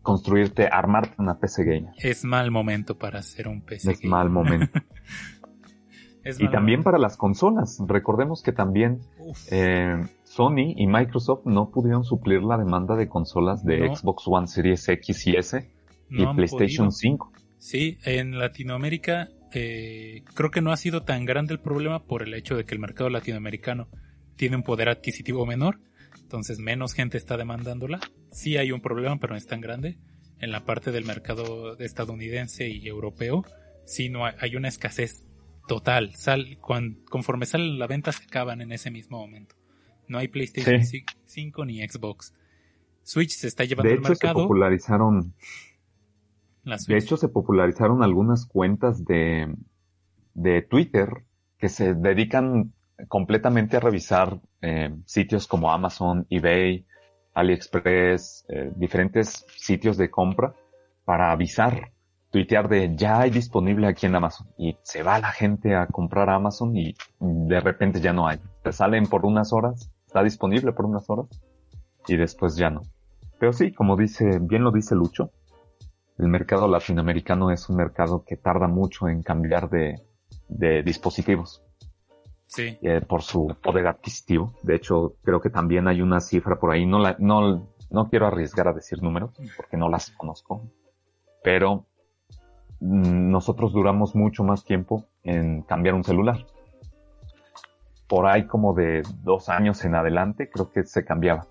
construirte, 0.00 0.68
armarte 0.68 1.14
una 1.18 1.38
PC 1.38 1.64
gamer. 1.64 1.92
Es 1.98 2.24
mal 2.24 2.50
momento 2.50 2.96
para 2.98 3.18
hacer 3.18 3.46
un 3.48 3.60
PC 3.60 3.92
Es 3.92 4.04
mal 4.04 4.30
momento. 4.30 4.80
y 6.38 6.50
también 6.50 6.82
para 6.82 6.98
las 6.98 7.16
consolas. 7.16 7.78
Recordemos 7.86 8.42
que 8.42 8.52
también 8.52 9.00
eh, 9.50 10.02
Sony 10.34 10.74
y 10.76 10.86
Microsoft 10.86 11.44
no 11.44 11.70
pudieron 11.70 12.04
suplir 12.04 12.42
la 12.42 12.56
demanda 12.56 12.96
de 12.96 13.08
consolas 13.08 13.64
de 13.64 13.94
Xbox 13.94 14.24
One 14.26 14.46
Series 14.46 14.88
X 14.88 15.26
y 15.26 15.36
S 15.36 15.70
y 16.10 16.26
PlayStation 16.26 16.90
5. 16.90 17.32
Sí, 17.58 17.98
en 18.04 18.38
Latinoamérica 18.38 19.28
eh, 19.52 20.22
creo 20.34 20.50
que 20.50 20.62
no 20.62 20.72
ha 20.72 20.76
sido 20.76 21.02
tan 21.02 21.24
grande 21.24 21.54
el 21.54 21.60
problema 21.60 22.04
por 22.04 22.22
el 22.22 22.34
hecho 22.34 22.56
de 22.56 22.64
que 22.64 22.74
el 22.74 22.80
mercado 22.80 23.10
latinoamericano 23.10 23.88
tiene 24.36 24.56
un 24.56 24.62
poder 24.62 24.88
adquisitivo 24.88 25.44
menor 25.46 25.78
entonces 26.32 26.60
menos 26.60 26.94
gente 26.94 27.18
está 27.18 27.36
demandándola. 27.36 28.00
Sí 28.30 28.56
hay 28.56 28.72
un 28.72 28.80
problema, 28.80 29.18
pero 29.18 29.34
no 29.34 29.36
es 29.36 29.46
tan 29.46 29.60
grande. 29.60 29.98
En 30.40 30.50
la 30.50 30.64
parte 30.64 30.90
del 30.90 31.04
mercado 31.04 31.78
estadounidense 31.78 32.68
y 32.68 32.88
europeo, 32.88 33.44
sí 33.84 34.08
no 34.08 34.24
hay, 34.24 34.56
una 34.56 34.68
escasez 34.68 35.26
total. 35.68 36.14
Sal, 36.16 36.58
conforme 36.58 37.44
sale 37.44 37.76
la 37.76 37.86
venta 37.86 38.12
se 38.12 38.24
acaban 38.24 38.62
en 38.62 38.72
ese 38.72 38.90
mismo 38.90 39.18
momento. 39.18 39.56
No 40.12 40.18
hay 40.18 40.28
PlayStation 40.28 40.82
5 41.24 41.64
ni 41.64 41.88
Xbox. 41.88 42.34
Switch 43.02 43.30
se 43.30 43.48
está 43.48 43.64
llevando 43.64 43.88
de 43.88 43.96
al 43.96 44.02
mercado. 44.02 44.40
Se 44.40 44.42
popularizaron, 44.42 45.32
de 46.64 46.98
hecho, 46.98 47.16
se 47.16 47.28
popularizaron 47.28 48.02
algunas 48.02 48.44
cuentas 48.44 49.06
de, 49.06 49.54
de 50.34 50.60
Twitter 50.60 51.08
que 51.56 51.70
se 51.70 51.94
dedican 51.94 52.74
completamente 53.08 53.78
a 53.78 53.80
revisar 53.80 54.38
eh, 54.60 54.94
sitios 55.06 55.46
como 55.46 55.72
Amazon, 55.72 56.26
eBay, 56.28 56.84
AliExpress, 57.32 58.44
eh, 58.50 58.70
diferentes 58.76 59.46
sitios 59.56 59.96
de 59.96 60.10
compra 60.10 60.54
para 61.06 61.32
avisar, 61.32 61.90
tuitear 62.30 62.68
de 62.68 62.94
ya 62.96 63.20
hay 63.20 63.30
disponible 63.30 63.86
aquí 63.86 64.04
en 64.04 64.14
Amazon 64.14 64.46
y 64.58 64.76
se 64.82 65.02
va 65.02 65.18
la 65.18 65.32
gente 65.32 65.74
a 65.74 65.86
comprar 65.86 66.28
a 66.28 66.34
Amazon 66.34 66.76
y 66.76 66.94
de 67.18 67.60
repente 67.60 67.98
ya 68.02 68.12
no 68.12 68.28
hay. 68.28 68.38
Se 68.62 68.72
salen 68.72 69.06
por 69.06 69.24
unas 69.24 69.54
horas, 69.54 69.90
está 70.12 70.22
disponible 70.22 70.72
por 70.72 70.84
unas 70.84 71.08
horas 71.08 71.26
y 72.06 72.18
después 72.18 72.54
ya 72.54 72.68
no. 72.68 72.82
Pero 73.40 73.54
sí, 73.54 73.72
como 73.72 73.96
dice, 73.96 74.38
bien 74.42 74.62
lo 74.62 74.70
dice 74.70 74.94
Lucho, 74.94 75.30
el 76.18 76.28
mercado 76.28 76.68
latinoamericano 76.68 77.50
es 77.50 77.70
un 77.70 77.76
mercado 77.76 78.22
que 78.22 78.36
tarda 78.36 78.68
mucho 78.68 79.08
en 79.08 79.22
cambiar 79.22 79.70
de, 79.70 80.02
de 80.48 80.82
dispositivos. 80.82 81.62
Sí. 82.46 82.76
Eh, 82.82 83.00
por 83.00 83.22
su 83.22 83.56
poder 83.62 83.86
adquisitivo. 83.86 84.52
De 84.62 84.74
hecho, 84.76 85.14
creo 85.22 85.40
que 85.40 85.48
también 85.48 85.88
hay 85.88 86.02
una 86.02 86.20
cifra 86.20 86.56
por 86.60 86.72
ahí. 86.72 86.84
No, 86.84 86.98
la, 86.98 87.16
no, 87.18 87.66
no 87.90 88.10
quiero 88.10 88.26
arriesgar 88.26 88.68
a 88.68 88.74
decir 88.74 89.02
números 89.02 89.30
porque 89.56 89.78
no 89.78 89.88
las 89.88 90.10
conozco. 90.10 90.70
Pero 91.42 91.86
mm, 92.80 93.30
nosotros 93.30 93.72
duramos 93.72 94.14
mucho 94.14 94.44
más 94.44 94.62
tiempo 94.62 95.06
en 95.22 95.62
cambiar 95.62 95.94
un 95.94 96.04
celular. 96.04 96.46
Por 98.08 98.26
ahí 98.26 98.46
como 98.46 98.74
de 98.74 99.02
dos 99.22 99.48
años 99.48 99.84
en 99.84 99.94
adelante 99.94 100.50
creo 100.50 100.70
que 100.70 100.84
se 100.84 101.04
cambiaba. 101.04 101.46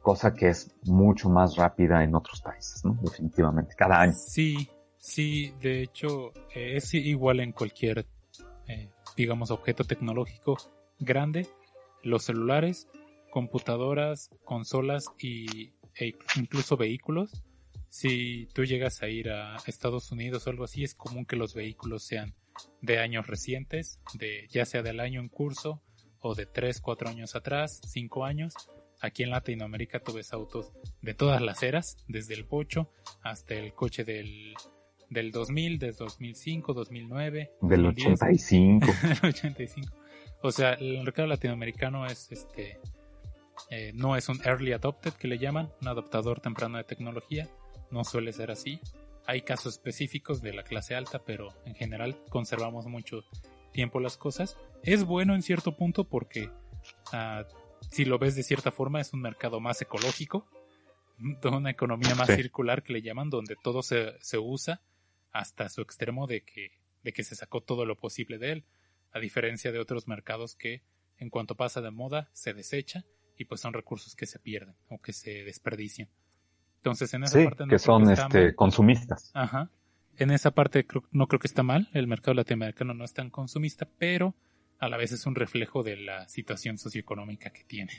Cosa 0.00 0.34
que 0.34 0.48
es 0.48 0.74
mucho 0.84 1.28
más 1.28 1.56
rápida 1.56 2.04
en 2.04 2.14
otros 2.14 2.42
países. 2.42 2.82
Definitivamente, 3.00 3.74
cada 3.76 4.00
año. 4.00 4.12
Sí, 4.12 4.68
sí, 4.98 5.54
de 5.60 5.82
hecho 5.82 6.32
eh, 6.54 6.76
es 6.76 6.92
igual 6.94 7.40
en 7.40 7.52
cualquier 7.52 8.06
eh, 8.66 8.88
digamos, 9.16 9.50
objeto 9.50 9.84
tecnológico 9.84 10.56
grande, 10.98 11.46
los 12.02 12.24
celulares, 12.24 12.88
computadoras, 13.30 14.30
consolas 14.44 15.06
y, 15.18 15.72
e 15.96 16.14
incluso 16.36 16.76
vehículos. 16.76 17.44
Si 17.88 18.48
tú 18.54 18.64
llegas 18.64 19.02
a 19.02 19.08
ir 19.08 19.30
a 19.30 19.56
Estados 19.66 20.10
Unidos 20.10 20.46
o 20.46 20.50
algo 20.50 20.64
así, 20.64 20.82
es 20.82 20.94
común 20.94 21.26
que 21.26 21.36
los 21.36 21.54
vehículos 21.54 22.04
sean 22.04 22.34
de 22.80 22.98
años 22.98 23.26
recientes, 23.26 24.00
de 24.14 24.46
ya 24.50 24.64
sea 24.64 24.82
del 24.82 25.00
año 25.00 25.20
en 25.20 25.28
curso 25.28 25.82
o 26.24 26.34
de 26.34 26.46
3, 26.46 26.80
4 26.80 27.08
años 27.08 27.36
atrás, 27.36 27.80
5 27.86 28.24
años. 28.24 28.54
Aquí 29.00 29.22
en 29.22 29.30
Latinoamérica 29.30 30.00
tú 30.00 30.14
ves 30.14 30.32
autos 30.32 30.72
de 31.02 31.12
todas 31.12 31.42
las 31.42 31.62
eras, 31.62 31.98
desde 32.08 32.32
el 32.32 32.46
pocho 32.46 32.90
hasta 33.22 33.54
el 33.54 33.74
coche 33.74 34.04
del 34.04 34.54
del 35.10 35.30
2000, 35.30 35.78
del 35.78 35.94
2005, 35.94 36.72
2009. 36.72 37.52
Del 37.60 37.86
85. 37.86 38.86
del 39.02 39.30
85. 39.30 39.94
O 40.42 40.50
sea, 40.50 40.72
el 40.72 41.02
mercado 41.04 41.28
latinoamericano 41.28 42.06
es 42.06 42.32
este. 42.32 42.80
Eh, 43.70 43.92
no 43.94 44.16
es 44.16 44.28
un 44.30 44.40
early 44.44 44.72
adopted 44.72 45.12
que 45.12 45.28
le 45.28 45.38
llaman, 45.38 45.70
un 45.82 45.88
adoptador 45.88 46.40
temprano 46.40 46.78
de 46.78 46.84
tecnología. 46.84 47.48
No 47.90 48.02
suele 48.02 48.32
ser 48.32 48.50
así. 48.50 48.80
Hay 49.26 49.42
casos 49.42 49.74
específicos 49.74 50.40
de 50.40 50.54
la 50.54 50.64
clase 50.64 50.94
alta, 50.94 51.22
pero 51.24 51.48
en 51.66 51.74
general 51.74 52.16
conservamos 52.30 52.86
mucho 52.86 53.24
tiempo 53.74 54.00
las 54.00 54.16
cosas. 54.16 54.56
Es 54.82 55.04
bueno 55.04 55.34
en 55.34 55.42
cierto 55.42 55.76
punto 55.76 56.04
porque 56.04 56.48
uh, 57.12 57.44
si 57.90 58.06
lo 58.06 58.18
ves 58.18 58.36
de 58.36 58.42
cierta 58.42 58.72
forma 58.72 59.00
es 59.00 59.12
un 59.12 59.20
mercado 59.20 59.60
más 59.60 59.82
ecológico, 59.82 60.46
una 61.44 61.70
economía 61.70 62.14
más 62.14 62.34
circular 62.34 62.82
que 62.82 62.94
le 62.94 63.02
llaman, 63.02 63.28
donde 63.28 63.56
todo 63.62 63.82
se, 63.82 64.14
se 64.20 64.38
usa 64.38 64.80
hasta 65.32 65.68
su 65.68 65.82
extremo 65.82 66.26
de 66.26 66.42
que, 66.42 66.70
de 67.02 67.12
que 67.12 67.24
se 67.24 67.34
sacó 67.34 67.60
todo 67.60 67.84
lo 67.84 67.96
posible 67.96 68.38
de 68.38 68.52
él, 68.52 68.64
a 69.12 69.18
diferencia 69.18 69.72
de 69.72 69.80
otros 69.80 70.08
mercados 70.08 70.54
que 70.54 70.82
en 71.18 71.28
cuanto 71.28 71.56
pasa 71.56 71.80
de 71.80 71.90
moda 71.90 72.30
se 72.32 72.54
desecha 72.54 73.04
y 73.36 73.44
pues 73.44 73.60
son 73.60 73.72
recursos 73.72 74.14
que 74.14 74.26
se 74.26 74.38
pierden 74.38 74.76
o 74.88 75.00
que 75.00 75.12
se 75.12 75.44
desperdician. 75.44 76.08
Entonces 76.76 77.12
en 77.14 77.24
esa 77.24 77.42
parte 77.44 77.64
que 77.68 77.78
son 77.78 78.10
este, 78.10 78.54
consumistas. 78.54 79.30
Ajá. 79.34 79.70
En 80.16 80.30
esa 80.30 80.52
parte 80.52 80.86
no 81.10 81.26
creo 81.26 81.40
que 81.40 81.46
está 81.46 81.62
mal, 81.62 81.88
el 81.92 82.06
mercado 82.06 82.34
latinoamericano 82.34 82.94
no 82.94 83.04
es 83.04 83.12
tan 83.12 83.30
consumista, 83.30 83.88
pero 83.98 84.34
a 84.78 84.88
la 84.88 84.96
vez 84.96 85.12
es 85.12 85.26
un 85.26 85.34
reflejo 85.34 85.82
de 85.82 85.96
la 85.96 86.28
situación 86.28 86.78
socioeconómica 86.78 87.50
que 87.50 87.64
tiene. 87.64 87.92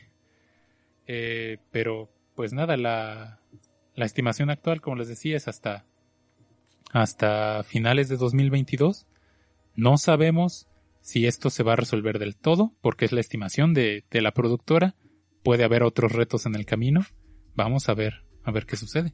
Eh, 1.07 1.57
pero 1.71 2.09
pues 2.35 2.53
nada, 2.53 2.77
la, 2.77 3.39
la 3.95 4.05
estimación 4.05 4.49
actual, 4.49 4.81
como 4.81 4.97
les 4.97 5.07
decía, 5.07 5.37
es 5.37 5.47
hasta 5.47 5.85
hasta 6.91 7.63
finales 7.63 8.07
de 8.07 8.15
2022. 8.15 9.05
No 9.75 9.97
sabemos 9.97 10.67
si 11.01 11.27
esto 11.27 11.49
se 11.49 11.61
va 11.61 11.73
a 11.73 11.75
resolver 11.75 12.19
del 12.19 12.37
todo, 12.37 12.73
porque 12.81 13.03
es 13.03 13.11
la 13.11 13.19
estimación 13.19 13.73
de, 13.73 14.05
la 14.11 14.31
productora. 14.31 14.95
Puede 15.43 15.65
haber 15.65 15.83
otros 15.83 16.13
retos 16.13 16.45
en 16.45 16.55
el 16.55 16.65
camino. 16.65 17.01
Vamos 17.53 17.89
a 17.89 17.93
ver, 17.93 18.23
a 18.43 18.51
ver 18.51 18.65
qué 18.65 18.77
sucede. 18.77 19.13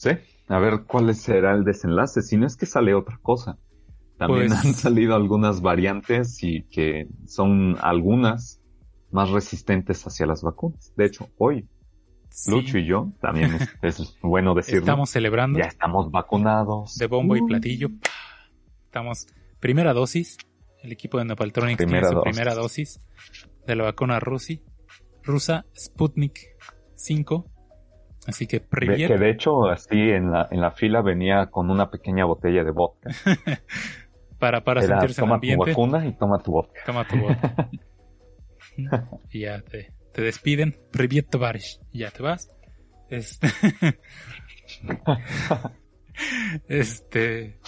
Sí, 0.00 0.12
a 0.48 0.58
ver 0.58 0.84
cuál 0.86 1.14
será 1.14 1.52
el 1.52 1.62
desenlace. 1.62 2.22
Si 2.22 2.38
no 2.38 2.46
es 2.46 2.56
que 2.56 2.64
sale 2.64 2.94
otra 2.94 3.18
cosa. 3.20 3.58
También 4.16 4.48
pues 4.48 4.52
han 4.64 4.72
salido 4.72 5.14
algunas 5.14 5.60
variantes 5.60 6.42
y 6.42 6.62
que 6.70 7.06
son 7.26 7.76
algunas 7.82 8.62
más 9.10 9.28
resistentes 9.28 10.02
hacia 10.06 10.24
las 10.24 10.42
vacunas. 10.42 10.94
De 10.96 11.04
hecho, 11.04 11.28
hoy 11.36 11.68
Lucho 12.46 12.78
y 12.78 12.86
yo, 12.86 13.12
también 13.20 13.58
es, 13.82 14.16
bueno 14.22 14.54
decirlo. 14.54 14.80
Estamos 14.80 15.10
celebrando. 15.10 15.58
Ya 15.58 15.66
estamos 15.66 16.10
vacunados. 16.10 16.96
De 16.96 17.06
bombo 17.06 17.36
y 17.36 17.42
uh. 17.42 17.46
platillo. 17.46 17.90
Estamos, 18.86 19.26
primera 19.58 19.92
dosis. 19.92 20.38
El 20.82 20.92
equipo 20.92 21.18
de 21.18 21.26
Nepaltronics 21.26 21.76
tiene 21.76 22.02
su 22.02 22.22
primera 22.22 22.54
dosis 22.54 23.00
de 23.66 23.76
la 23.76 23.84
vacuna 23.84 24.18
rusi, 24.18 24.64
rusa 25.22 25.66
Sputnik 25.76 26.38
5. 26.94 27.59
Así 28.30 28.46
que 28.46 28.60
Que 28.60 29.18
de 29.18 29.30
hecho, 29.30 29.66
así 29.66 29.98
en 29.98 30.30
la, 30.30 30.48
en 30.50 30.60
la 30.60 30.70
fila 30.70 31.02
venía 31.02 31.46
con 31.46 31.70
una 31.70 31.90
pequeña 31.90 32.24
botella 32.24 32.64
de 32.64 32.70
vodka. 32.70 33.10
para 34.38 34.64
para 34.64 34.82
sentirse 34.82 35.22
en 35.22 35.32
ambiente. 35.32 35.56
Toma 35.56 35.64
tu 35.64 35.80
vacuna 35.80 36.06
y 36.06 36.12
toma 36.12 36.38
tu 36.38 36.52
vodka. 36.52 36.80
Toma 36.86 37.06
tu 37.06 37.16
vodka. 37.16 37.70
y 39.30 39.40
ya 39.40 39.60
te, 39.62 39.92
te 40.12 40.22
despiden, 40.22 40.76
Privet 40.90 41.28
Tovarish, 41.28 41.80
ya 41.92 42.10
te 42.10 42.22
vas. 42.22 42.50
Este, 43.08 43.48
este, 46.68 47.58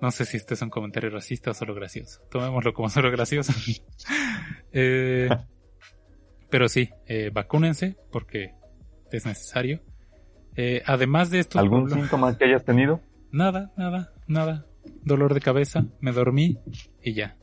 no 0.00 0.10
sé 0.10 0.24
si 0.24 0.36
este 0.38 0.54
es 0.54 0.62
un 0.62 0.70
comentario 0.70 1.10
racista 1.10 1.50
o 1.50 1.54
solo 1.54 1.74
gracioso. 1.74 2.22
Tomémoslo 2.30 2.72
como 2.72 2.88
solo 2.88 3.10
gracioso. 3.10 3.52
eh, 4.72 5.28
pero 6.50 6.68
sí, 6.68 6.88
eh, 7.06 7.30
vacúnense 7.32 7.96
porque 8.10 8.54
es 9.10 9.26
necesario. 9.26 9.80
Eh, 10.60 10.82
además 10.86 11.30
de 11.30 11.38
esto... 11.38 11.56
¿Algún 11.60 11.88
síntoma 11.88 12.36
que 12.36 12.44
hayas 12.44 12.64
tenido? 12.64 13.00
Nada, 13.30 13.70
nada, 13.76 14.12
nada. 14.26 14.66
Dolor 15.04 15.32
de 15.32 15.40
cabeza, 15.40 15.84
me 16.00 16.10
dormí 16.10 16.58
y 17.00 17.14
ya. 17.14 17.36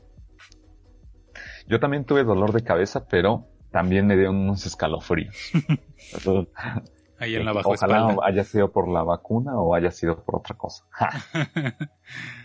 Yo 1.66 1.80
también 1.80 2.04
tuve 2.04 2.24
dolor 2.24 2.52
de 2.52 2.62
cabeza, 2.62 3.08
pero 3.08 3.48
también 3.70 4.06
me 4.06 4.18
dio 4.18 4.28
unos 4.28 4.66
escalofríos. 4.66 5.34
Ahí 7.18 7.36
en 7.36 7.46
la 7.46 7.54
bajo 7.54 7.70
Ojalá 7.70 8.14
haya 8.22 8.44
sido 8.44 8.70
por 8.70 8.86
la 8.86 9.02
vacuna 9.02 9.58
o 9.58 9.74
haya 9.74 9.90
sido 9.90 10.22
por 10.22 10.36
otra 10.36 10.54
cosa. 10.54 10.84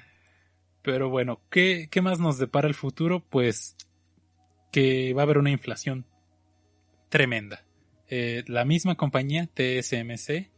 Pero 0.82 1.10
bueno, 1.10 1.42
¿qué, 1.50 1.90
¿qué 1.92 2.02
más 2.02 2.22
nos 2.22 2.38
depara 2.38 2.70
el 2.70 2.76
futuro? 2.76 3.26
Pues 3.30 3.76
que 4.72 5.14
va 5.14 5.24
a 5.24 5.26
haber 5.26 5.38
una 5.38 5.52
inflación 5.52 6.06
tremenda. 7.10 7.66
Eh, 8.08 8.46
la 8.48 8.64
misma 8.64 8.96
compañía, 8.96 9.48
TSMC, 9.48 10.51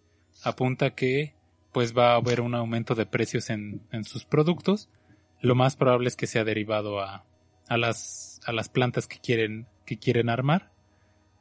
apunta 0.44 0.96
que 0.96 1.34
pues 1.72 1.98
va 1.98 2.12
a 2.12 2.16
haber 2.16 2.42
un 2.42 2.54
aumento 2.56 2.96
de 2.96 3.06
precios 3.06 3.50
en, 3.50 3.82
en 3.92 4.04
sus 4.04 4.26
productos. 4.26 4.90
Lo 5.42 5.56
más 5.56 5.76
probable 5.76 6.08
es 6.08 6.16
que 6.16 6.28
sea 6.28 6.44
derivado 6.44 7.00
a, 7.00 7.26
a 7.68 7.78
las, 7.78 8.40
a 8.46 8.52
las 8.52 8.70
plantas 8.70 9.08
que 9.08 9.20
quieren 9.20 9.68
que 9.86 9.98
quieren 9.98 10.30
armar. 10.30 10.72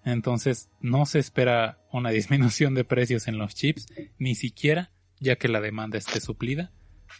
Entonces 0.04 0.68
no 0.80 1.06
se 1.06 1.18
espera 1.18 1.78
una 1.92 2.10
disminución 2.18 2.74
de 2.74 2.84
precios 2.84 3.28
en 3.28 3.38
los 3.38 3.54
chips, 3.54 3.86
ni 4.18 4.34
siquiera 4.34 4.90
ya 5.20 5.36
que 5.36 5.48
la 5.48 5.60
demanda 5.60 5.98
esté 5.98 6.20
suplida, 6.20 6.72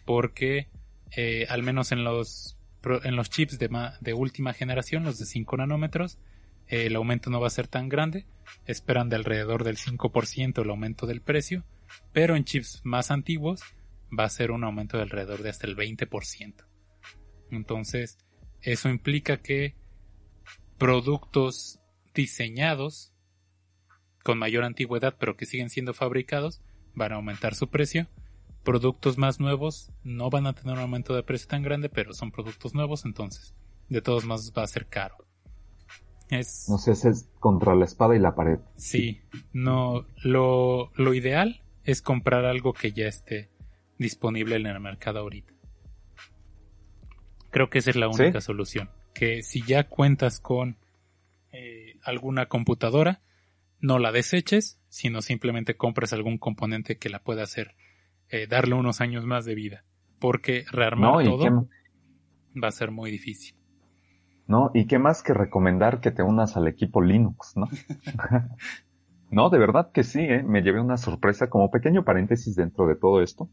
porque 0.04 0.68
eh, 1.12 1.46
al 1.48 1.62
menos 1.62 1.92
en 1.92 2.02
los, 2.02 2.58
en 3.04 3.14
los 3.14 3.30
chips 3.30 3.58
de, 3.58 3.70
de 4.00 4.14
última 4.14 4.52
generación, 4.54 5.04
los 5.04 5.18
de 5.18 5.26
5 5.26 5.56
nanómetros, 5.58 6.18
el 6.72 6.96
aumento 6.96 7.28
no 7.28 7.38
va 7.38 7.48
a 7.48 7.50
ser 7.50 7.68
tan 7.68 7.90
grande, 7.90 8.24
esperan 8.64 9.10
de 9.10 9.16
alrededor 9.16 9.62
del 9.62 9.76
5% 9.76 10.62
el 10.62 10.70
aumento 10.70 11.06
del 11.06 11.20
precio, 11.20 11.66
pero 12.14 12.34
en 12.34 12.44
chips 12.44 12.80
más 12.82 13.10
antiguos 13.10 13.60
va 14.18 14.24
a 14.24 14.30
ser 14.30 14.50
un 14.50 14.64
aumento 14.64 14.96
de 14.96 15.02
alrededor 15.02 15.42
de 15.42 15.50
hasta 15.50 15.66
el 15.66 15.76
20%. 15.76 16.64
Entonces, 17.50 18.16
eso 18.62 18.88
implica 18.88 19.42
que 19.42 19.76
productos 20.78 21.78
diseñados 22.14 23.12
con 24.24 24.38
mayor 24.38 24.64
antigüedad 24.64 25.16
pero 25.18 25.36
que 25.36 25.46
siguen 25.46 25.68
siendo 25.68 25.92
fabricados 25.92 26.62
van 26.94 27.12
a 27.12 27.16
aumentar 27.16 27.54
su 27.54 27.68
precio. 27.68 28.08
Productos 28.64 29.18
más 29.18 29.40
nuevos 29.40 29.92
no 30.04 30.30
van 30.30 30.46
a 30.46 30.54
tener 30.54 30.72
un 30.76 30.80
aumento 30.80 31.14
de 31.14 31.22
precio 31.22 31.48
tan 31.48 31.62
grande, 31.62 31.90
pero 31.90 32.14
son 32.14 32.30
productos 32.30 32.72
nuevos, 32.72 33.04
entonces 33.04 33.54
de 33.90 34.00
todos 34.00 34.24
modos 34.24 34.54
va 34.56 34.62
a 34.62 34.68
ser 34.68 34.86
caro. 34.86 35.16
Es... 36.32 36.66
No 36.68 36.78
sé, 36.78 36.92
es 36.92 37.28
contra 37.38 37.74
la 37.74 37.84
espada 37.84 38.16
y 38.16 38.18
la 38.18 38.34
pared. 38.34 38.58
Sí, 38.76 39.20
no, 39.52 40.06
lo, 40.22 40.90
lo 40.94 41.14
ideal 41.14 41.62
es 41.84 42.00
comprar 42.00 42.46
algo 42.46 42.72
que 42.72 42.92
ya 42.92 43.06
esté 43.06 43.50
disponible 43.98 44.56
en 44.56 44.66
el 44.66 44.80
mercado 44.80 45.20
ahorita. 45.20 45.52
Creo 47.50 47.68
que 47.68 47.80
esa 47.80 47.90
es 47.90 47.96
la 47.96 48.08
única 48.08 48.40
solución. 48.40 48.90
Que 49.12 49.42
si 49.42 49.62
ya 49.62 49.88
cuentas 49.88 50.40
con 50.40 50.78
eh, 51.52 51.98
alguna 52.02 52.46
computadora, 52.46 53.20
no 53.78 53.98
la 53.98 54.10
deseches, 54.10 54.80
sino 54.88 55.20
simplemente 55.20 55.76
compres 55.76 56.14
algún 56.14 56.38
componente 56.38 56.96
que 56.96 57.10
la 57.10 57.22
pueda 57.22 57.42
hacer, 57.42 57.76
eh, 58.30 58.46
darle 58.46 58.74
unos 58.74 59.02
años 59.02 59.26
más 59.26 59.44
de 59.44 59.54
vida. 59.54 59.84
Porque 60.18 60.64
rearmar 60.70 61.24
todo 61.24 61.68
va 62.62 62.68
a 62.68 62.72
ser 62.72 62.90
muy 62.90 63.10
difícil. 63.10 63.54
¿No? 64.46 64.70
Y 64.74 64.86
qué 64.86 64.98
más 64.98 65.22
que 65.22 65.34
recomendar 65.34 66.00
que 66.00 66.10
te 66.10 66.22
unas 66.22 66.56
al 66.56 66.68
equipo 66.68 67.00
Linux, 67.00 67.56
¿no? 67.56 67.68
no, 69.30 69.50
de 69.50 69.58
verdad 69.58 69.90
que 69.92 70.04
sí, 70.04 70.20
¿eh? 70.20 70.42
me 70.42 70.62
llevé 70.62 70.80
una 70.80 70.96
sorpresa 70.96 71.48
como 71.48 71.70
pequeño 71.70 72.04
paréntesis 72.04 72.56
dentro 72.56 72.86
de 72.86 72.96
todo 72.96 73.22
esto. 73.22 73.48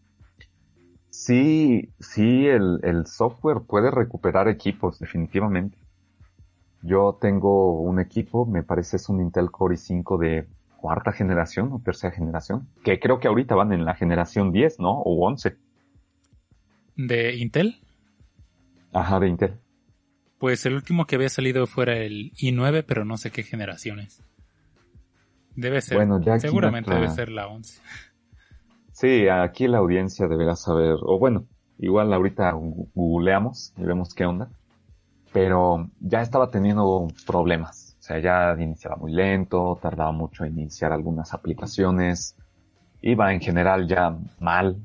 Sí, 1.10 1.90
sí, 2.00 2.48
el, 2.48 2.80
el 2.84 3.06
software 3.08 3.62
puede 3.68 3.92
recuperar 3.92 4.48
equipos, 4.48 5.00
definitivamente. 5.00 5.78
Yo 6.82 7.18
tengo 7.20 7.82
un 7.82 8.00
equipo, 8.00 8.46
me 8.46 8.64
parece 8.64 8.96
es 8.96 9.10
un 9.10 9.20
Intel 9.22 9.52
Core 9.52 9.76
i5 9.76 10.18
de 10.18 10.48
cuarta 10.80 11.12
generación 11.12 11.74
o 11.74 11.82
tercera 11.84 12.14
generación, 12.14 12.68
que 12.84 13.00
creo 13.00 13.20
que 13.20 13.28
ahorita 13.28 13.54
van 13.56 13.74
en 13.74 13.84
la 13.84 13.96
generación 13.96 14.52
10, 14.52 14.80
¿no? 14.80 15.02
O 15.02 15.28
11. 15.28 15.58
¿De 16.96 17.36
Intel? 17.36 17.76
Ajá, 18.94 19.20
de 19.20 19.28
Intel. 19.28 19.60
Pues 20.40 20.66
el 20.66 20.74
último 20.74 21.06
que 21.06 21.16
había 21.16 21.30
salido 21.30 21.68
fuera 21.68 21.98
el 21.98 22.32
i9, 22.34 22.86
pero 22.88 23.04
no 23.04 23.18
sé 23.18 23.30
qué 23.30 23.44
generaciones. 23.44 24.24
Debe 25.56 25.82
ser. 25.82 25.98
Bueno, 25.98 26.22
ya 26.22 26.40
seguramente 26.40 26.94
debe 26.94 27.10
ser 27.10 27.30
la 27.30 27.48
11. 27.48 27.82
Sí, 28.94 29.28
aquí 29.28 29.68
la 29.68 29.80
audiencia 29.80 30.28
deberá 30.28 30.56
saber, 30.56 30.96
o 31.02 31.20
bueno, 31.20 31.46
igual 31.78 32.14
ahorita 32.14 32.52
googleamos 32.54 33.74
y 33.78 33.84
vemos 33.84 34.14
qué 34.14 34.26
onda. 34.26 34.50
Pero 35.34 35.90
ya 36.00 36.22
estaba 36.22 36.50
teniendo 36.50 37.08
problemas. 37.28 37.98
O 38.00 38.02
sea, 38.02 38.20
ya 38.20 38.56
iniciaba 38.62 38.96
muy 38.96 39.12
lento, 39.12 39.78
tardaba 39.82 40.12
mucho 40.12 40.46
en 40.46 40.58
iniciar 40.58 40.94
algunas 40.94 41.34
aplicaciones. 41.34 42.36
Iba 43.02 43.34
en 43.34 43.42
general 43.42 43.88
ya 43.88 44.18
mal. 44.40 44.78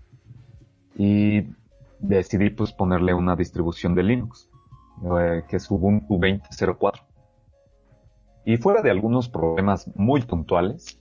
Y 0.97 1.45
decidí 2.01 2.51
pues 2.51 2.73
ponerle 2.73 3.15
una 3.15 3.37
distribución 3.37 3.95
de 3.95 4.03
Linux. 4.03 4.51
Eh, 5.03 5.45
que 5.49 5.57
es 5.57 5.71
Ubuntu 5.71 6.19
20.04. 6.19 7.01
Y 8.47 8.57
fuera 8.59 8.83
de 8.83 8.91
algunos 8.91 9.29
problemas 9.29 9.91
muy 9.97 10.23
puntuales, 10.23 11.01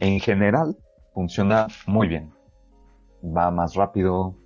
en 0.00 0.20
general 0.20 0.76
funciona 1.14 1.66
muy 1.86 2.08
bien. 2.08 2.32
Va 3.24 3.50
más 3.50 3.74
rápido, 3.74 4.36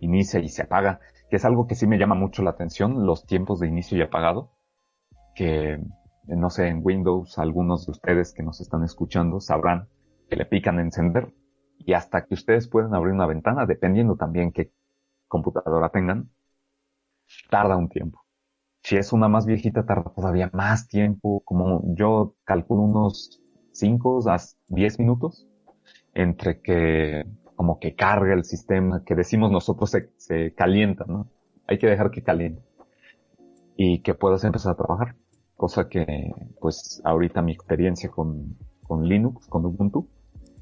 inicia 0.00 0.40
y 0.40 0.48
se 0.48 0.62
apaga, 0.62 1.00
que 1.30 1.36
es 1.36 1.44
algo 1.44 1.66
que 1.66 1.74
sí 1.74 1.86
me 1.86 1.98
llama 1.98 2.14
mucho 2.14 2.42
la 2.42 2.50
atención, 2.50 3.06
los 3.06 3.24
tiempos 3.24 3.60
de 3.60 3.68
inicio 3.68 3.98
y 3.98 4.02
apagado, 4.02 4.50
que 5.34 5.80
no 6.26 6.50
sé, 6.50 6.68
en 6.68 6.80
Windows 6.82 7.38
algunos 7.38 7.86
de 7.86 7.92
ustedes 7.92 8.32
que 8.32 8.42
nos 8.42 8.60
están 8.60 8.84
escuchando 8.84 9.40
sabrán 9.40 9.88
que 10.28 10.36
le 10.36 10.46
pican 10.46 10.78
encender 10.78 11.32
y 11.78 11.94
hasta 11.94 12.24
que 12.24 12.34
ustedes 12.34 12.68
pueden 12.68 12.94
abrir 12.94 13.12
una 13.12 13.26
ventana, 13.26 13.66
dependiendo 13.66 14.16
también 14.16 14.52
qué 14.52 14.72
computadora 15.26 15.88
tengan, 15.88 16.30
tarda 17.50 17.76
un 17.76 17.88
tiempo. 17.88 18.22
Si 18.82 18.96
es 18.96 19.12
una 19.12 19.28
más 19.28 19.46
viejita, 19.46 19.86
tarda 19.86 20.12
todavía 20.14 20.50
más 20.52 20.88
tiempo, 20.88 21.42
como 21.44 21.82
yo 21.94 22.34
calculo 22.44 22.82
unos 22.82 23.40
5 23.72 24.28
a 24.28 24.38
10 24.68 24.98
minutos 24.98 25.48
entre 26.14 26.60
que 26.60 27.24
como 27.54 27.78
que 27.78 27.94
carga 27.94 28.34
el 28.34 28.44
sistema, 28.44 29.04
que 29.04 29.14
decimos 29.14 29.52
nosotros 29.52 29.90
se, 29.90 30.10
se 30.16 30.52
calienta, 30.54 31.04
¿no? 31.06 31.30
Hay 31.68 31.78
que 31.78 31.86
dejar 31.86 32.10
que 32.10 32.22
caliente 32.22 32.62
y 33.76 34.02
que 34.02 34.14
puedas 34.14 34.42
empezar 34.44 34.72
a 34.72 34.76
trabajar. 34.76 35.14
Cosa 35.56 35.88
que, 35.88 36.32
pues, 36.60 37.00
ahorita 37.04 37.40
mi 37.40 37.52
experiencia 37.52 38.10
con, 38.10 38.56
con 38.82 39.06
Linux, 39.08 39.46
con 39.46 39.64
Ubuntu, 39.64 40.08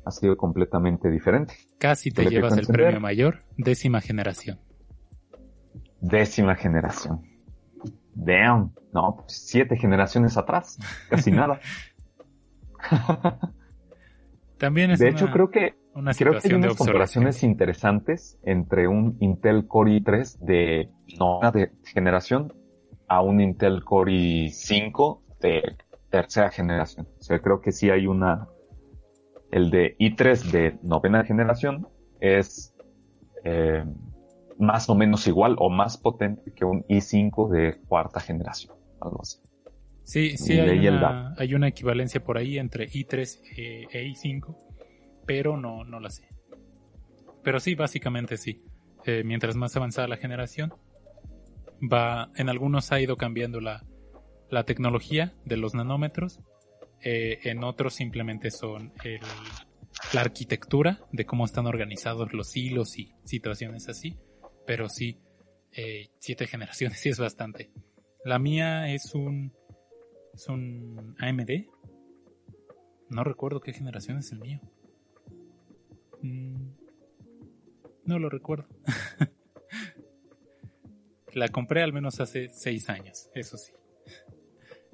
ha 0.05 0.11
sido 0.11 0.37
completamente 0.37 1.11
diferente. 1.11 1.55
Casi 1.79 2.11
te 2.11 2.27
llevas 2.29 2.59
el 2.59 2.67
premio 2.67 3.01
mayor, 3.01 3.45
décima 3.57 4.01
generación. 4.01 4.59
Décima 6.01 6.55
generación. 6.55 7.30
Damn, 8.15 8.73
no, 8.93 9.25
siete 9.29 9.77
generaciones 9.77 10.37
atrás, 10.37 10.79
casi 11.09 11.31
nada. 11.31 11.61
También 14.59 14.91
es 14.91 14.99
de 14.99 15.09
hecho, 15.09 15.31
creo 15.31 15.51
que 15.51 15.75
creo 16.19 16.39
que 16.39 16.49
hay 16.49 16.55
unas 16.55 16.77
comparaciones 16.77 17.43
interesantes 17.43 18.39
entre 18.43 18.89
un 18.89 19.17
Intel 19.21 19.67
Core 19.67 19.93
i3 19.93 20.39
de 20.39 20.91
novena 21.19 21.51
de 21.51 21.73
generación 21.85 22.53
a 23.09 23.23
un 23.23 23.41
Intel 23.41 23.83
Core 23.85 24.13
i5 24.13 25.21
de 25.41 25.77
tercera 26.11 26.51
generación. 26.51 27.09
O 27.19 27.23
sea, 27.23 27.41
creo 27.41 27.61
que 27.61 27.73
sí 27.73 27.91
hay 27.91 28.07
una. 28.07 28.49
El 29.51 29.71
de 29.71 29.97
i3 29.99 30.51
de 30.51 30.79
novena 30.83 31.25
generación 31.25 31.89
es 32.21 32.75
eh, 33.45 33.85
más 34.61 34.89
o 34.91 34.95
menos 34.95 35.27
igual 35.27 35.57
o 35.59 35.71
más 35.71 35.97
potente 35.97 36.53
que 36.53 36.65
un 36.65 36.85
i5 36.85 37.49
de 37.51 37.81
cuarta 37.89 38.21
generación, 38.21 38.77
algo 39.01 39.23
así. 39.23 39.39
Sí, 40.05 40.37
sí 40.37 40.59
hay 40.59 40.87
una, 40.89 41.35
hay 41.39 41.55
una, 41.55 41.69
equivalencia 41.69 42.23
por 42.23 42.37
ahí 42.37 42.59
entre 42.59 42.89
i3 42.89 43.41
e, 43.57 44.07
i5, 44.09 44.57
pero 45.27 45.57
no, 45.57 45.85
no 45.85 46.01
la 46.01 46.11
sé. 46.11 46.29
Pero 47.43 47.61
sí, 47.61 47.75
básicamente 47.75 48.37
sí. 48.37 48.63
Eh, 49.07 49.23
mientras 49.25 49.57
más 49.57 49.75
avanzada 49.77 50.09
la 50.09 50.17
generación, 50.17 50.75
va, 51.81 52.31
en 52.37 52.49
algunos 52.49 52.93
ha 52.93 53.01
ido 53.01 53.17
cambiando 53.17 53.61
la, 53.61 53.85
la 54.51 54.65
tecnología 54.65 55.33
de 55.45 55.57
los 55.57 55.75
nanómetros, 55.75 56.41
eh, 57.03 57.39
en 57.45 57.65
otros 57.65 57.95
simplemente 57.95 58.51
son 58.51 58.93
el, 59.05 59.21
la 60.13 60.21
arquitectura 60.21 60.99
de 61.13 61.25
cómo 61.25 61.47
están 61.47 61.67
organizados 61.67 62.35
los 62.35 62.57
hilos 62.57 62.99
y 62.99 63.15
situaciones 63.25 63.89
así 63.89 64.19
pero 64.71 64.89
sí, 64.89 65.19
eh, 65.73 66.11
siete 66.21 66.47
generaciones 66.47 66.99
sí 67.01 67.09
es 67.09 67.19
bastante. 67.19 67.73
La 68.25 68.39
mía 68.39 68.95
es 68.95 69.17
un, 69.17 69.53
es 70.33 70.49
un 70.49 71.17
AMD. 71.19 71.67
No 73.09 73.25
recuerdo 73.25 73.61
qué 73.61 73.73
generación 73.73 74.19
es 74.19 74.31
el 74.31 74.39
mío. 74.39 74.61
Mm, 76.23 76.69
no 78.05 78.21
lo 78.21 78.31
recuerdo. 78.31 78.69
La 81.35 81.49
compré 81.49 81.83
al 81.83 81.93
menos 81.93 82.21
hace 82.21 82.49
seis 82.49 82.89
años, 82.89 83.29
eso 83.35 83.59
sí. 83.59 83.73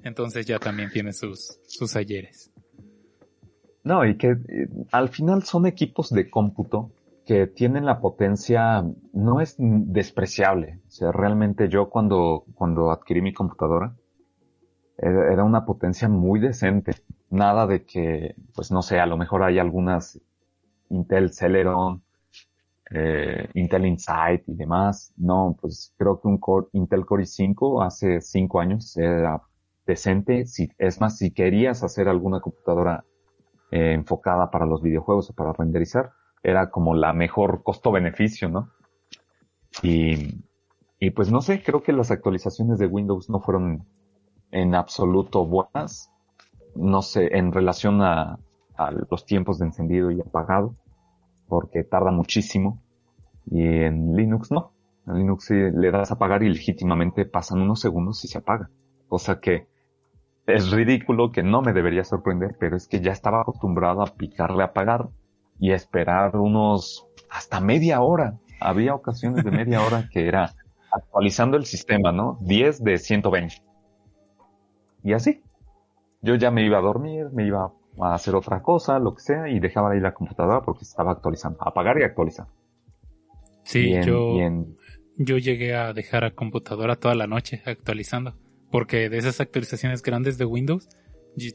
Entonces 0.01 0.47
ya 0.47 0.57
también 0.57 0.89
tiene 0.89 1.13
sus, 1.13 1.59
sus 1.67 1.95
ayeres. 1.95 2.51
No, 3.83 4.03
y 4.07 4.17
que 4.17 4.29
eh, 4.29 4.69
al 4.91 5.09
final 5.09 5.43
son 5.43 5.67
equipos 5.67 6.09
de 6.09 6.31
cómputo 6.31 6.91
que 7.27 7.45
tienen 7.45 7.85
la 7.85 7.99
potencia, 7.99 8.85
no 9.11 9.41
es 9.41 9.55
despreciable. 9.59 10.79
O 10.87 10.91
sea, 10.91 11.11
realmente 11.11 11.67
yo 11.67 11.89
cuando, 11.89 12.45
cuando 12.55 12.89
adquirí 12.89 13.21
mi 13.21 13.33
computadora, 13.33 13.93
era 14.97 15.43
una 15.43 15.65
potencia 15.65 16.07
muy 16.07 16.39
decente. 16.39 16.95
Nada 17.29 17.67
de 17.67 17.83
que, 17.83 18.35
pues 18.55 18.71
no 18.71 18.81
sé, 18.81 18.99
a 19.01 19.05
lo 19.05 19.17
mejor 19.17 19.43
hay 19.43 19.59
algunas 19.59 20.21
Intel 20.89 21.33
Celeron, 21.33 22.01
eh, 22.91 23.49
Intel 23.55 23.85
Insight 23.85 24.47
y 24.47 24.55
demás. 24.55 25.13
No, 25.17 25.57
pues 25.59 25.93
creo 25.97 26.21
que 26.21 26.29
un 26.29 26.37
Core, 26.37 26.67
Intel 26.71 27.05
Core 27.05 27.23
i5 27.23 27.85
hace 27.85 28.21
cinco 28.21 28.61
años 28.61 28.95
era 28.95 29.41
decente. 29.85 30.45
Si, 30.45 30.71
es 30.77 31.01
más, 31.01 31.17
si 31.17 31.31
querías 31.31 31.83
hacer 31.83 32.07
alguna 32.07 32.39
computadora 32.39 33.03
eh, 33.69 33.91
enfocada 33.91 34.49
para 34.49 34.65
los 34.65 34.81
videojuegos 34.81 35.29
o 35.29 35.33
para 35.33 35.51
renderizar, 35.51 36.13
era 36.43 36.69
como 36.69 36.95
la 36.95 37.13
mejor 37.13 37.63
costo-beneficio, 37.63 38.49
¿no? 38.49 38.69
Y, 39.83 40.43
y 40.99 41.11
pues 41.11 41.31
no 41.31 41.41
sé, 41.41 41.61
creo 41.61 41.83
que 41.83 41.93
las 41.93 42.11
actualizaciones 42.11 42.79
de 42.79 42.87
Windows 42.87 43.29
no 43.29 43.39
fueron 43.39 43.85
en 44.51 44.75
absoluto 44.75 45.45
buenas. 45.45 46.11
No 46.75 47.01
sé, 47.01 47.37
en 47.37 47.51
relación 47.51 48.01
a, 48.01 48.39
los 49.09 49.25
tiempos 49.25 49.57
de 49.57 49.65
encendido 49.65 50.11
y 50.11 50.21
apagado, 50.21 50.75
porque 51.47 51.83
tarda 51.83 52.11
muchísimo. 52.11 52.81
Y 53.49 53.63
en 53.63 54.15
Linux 54.15 54.51
no. 54.51 54.73
En 55.07 55.15
Linux 55.15 55.49
le 55.49 55.91
das 55.91 56.11
a 56.11 56.15
apagar 56.15 56.43
y 56.43 56.49
legítimamente 56.49 57.25
pasan 57.25 57.61
unos 57.61 57.79
segundos 57.79 58.23
y 58.25 58.27
se 58.27 58.37
apaga. 58.37 58.69
Cosa 59.07 59.39
que 59.39 59.67
es 60.45 60.71
ridículo, 60.71 61.31
que 61.31 61.43
no 61.43 61.61
me 61.61 61.73
debería 61.73 62.03
sorprender, 62.03 62.55
pero 62.59 62.75
es 62.75 62.87
que 62.87 63.01
ya 63.01 63.11
estaba 63.11 63.41
acostumbrado 63.41 64.01
a 64.01 64.15
picarle 64.15 64.63
a 64.63 64.73
pagar 64.73 65.09
y 65.59 65.71
esperar 65.71 66.35
unos 66.35 67.07
hasta 67.29 67.59
media 67.59 68.01
hora. 68.01 68.37
Había 68.59 68.95
ocasiones 68.95 69.43
de 69.43 69.51
media 69.51 69.81
hora 69.81 70.09
que 70.11 70.27
era 70.27 70.53
actualizando 70.91 71.57
el 71.57 71.65
sistema, 71.65 72.11
¿no? 72.11 72.37
10 72.41 72.83
de 72.83 72.97
120. 72.97 73.55
Y 75.03 75.13
así. 75.13 75.41
Yo 76.21 76.35
ya 76.35 76.49
me 76.49 76.65
iba 76.65 76.79
a 76.79 76.81
dormir, 76.81 77.27
me 77.31 77.45
iba 77.45 77.71
a 77.99 78.13
hacer 78.13 78.35
otra 78.35 78.61
cosa, 78.61 78.99
lo 78.99 79.13
que 79.13 79.21
sea, 79.21 79.47
y 79.47 79.59
dejaba 79.59 79.91
ahí 79.91 79.99
la 79.99 80.13
computadora 80.13 80.61
porque 80.61 80.83
estaba 80.83 81.11
actualizando. 81.11 81.59
Apagar 81.61 81.99
y 81.99 82.03
actualizar. 82.03 82.47
Sí, 83.63 83.93
yo, 84.03 84.33
yo 85.17 85.37
llegué 85.37 85.75
a 85.75 85.93
dejar 85.93 86.23
a 86.23 86.31
computadora 86.31 86.95
toda 86.95 87.15
la 87.15 87.27
noche 87.27 87.61
actualizando. 87.65 88.35
Porque 88.71 89.09
de 89.09 89.17
esas 89.17 89.39
actualizaciones 89.39 90.01
grandes 90.01 90.37
de 90.37 90.45
Windows 90.45 90.89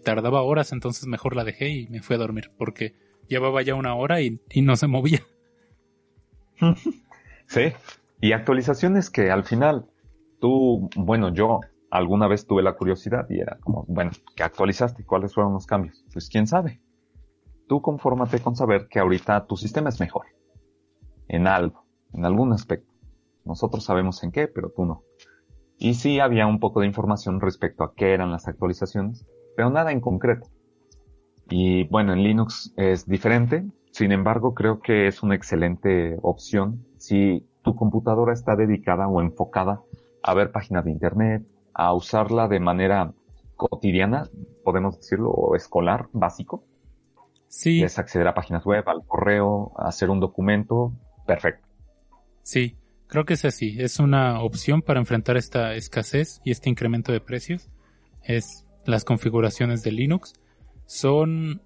tardaba 0.05 0.43
horas, 0.43 0.73
entonces 0.73 1.07
mejor 1.07 1.35
la 1.35 1.45
dejé 1.45 1.69
y 1.69 1.89
me 1.89 2.01
fui 2.03 2.17
a 2.17 2.19
dormir. 2.19 2.51
Porque 2.57 2.95
llevaba 3.29 3.63
ya 3.63 3.75
una 3.75 3.95
hora 3.95 4.21
y, 4.21 4.41
y 4.51 4.63
no 4.63 4.77
se 4.77 4.87
movía. 4.87 5.21
sí, 7.47 7.73
y 8.21 8.33
actualizaciones 8.33 9.11
que 9.11 9.31
al 9.31 9.45
final 9.45 9.87
tú, 10.41 10.89
bueno, 10.97 11.33
yo 11.33 11.61
alguna 11.91 12.27
vez 12.27 12.47
tuve 12.47 12.63
la 12.63 12.75
curiosidad 12.75 13.27
y 13.29 13.41
era 13.41 13.59
como, 13.61 13.85
bueno, 13.87 14.13
¿qué 14.35 14.43
actualizaste? 14.43 15.05
¿Cuáles 15.05 15.35
fueron 15.35 15.53
los 15.53 15.67
cambios? 15.67 16.05
Pues 16.13 16.29
quién 16.29 16.47
sabe. 16.47 16.81
Tú 17.69 17.83
confórmate 17.83 18.41
con 18.41 18.57
saber 18.57 18.89
que 18.89 18.99
ahorita 18.99 19.47
tu 19.47 19.57
sistema 19.57 19.89
es 19.89 20.01
mejor. 20.01 20.27
En 21.29 21.47
algo, 21.47 21.85
en 22.13 22.25
algún 22.25 22.53
aspecto. 22.53 22.93
Nosotros 23.45 23.85
sabemos 23.85 24.23
en 24.25 24.33
qué, 24.33 24.49
pero 24.49 24.71
tú 24.71 24.85
no. 24.85 25.03
Y 25.79 25.95
sí 25.95 26.21
había 26.21 26.47
un 26.47 26.61
poco 26.61 26.81
de 26.81 26.87
información 26.87 27.41
respecto 27.41 27.85
a 27.85 27.95
qué 27.95 28.13
eran 28.15 28.31
las 28.31 28.49
actualizaciones, 28.49 29.27
pero 29.57 29.69
nada 29.69 29.93
en 29.93 30.01
concreto. 30.01 30.49
Y 31.55 31.85
bueno, 31.85 32.15
en 32.15 32.23
Linux 32.23 32.73
es 32.79 33.07
diferente. 33.07 33.63
Sin 33.91 34.11
embargo, 34.11 34.55
creo 34.55 34.81
que 34.81 35.07
es 35.07 35.23
una 35.23 35.35
excelente 35.35 36.17
opción 36.23 36.87
si 36.97 37.47
tu 37.61 37.77
computadora 37.77 38.33
está 38.33 38.57
dedicada 38.57 39.07
o 39.07 39.21
enfocada 39.21 39.83
a 40.23 40.33
ver 40.33 40.51
páginas 40.51 40.87
de 40.87 40.93
internet, 40.93 41.43
a 41.75 41.93
usarla 41.93 42.49
de 42.49 42.59
manera 42.59 43.13
cotidiana, 43.57 44.31
podemos 44.65 44.97
decirlo, 44.97 45.29
o 45.29 45.55
escolar, 45.55 46.09
básico. 46.15 46.65
Sí. 47.49 47.83
Es 47.83 47.99
acceder 47.99 48.27
a 48.29 48.35
páginas 48.35 48.65
web, 48.65 48.89
al 48.89 49.05
correo, 49.07 49.73
hacer 49.77 50.09
un 50.09 50.21
documento, 50.21 50.95
perfecto. 51.27 51.69
Sí, 52.45 52.79
creo 53.09 53.27
que 53.27 53.35
es 53.35 53.45
así. 53.45 53.77
Es 53.79 53.99
una 53.99 54.41
opción 54.41 54.81
para 54.81 55.01
enfrentar 55.01 55.37
esta 55.37 55.75
escasez 55.75 56.41
y 56.45 56.51
este 56.51 56.71
incremento 56.71 57.13
de 57.13 57.21
precios. 57.21 57.69
Es 58.23 58.65
las 58.87 59.05
configuraciones 59.05 59.83
de 59.83 59.93
Linux. 59.93 60.33
Son, 60.95 61.63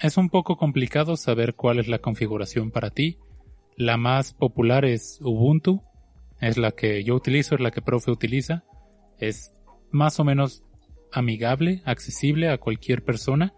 es 0.00 0.16
un 0.16 0.28
poco 0.28 0.56
complicado 0.56 1.16
saber 1.16 1.54
cuál 1.54 1.78
es 1.78 1.88
la 1.88 2.00
configuración 2.00 2.70
para 2.70 2.90
ti. 2.90 3.18
La 3.76 3.96
más 3.96 4.34
popular 4.34 4.84
es 4.84 5.18
Ubuntu. 5.22 5.82
Es 6.40 6.58
la 6.58 6.72
que 6.72 7.02
yo 7.02 7.14
utilizo, 7.14 7.54
es 7.54 7.60
la 7.60 7.70
que 7.70 7.82
Profe 7.82 8.10
utiliza 8.10 8.64
es 9.18 9.52
más 9.90 10.20
o 10.20 10.24
menos 10.24 10.64
amigable, 11.12 11.82
accesible 11.84 12.50
a 12.50 12.58
cualquier 12.58 13.04
persona. 13.04 13.54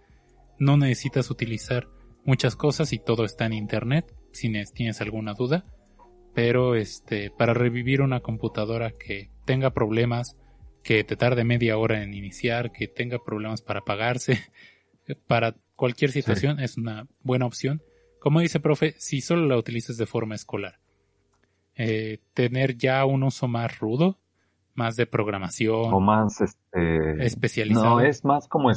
No 0.58 0.76
necesitas 0.76 1.30
utilizar 1.30 1.88
muchas 2.24 2.56
cosas 2.56 2.92
y 2.92 2.98
todo 2.98 3.24
está 3.24 3.46
en 3.46 3.52
internet, 3.52 4.14
si 4.32 4.52
tienes 4.72 5.00
alguna 5.00 5.34
duda. 5.34 5.64
Pero 6.34 6.76
este, 6.76 7.30
para 7.30 7.54
revivir 7.54 8.02
una 8.02 8.20
computadora 8.20 8.92
que 8.92 9.30
tenga 9.44 9.70
problemas, 9.70 10.36
que 10.82 11.04
te 11.04 11.16
tarde 11.16 11.44
media 11.44 11.76
hora 11.76 12.02
en 12.02 12.14
iniciar, 12.14 12.72
que 12.72 12.88
tenga 12.88 13.18
problemas 13.22 13.62
para 13.62 13.82
pagarse, 13.82 14.38
para 15.26 15.56
cualquier 15.76 16.12
situación 16.12 16.60
es 16.60 16.76
una 16.76 17.06
buena 17.22 17.46
opción. 17.46 17.82
Como 18.20 18.40
dice 18.40 18.60
profe, 18.60 18.94
si 18.98 19.20
solo 19.20 19.46
la 19.46 19.56
utilizas 19.56 19.96
de 19.96 20.06
forma 20.06 20.34
escolar. 20.34 20.78
Eh, 21.74 22.18
tener 22.34 22.76
ya 22.76 23.04
un 23.04 23.22
uso 23.22 23.48
más 23.48 23.78
rudo 23.78 24.18
más 24.80 24.96
de 24.96 25.06
programación. 25.06 25.92
O 25.92 26.00
más 26.00 26.40
este 26.40 27.24
especializado. 27.24 27.84
No, 27.84 28.00
es 28.00 28.24
más 28.24 28.48
como 28.48 28.70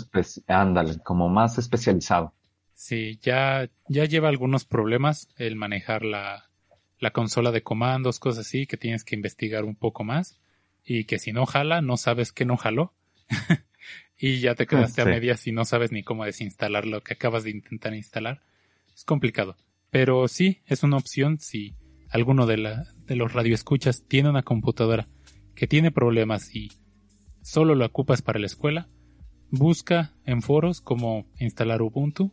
ándale, 0.47 0.99
como 0.99 1.29
más 1.29 1.57
especializado. 1.57 2.33
Sí, 2.73 3.19
ya, 3.21 3.69
ya 3.87 4.05
lleva 4.05 4.29
algunos 4.29 4.65
problemas 4.65 5.29
el 5.37 5.55
manejar 5.55 6.03
la, 6.03 6.49
la 6.99 7.11
consola 7.11 7.51
de 7.51 7.63
comandos, 7.63 8.19
cosas 8.19 8.47
así, 8.47 8.67
que 8.67 8.77
tienes 8.77 9.05
que 9.05 9.15
investigar 9.15 9.63
un 9.63 9.75
poco 9.75 10.03
más. 10.03 10.39
Y 10.83 11.05
que 11.05 11.19
si 11.19 11.31
no 11.31 11.45
jala, 11.45 11.81
no 11.81 11.95
sabes 11.95 12.33
que 12.33 12.45
no 12.45 12.57
jaló. 12.57 12.93
y 14.25 14.39
ya 14.39 14.55
te 14.55 14.67
quedaste 14.67 15.01
a 15.01 15.05
medias 15.05 15.45
y 15.47 15.51
no 15.51 15.65
sabes 15.65 15.91
ni 15.91 16.01
cómo 16.01 16.23
desinstalar 16.23 16.85
lo 16.85 17.01
que 17.01 17.15
acabas 17.15 17.43
de 17.43 17.49
intentar 17.49 17.93
instalar. 17.93 18.39
Es 18.95 19.03
complicado. 19.03 19.57
Pero 19.89 20.29
sí, 20.29 20.61
es 20.65 20.81
una 20.81 20.95
opción 20.95 21.39
si 21.39 21.75
alguno 22.09 22.45
de, 22.45 22.55
la, 22.55 22.85
de 23.05 23.17
los 23.17 23.33
radioescuchas 23.33 24.05
tiene 24.07 24.29
una 24.29 24.43
computadora 24.43 25.09
que 25.55 25.67
tiene 25.67 25.91
problemas 25.91 26.55
y 26.55 26.71
solo 27.41 27.75
lo 27.75 27.85
ocupas 27.85 28.21
para 28.21 28.39
la 28.39 28.45
escuela, 28.45 28.87
busca 29.51 30.13
en 30.23 30.41
foros 30.41 30.79
cómo 30.79 31.25
instalar 31.37 31.81
Ubuntu, 31.81 32.31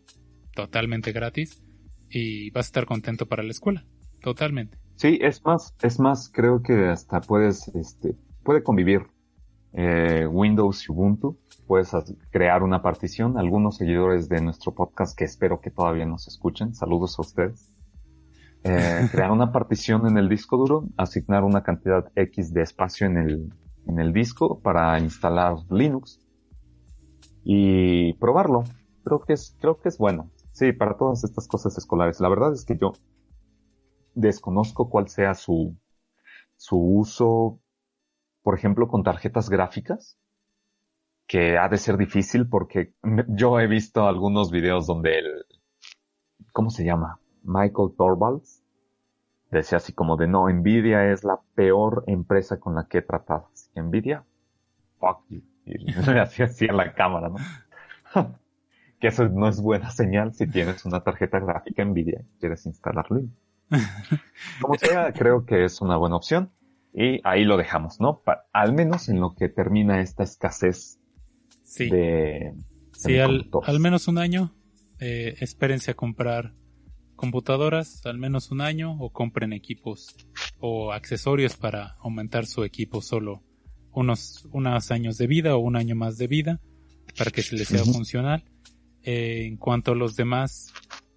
totalmente 0.55 1.11
gratis, 1.11 1.61
y 2.09 2.51
vas 2.51 2.67
a 2.67 2.69
estar 2.69 2.87
contento 2.87 3.27
para 3.27 3.43
la 3.43 3.51
escuela, 3.51 3.85
totalmente. 4.21 4.79
Sí, 4.95 5.19
es 5.21 5.45
más, 5.45 5.75
es 5.83 5.99
más, 5.99 6.31
creo 6.33 6.63
que 6.63 6.87
hasta 6.87 7.21
puedes, 7.21 7.67
este, 7.75 8.15
puede 8.45 8.63
convivir 8.63 9.09
eh, 9.73 10.27
Windows 10.27 10.89
y 10.89 10.93
Ubuntu, 10.93 11.39
puedes 11.67 11.91
crear 12.31 12.63
una 12.63 12.83
partición, 12.83 13.39
algunos 13.39 13.77
seguidores 13.77 14.29
de 14.29 14.41
nuestro 14.41 14.75
podcast 14.75 15.17
que 15.17 15.25
espero 15.25 15.61
que 15.61 15.71
todavía 15.71 16.07
nos 16.07 16.27
escuchen, 16.27 16.75
saludos 16.75 17.19
a 17.19 17.23
ustedes 17.23 17.73
eh, 18.63 19.09
crear 19.11 19.31
una 19.31 19.53
partición 19.53 20.07
en 20.07 20.19
el 20.19 20.29
disco 20.29 20.57
duro, 20.57 20.89
asignar 20.97 21.45
una 21.45 21.63
cantidad 21.63 22.11
X 22.15 22.53
de 22.53 22.63
espacio 22.63 23.07
en 23.07 23.17
el, 23.17 23.55
en 23.87 23.99
el 23.99 24.13
disco 24.13 24.61
para 24.61 24.99
instalar 24.99 25.57
Linux 25.71 26.21
y 27.45 28.13
probarlo. 28.15 28.65
Creo 29.05 29.21
que 29.21 29.33
es, 29.33 29.57
creo 29.61 29.81
que 29.81 29.89
es 29.89 29.99
bueno. 29.99 30.31
Sí, 30.53 30.73
para 30.73 30.97
todas 30.97 31.25
estas 31.25 31.49
cosas 31.49 31.77
escolares. 31.79 32.21
La 32.21 32.29
verdad 32.29 32.53
es 32.53 32.65
que 32.65 32.77
yo 32.77 32.93
desconozco 34.15 34.91
cuál 34.91 35.09
sea 35.09 35.35
su, 35.35 35.77
su 36.57 36.77
uso, 36.77 37.61
por 38.43 38.57
ejemplo, 38.57 38.89
con 38.89 39.03
tarjetas 39.03 39.49
gráficas, 39.49 40.19
que 41.27 41.59
ha 41.59 41.69
de 41.69 41.79
ser 41.79 41.97
difícil 41.97 42.49
porque 42.49 42.93
yo 43.29 43.61
he 43.61 43.69
visto 43.69 44.07
algunos 44.07 44.51
videos 44.51 44.87
donde 44.87 45.19
el, 45.19 45.47
¿cómo 46.53 46.71
se 46.71 46.85
llama? 46.85 47.21
Michael 47.45 47.91
Torvalds, 47.97 48.65
decía 49.51 49.79
así 49.79 49.93
como 49.93 50.17
de 50.17 50.27
no, 50.27 50.49
Nvidia 50.49 51.13
es 51.13 51.23
la 51.25 51.39
peor 51.55 52.05
empresa 52.07 52.59
con 52.59 52.75
la 52.75 52.87
que 52.87 52.99
he 52.99 53.03
tratado. 53.03 53.49
Nvidia, 53.77 54.25
fuck 54.99 55.25
you. 55.29 55.43
Y 55.67 55.93
hacía 56.19 56.47
así 56.47 56.69
a 56.69 56.73
la 56.73 56.95
cámara, 56.95 57.29
¿no? 57.29 57.37
que 59.01 59.09
eso 59.09 59.29
no 59.29 59.49
es 59.49 59.61
buena 59.61 59.91
señal 59.91 60.35
si 60.35 60.47
tienes 60.47 60.85
una 60.85 61.01
tarjeta 61.01 61.39
gráfica 61.39 61.85
Nvidia 61.85 62.23
y 62.23 62.39
quieres 62.41 62.67
instalarlo. 62.67 63.23
Como 64.61 64.75
sea, 64.75 65.13
creo 65.13 65.47
que 65.47 65.65
es 65.65 65.81
una 65.81 65.97
buena 65.97 66.17
opción. 66.17 66.51
Y 66.93 67.21
ahí 67.25 67.45
lo 67.45 67.57
dejamos, 67.57 68.01
¿no? 68.01 68.23
al 68.53 68.73
menos 68.73 69.09
en 69.09 69.21
lo 69.21 69.35
que 69.35 69.49
termina 69.49 70.01
esta 70.01 70.25
escasez 70.25 70.99
sí. 71.63 71.89
de... 71.89 72.55
Sí, 72.93 73.19
al, 73.19 73.49
al, 73.63 73.81
menos 73.81 74.09
un 74.09 74.19
año. 74.19 74.55
Eh, 74.99 75.37
espérense 75.41 75.93
a 75.93 75.95
comprar 75.95 76.53
computadoras 77.17 78.05
al 78.07 78.19
menos 78.19 78.51
un 78.51 78.61
año 78.61 78.97
o 78.99 79.13
compren 79.13 79.53
equipos 79.53 80.17
o 80.59 80.93
accesorios 80.93 81.57
para 81.57 81.97
aumentar 82.01 82.47
su 82.47 82.65
equipo 82.65 83.01
solo 83.01 83.43
unos, 83.93 84.49
unos 84.53 84.91
años 84.91 85.19
de 85.19 85.27
vida 85.27 85.57
o 85.57 85.59
un 85.59 85.77
año 85.77 85.95
más 85.97 86.19
de 86.19 86.27
vida 86.27 86.61
para 87.17 87.31
que 87.31 87.43
se 87.43 87.57
les 87.57 87.69
sea 87.69 87.85
funcional. 87.85 88.45
Eh, 89.03 89.47
en 89.47 89.57
cuanto 89.57 89.93
a 89.93 89.95
los 89.95 90.17
demás 90.17 90.73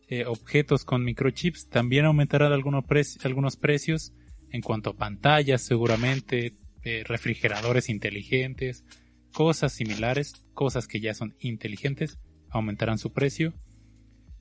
eh, 0.08 0.26
objetos 0.26 0.86
con 0.86 1.04
microchips, 1.04 1.70
también 1.70 2.06
aumentarán 2.06 2.52
algunos 2.54 3.58
precios 3.58 4.14
en 4.54 4.62
cuanto 4.62 4.92
a 4.92 4.96
pantallas 4.96 5.64
seguramente, 5.64 6.56
eh, 6.84 7.04
refrigeradores 7.06 7.90
inteligentes, 7.90 8.86
cosas 9.34 9.74
similares, 9.74 10.46
cosas 10.54 10.88
que 10.88 11.02
ya 11.02 11.16
son 11.16 11.36
inteligentes, 11.40 12.20
aumentarán 12.50 13.00
su 13.00 13.12
precio 13.12 13.54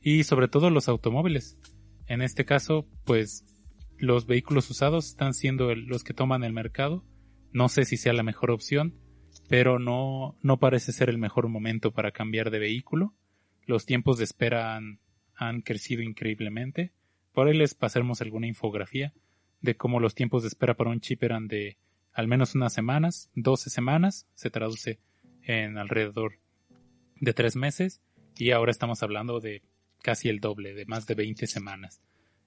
y 0.02 0.24
sobre 0.24 0.48
todo 0.48 0.68
los 0.68 0.88
automóviles. 0.88 1.58
En 2.06 2.20
este 2.20 2.44
caso, 2.44 2.86
pues 3.04 3.46
los 3.96 4.26
vehículos 4.26 4.68
usados 4.68 5.08
están 5.08 5.32
siendo 5.32 5.74
los 5.74 6.04
que 6.04 6.12
toman 6.12 6.44
el 6.44 6.52
mercado. 6.52 7.04
No 7.50 7.70
sé 7.70 7.86
si 7.86 7.96
sea 7.96 8.12
la 8.12 8.22
mejor 8.22 8.50
opción, 8.50 8.98
pero 9.48 9.78
no, 9.78 10.36
no 10.42 10.58
parece 10.58 10.92
ser 10.92 11.08
el 11.08 11.16
mejor 11.16 11.48
momento 11.48 11.92
para 11.92 12.12
cambiar 12.12 12.50
de 12.50 12.58
vehículo. 12.58 13.14
Los 13.64 13.86
tiempos 13.86 14.18
de 14.18 14.24
espera 14.24 14.76
han, 14.76 15.00
han 15.34 15.62
crecido 15.62 16.02
increíblemente. 16.02 16.92
Por 17.32 17.48
ahí 17.48 17.56
les 17.56 17.72
pasaremos 17.72 18.20
alguna 18.20 18.46
infografía 18.46 19.14
de 19.62 19.76
cómo 19.76 20.00
los 20.00 20.14
tiempos 20.14 20.42
de 20.42 20.48
espera 20.48 20.74
para 20.74 20.90
un 20.90 21.00
chip 21.00 21.22
eran 21.22 21.48
de 21.48 21.78
al 22.12 22.28
menos 22.28 22.54
unas 22.54 22.74
semanas, 22.74 23.30
12 23.34 23.70
semanas, 23.70 24.26
se 24.34 24.50
traduce 24.50 24.98
en 25.44 25.78
alrededor 25.78 26.38
de 27.20 27.32
tres 27.32 27.56
meses 27.56 28.02
y 28.36 28.50
ahora 28.50 28.70
estamos 28.70 29.02
hablando 29.02 29.40
de 29.40 29.62
casi 30.02 30.28
el 30.28 30.40
doble, 30.40 30.74
de 30.74 30.84
más 30.84 31.06
de 31.06 31.14
20 31.14 31.46
semanas. 31.46 32.02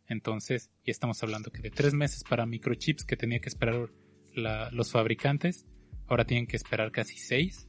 Entonces, 0.07 0.70
ya 0.86 0.91
estamos 0.91 1.24
hablando 1.24 1.51
que 1.51 1.61
de 1.61 1.72
tres 1.72 1.93
meses 1.93 2.24
para 2.24 2.45
microchips 2.45 3.05
que 3.05 3.18
tenía 3.18 3.39
que 3.39 3.49
esperar 3.49 3.89
los 4.36 4.91
fabricantes, 4.91 5.66
ahora 6.07 6.26
tienen 6.26 6.45
que 6.45 6.57
esperar 6.57 6.91
casi 6.91 7.18
seis. 7.18 7.68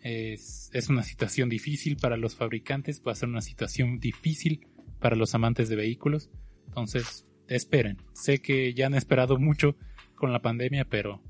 Es, 0.00 0.70
es 0.72 0.88
una 0.88 1.02
situación 1.02 1.48
difícil 1.48 1.96
para 1.96 2.16
los 2.16 2.36
fabricantes, 2.36 3.02
va 3.06 3.12
a 3.12 3.16
ser 3.16 3.28
una 3.28 3.42
situación 3.42 3.98
difícil 3.98 4.66
para 5.00 5.16
los 5.16 5.34
amantes 5.34 5.68
de 5.68 5.76
vehículos. 5.76 6.30
Entonces, 6.68 7.26
esperen. 7.48 7.98
Sé 8.12 8.40
que 8.40 8.74
ya 8.74 8.86
han 8.86 8.94
esperado 8.94 9.38
mucho 9.38 9.74
con 10.14 10.32
la 10.32 10.40
pandemia, 10.40 10.84
pero 10.88 11.20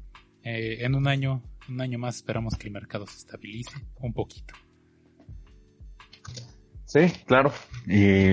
eh, 0.43 0.79
en 0.81 0.95
un 0.95 1.09
año, 1.09 1.43
un 1.69 1.81
año 1.81 1.99
más 1.99 2.16
esperamos 2.16 2.57
que 2.57 2.69
el 2.69 2.73
mercado 2.73 3.07
se 3.07 3.19
estabilice 3.19 3.77
un 4.01 4.12
poquito. 4.12 4.55
Sí, 6.85 7.01
claro. 7.27 7.53
Y 7.87 8.33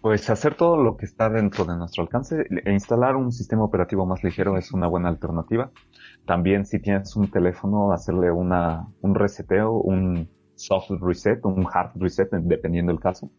pues 0.00 0.28
hacer 0.30 0.54
todo 0.54 0.76
lo 0.76 0.96
que 0.96 1.04
está 1.04 1.28
dentro 1.28 1.64
de 1.64 1.76
nuestro 1.76 2.02
alcance 2.02 2.46
e 2.64 2.72
instalar 2.72 3.16
un 3.16 3.32
sistema 3.32 3.64
operativo 3.64 4.06
más 4.06 4.22
ligero 4.22 4.56
es 4.56 4.72
una 4.72 4.86
buena 4.86 5.08
alternativa. 5.08 5.70
También 6.26 6.66
si 6.66 6.80
tienes 6.80 7.16
un 7.16 7.30
teléfono, 7.30 7.92
hacerle 7.92 8.30
una, 8.30 8.88
un 9.00 9.14
reseteo, 9.14 9.72
un 9.72 10.28
soft 10.54 10.90
reset, 11.00 11.44
un 11.44 11.66
hard 11.72 11.92
reset, 11.96 12.30
dependiendo 12.30 12.92
del 12.92 13.00
caso, 13.00 13.30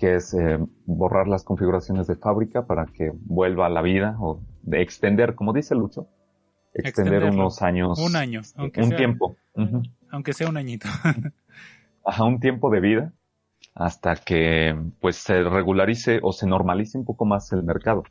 que 0.00 0.14
es 0.14 0.32
eh, 0.32 0.58
borrar 0.86 1.28
las 1.28 1.44
configuraciones 1.44 2.06
de 2.06 2.16
fábrica 2.16 2.66
para 2.66 2.86
que 2.86 3.12
vuelva 3.14 3.66
a 3.66 3.68
la 3.68 3.82
vida 3.82 4.16
o 4.18 4.40
de 4.62 4.80
extender, 4.80 5.34
como 5.34 5.52
dice 5.52 5.74
Lucho, 5.74 6.08
extender 6.72 7.24
unos 7.24 7.60
años. 7.60 7.98
Un 8.00 8.16
año, 8.16 8.40
aunque 8.56 8.80
un 8.80 8.96
tiempo. 8.96 9.36
Aunque 10.10 10.32
sea 10.32 10.48
un 10.48 10.56
añito. 10.56 10.88
Ajá, 12.04 12.24
un 12.24 12.40
tiempo 12.40 12.70
de 12.70 12.80
vida 12.80 13.12
hasta 13.74 14.16
que 14.16 14.74
pues 15.00 15.16
se 15.16 15.42
regularice 15.42 16.18
o 16.22 16.32
se 16.32 16.46
normalice 16.46 16.96
un 16.96 17.04
poco 17.04 17.26
más 17.26 17.52
el 17.52 17.62
mercado. 17.62 18.02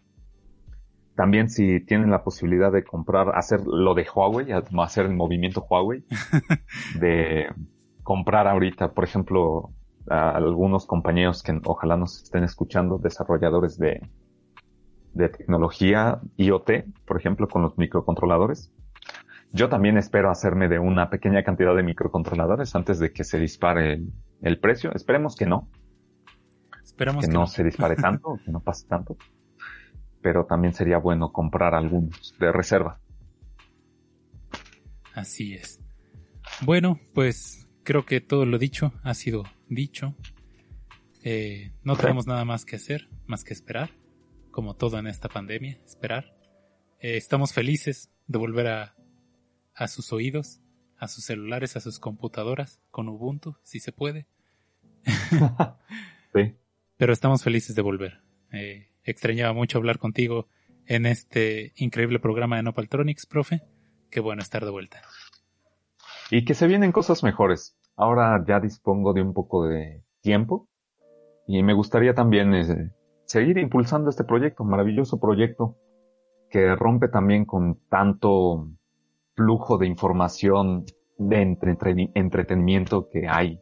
También 1.16 1.50
si 1.50 1.84
tienen 1.84 2.12
la 2.12 2.24
posibilidad 2.24 2.72
de 2.72 2.84
comprar, 2.84 3.36
hacer 3.36 3.62
lo 3.66 3.96
de 3.96 4.06
Huawei, 4.14 4.52
hacer 4.78 5.08
el 5.08 5.16
movimiento 5.16 5.66
Huawei, 5.68 6.06
de 7.00 7.48
comprar 8.04 8.48
ahorita, 8.48 8.94
por 8.94 9.04
ejemplo, 9.04 9.74
a 10.10 10.32
algunos 10.32 10.86
compañeros 10.86 11.43
que 11.43 11.60
ojalá 11.66 11.97
nos 11.97 12.24
estén 12.24 12.43
escuchando, 12.43 12.97
desarrolladores 12.97 13.78
de, 13.78 14.01
de 15.14 15.30
tecnología 15.30 16.20
IoT, 16.38 16.72
por 17.05 17.18
ejemplo, 17.18 17.47
con 17.47 17.62
los 17.62 17.78
microcontroladores. 17.78 18.72
Yo 19.51 19.70
también 19.70 19.97
espero 19.97 20.30
hacerme 20.30 20.68
de 20.68 20.80
una 20.80 21.10
pequeña 21.10 21.43
cantidad 21.43 21.76
de 21.76 21.84
microcontroladores 21.84 22.76
antes 22.76 22.99
de 22.99 23.12
que 23.12 23.24
se 23.24 23.39
dispare 23.39 23.93
el, 23.93 24.14
el 24.41 24.60
precio. 24.60 24.91
Esperemos 24.93 25.36
que 25.36 25.45
no. 25.45 25.70
Esperemos 26.84 27.26
que, 27.26 27.32
no, 27.32 27.47
se 27.47 27.64
dispare 27.64 27.95
tanto, 27.95 28.39
que 28.45 28.51
no 28.51 28.60
pase 28.60 28.88
tanto. 28.88 29.18
Pero 30.22 30.45
también 30.45 30.74
sería 30.74 30.97
bueno 30.97 31.32
comprar 31.32 31.74
algunos 31.74 32.36
de 32.39 32.51
reserva. 32.51 32.99
Así 35.16 35.53
es. 35.53 35.80
Bueno, 36.62 36.99
pues 37.14 37.70
creo 37.84 38.05
que 38.05 38.22
todo 38.22 38.45
lo 38.45 38.57
dicho 38.57 38.91
ha 39.03 39.14
sido 39.14 39.43
dicho. 39.70 40.15
Eh, 41.24 41.72
no 41.84 41.95
tenemos 41.95 42.28
nada 42.28 42.45
más 42.45 42.65
que 42.65 42.76
hacer, 42.76 43.09
más 43.26 43.43
que 43.43 43.53
esperar, 43.53 43.91
como 44.51 44.76
todo 44.76 44.99
en 44.99 45.07
esta 45.07 45.30
pandemia, 45.30 45.80
esperar. 45.86 46.36
Eh, 46.99 47.17
estamos 47.17 47.53
felices 47.53 48.11
de 48.28 48.38
volver 48.38 48.67
a, 48.67 48.95
a 49.76 49.88
sus 49.88 50.11
oídos, 50.11 50.61
a 50.97 51.07
sus 51.07 51.26
celulares, 51.26 51.76
a 51.76 51.80
sus 51.80 51.99
computadoras, 51.99 52.82
con 52.91 53.07
Ubuntu, 53.07 53.55
si 53.63 53.80
se 53.80 53.91
puede. 53.91 54.28
sí. 56.34 56.55
Pero 56.97 57.13
estamos 57.13 57.43
felices 57.43 57.76
de 57.76 57.82
volver. 57.82 58.22
Eh, 58.51 58.89
extrañaba 59.03 59.53
mucho 59.53 59.78
hablar 59.78 59.99
contigo 59.99 60.47
en 60.86 61.05
este 61.05 61.72
increíble 61.76 62.20
programa 62.20 62.57
de 62.57 62.63
Nopaltronics, 62.63 63.26
profe. 63.26 63.61
Qué 64.09 64.20
bueno 64.20 64.41
estar 64.41 64.65
de 64.65 64.72
vuelta. 64.72 65.01
Y 66.32 66.43
que 66.45 66.53
se 66.53 66.67
vienen 66.67 66.91
cosas 66.91 67.24
mejores. 67.24 67.78
Ahora 68.00 68.41
ya 68.47 68.62
dispongo 68.62 69.12
de 69.12 69.22
un 69.22 69.34
poco 69.34 69.66
de 69.66 70.06
tiempo 70.22 70.70
y 71.45 71.62
me 71.64 71.74
gustaría 71.74 72.14
también 72.14 72.54
eh, 72.54 72.93
seguir 73.26 73.58
impulsando 73.58 74.10
este 74.10 74.24
proyecto, 74.24 74.64
maravilloso 74.64 75.20
proyecto 75.20 75.76
que 76.50 76.76
rompe 76.76 77.10
también 77.10 77.43
con 77.43 77.78
tanto 77.89 78.70
flujo 79.36 79.78
de 79.78 79.88
información 79.88 80.86
de 81.18 81.41
entretenimiento 82.14 83.10
que 83.10 83.28
hay 83.28 83.60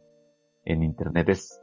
en 0.65 0.83
Internet. 0.83 1.29
Es 1.29 1.59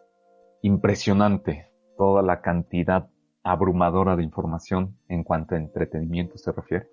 impresionante 0.62 1.70
toda 1.96 2.22
la 2.22 2.40
cantidad 2.40 3.08
abrumadora 3.44 4.16
de 4.16 4.24
información 4.24 4.98
en 5.06 5.22
cuanto 5.22 5.54
a 5.54 5.58
entretenimiento 5.58 6.38
se 6.38 6.50
refiere. 6.50 6.88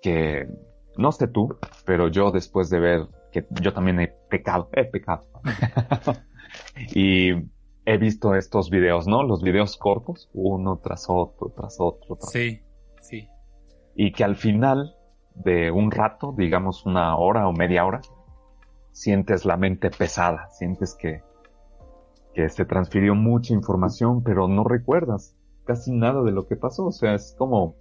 Que 0.00 0.48
no 0.96 1.10
sé 1.10 1.26
tú, 1.26 1.56
pero 1.84 2.06
yo 2.06 2.30
después 2.30 2.70
de 2.70 2.78
ver 2.78 3.19
que 3.30 3.46
yo 3.62 3.72
también 3.72 4.00
he 4.00 4.08
pecado, 4.28 4.68
he 4.72 4.84
pecado. 4.84 5.28
y 6.94 7.32
he 7.84 7.98
visto 7.98 8.34
estos 8.34 8.70
videos, 8.70 9.06
¿no? 9.06 9.22
Los 9.22 9.42
videos 9.42 9.76
cortos, 9.76 10.30
uno 10.32 10.78
tras 10.82 11.06
otro, 11.08 11.52
tras 11.56 11.76
otro. 11.78 12.16
Tras 12.16 12.30
sí, 12.30 12.60
sí. 13.00 13.28
Y 13.94 14.12
que 14.12 14.24
al 14.24 14.36
final 14.36 14.94
de 15.34 15.70
un 15.70 15.90
rato, 15.90 16.34
digamos 16.36 16.86
una 16.86 17.16
hora 17.16 17.48
o 17.48 17.52
media 17.52 17.84
hora, 17.84 18.00
sientes 18.92 19.44
la 19.44 19.56
mente 19.56 19.90
pesada, 19.90 20.48
sientes 20.50 20.94
que, 20.94 21.22
que 22.34 22.48
se 22.48 22.64
transfirió 22.64 23.14
mucha 23.14 23.54
información, 23.54 24.22
pero 24.22 24.48
no 24.48 24.64
recuerdas 24.64 25.36
casi 25.64 25.92
nada 25.92 26.22
de 26.22 26.32
lo 26.32 26.46
que 26.46 26.56
pasó. 26.56 26.86
O 26.86 26.92
sea, 26.92 27.14
es 27.14 27.34
como, 27.38 27.76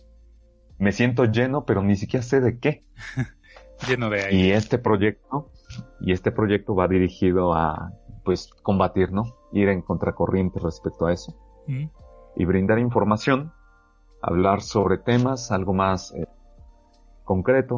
me 0.77 0.91
siento 0.91 1.25
lleno, 1.25 1.65
pero 1.65 1.83
ni 1.83 1.95
siquiera 1.95 2.23
sé 2.23 2.41
de 2.41 2.59
qué. 2.59 2.85
lleno 3.87 4.09
de 4.09 4.33
Y 4.33 4.51
este 4.51 4.77
proyecto, 4.77 5.51
y 6.01 6.11
este 6.11 6.31
proyecto 6.31 6.75
va 6.75 6.87
dirigido 6.87 7.53
a, 7.53 7.93
pues, 8.23 8.49
combatir, 8.63 9.11
¿no? 9.11 9.23
Ir 9.51 9.69
en 9.69 9.81
contracorriente 9.81 10.59
respecto 10.59 11.05
a 11.05 11.13
eso. 11.13 11.35
Mm. 11.67 11.85
Y 12.35 12.45
brindar 12.45 12.79
información, 12.79 13.51
hablar 14.21 14.61
sobre 14.61 14.97
temas 14.97 15.51
algo 15.51 15.73
más 15.73 16.13
eh, 16.13 16.27
concreto 17.23 17.77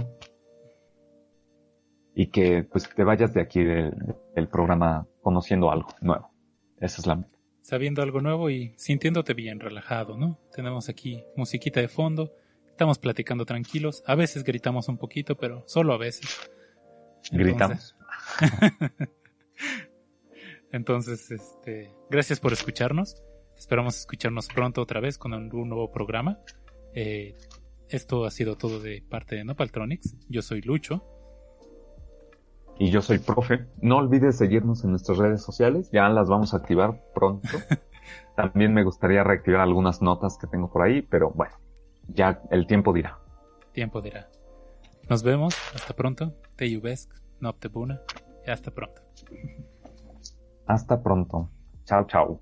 y 2.13 2.27
que 2.27 2.63
pues 2.63 2.89
te 2.93 3.03
vayas 3.03 3.33
de 3.33 3.41
aquí 3.41 3.63
del, 3.63 4.47
programa 4.49 5.07
conociendo 5.21 5.71
algo 5.71 5.89
nuevo. 6.01 6.31
Esa 6.79 7.01
es 7.01 7.07
la 7.07 7.15
meta. 7.15 7.37
Sabiendo 7.61 8.01
algo 8.01 8.21
nuevo 8.21 8.49
y 8.49 8.73
sintiéndote 8.77 9.33
bien 9.33 9.59
relajado, 9.59 10.17
¿no? 10.17 10.39
Tenemos 10.53 10.89
aquí 10.89 11.23
musiquita 11.35 11.79
de 11.79 11.87
fondo, 11.87 12.33
estamos 12.81 12.97
platicando 12.97 13.45
tranquilos, 13.45 14.01
a 14.07 14.15
veces 14.15 14.43
gritamos 14.43 14.89
un 14.89 14.97
poquito, 14.97 15.35
pero 15.35 15.63
solo 15.67 15.93
a 15.93 15.99
veces. 15.99 16.49
Gritamos. 17.31 17.95
Entonces, 20.71 21.29
este, 21.31 21.93
gracias 22.09 22.39
por 22.39 22.53
escucharnos. 22.53 23.21
Esperamos 23.55 23.99
escucharnos 23.99 24.47
pronto 24.47 24.81
otra 24.81 24.99
vez 24.99 25.19
con 25.19 25.31
un 25.31 25.69
nuevo 25.69 25.91
programa. 25.91 26.39
Eh, 26.95 27.37
esto 27.87 28.25
ha 28.25 28.31
sido 28.31 28.55
todo 28.55 28.79
de 28.79 29.03
parte 29.07 29.35
de 29.35 29.43
Nopaltronics. 29.43 30.15
Yo 30.27 30.41
soy 30.41 30.61
Lucho. 30.61 31.05
Y 32.79 32.89
yo 32.89 33.03
soy 33.03 33.19
profe. 33.19 33.67
No 33.79 33.97
olvides 33.97 34.39
seguirnos 34.39 34.83
en 34.83 34.89
nuestras 34.89 35.19
redes 35.19 35.43
sociales. 35.43 35.91
Ya 35.91 36.09
las 36.09 36.27
vamos 36.29 36.55
a 36.55 36.57
activar 36.57 36.99
pronto. 37.13 37.47
También 38.35 38.73
me 38.73 38.83
gustaría 38.83 39.23
reactivar 39.23 39.61
algunas 39.61 40.01
notas 40.01 40.39
que 40.39 40.47
tengo 40.47 40.71
por 40.71 40.81
ahí, 40.81 41.03
pero 41.03 41.29
bueno, 41.29 41.60
ya 42.07 42.41
el 42.51 42.67
tiempo 42.67 42.93
dirá. 42.93 43.19
Tiempo 43.73 44.01
dirá. 44.01 44.29
Nos 45.09 45.23
vemos. 45.23 45.55
Hasta 45.73 45.95
pronto. 45.95 46.33
Te 46.55 46.69
Yubesk, 46.69 47.13
Noptebuna. 47.39 48.01
Y 48.45 48.51
hasta 48.51 48.71
pronto. 48.71 49.01
Hasta 50.65 51.01
pronto. 51.01 51.49
Chao, 51.85 52.05
chao. 52.05 52.39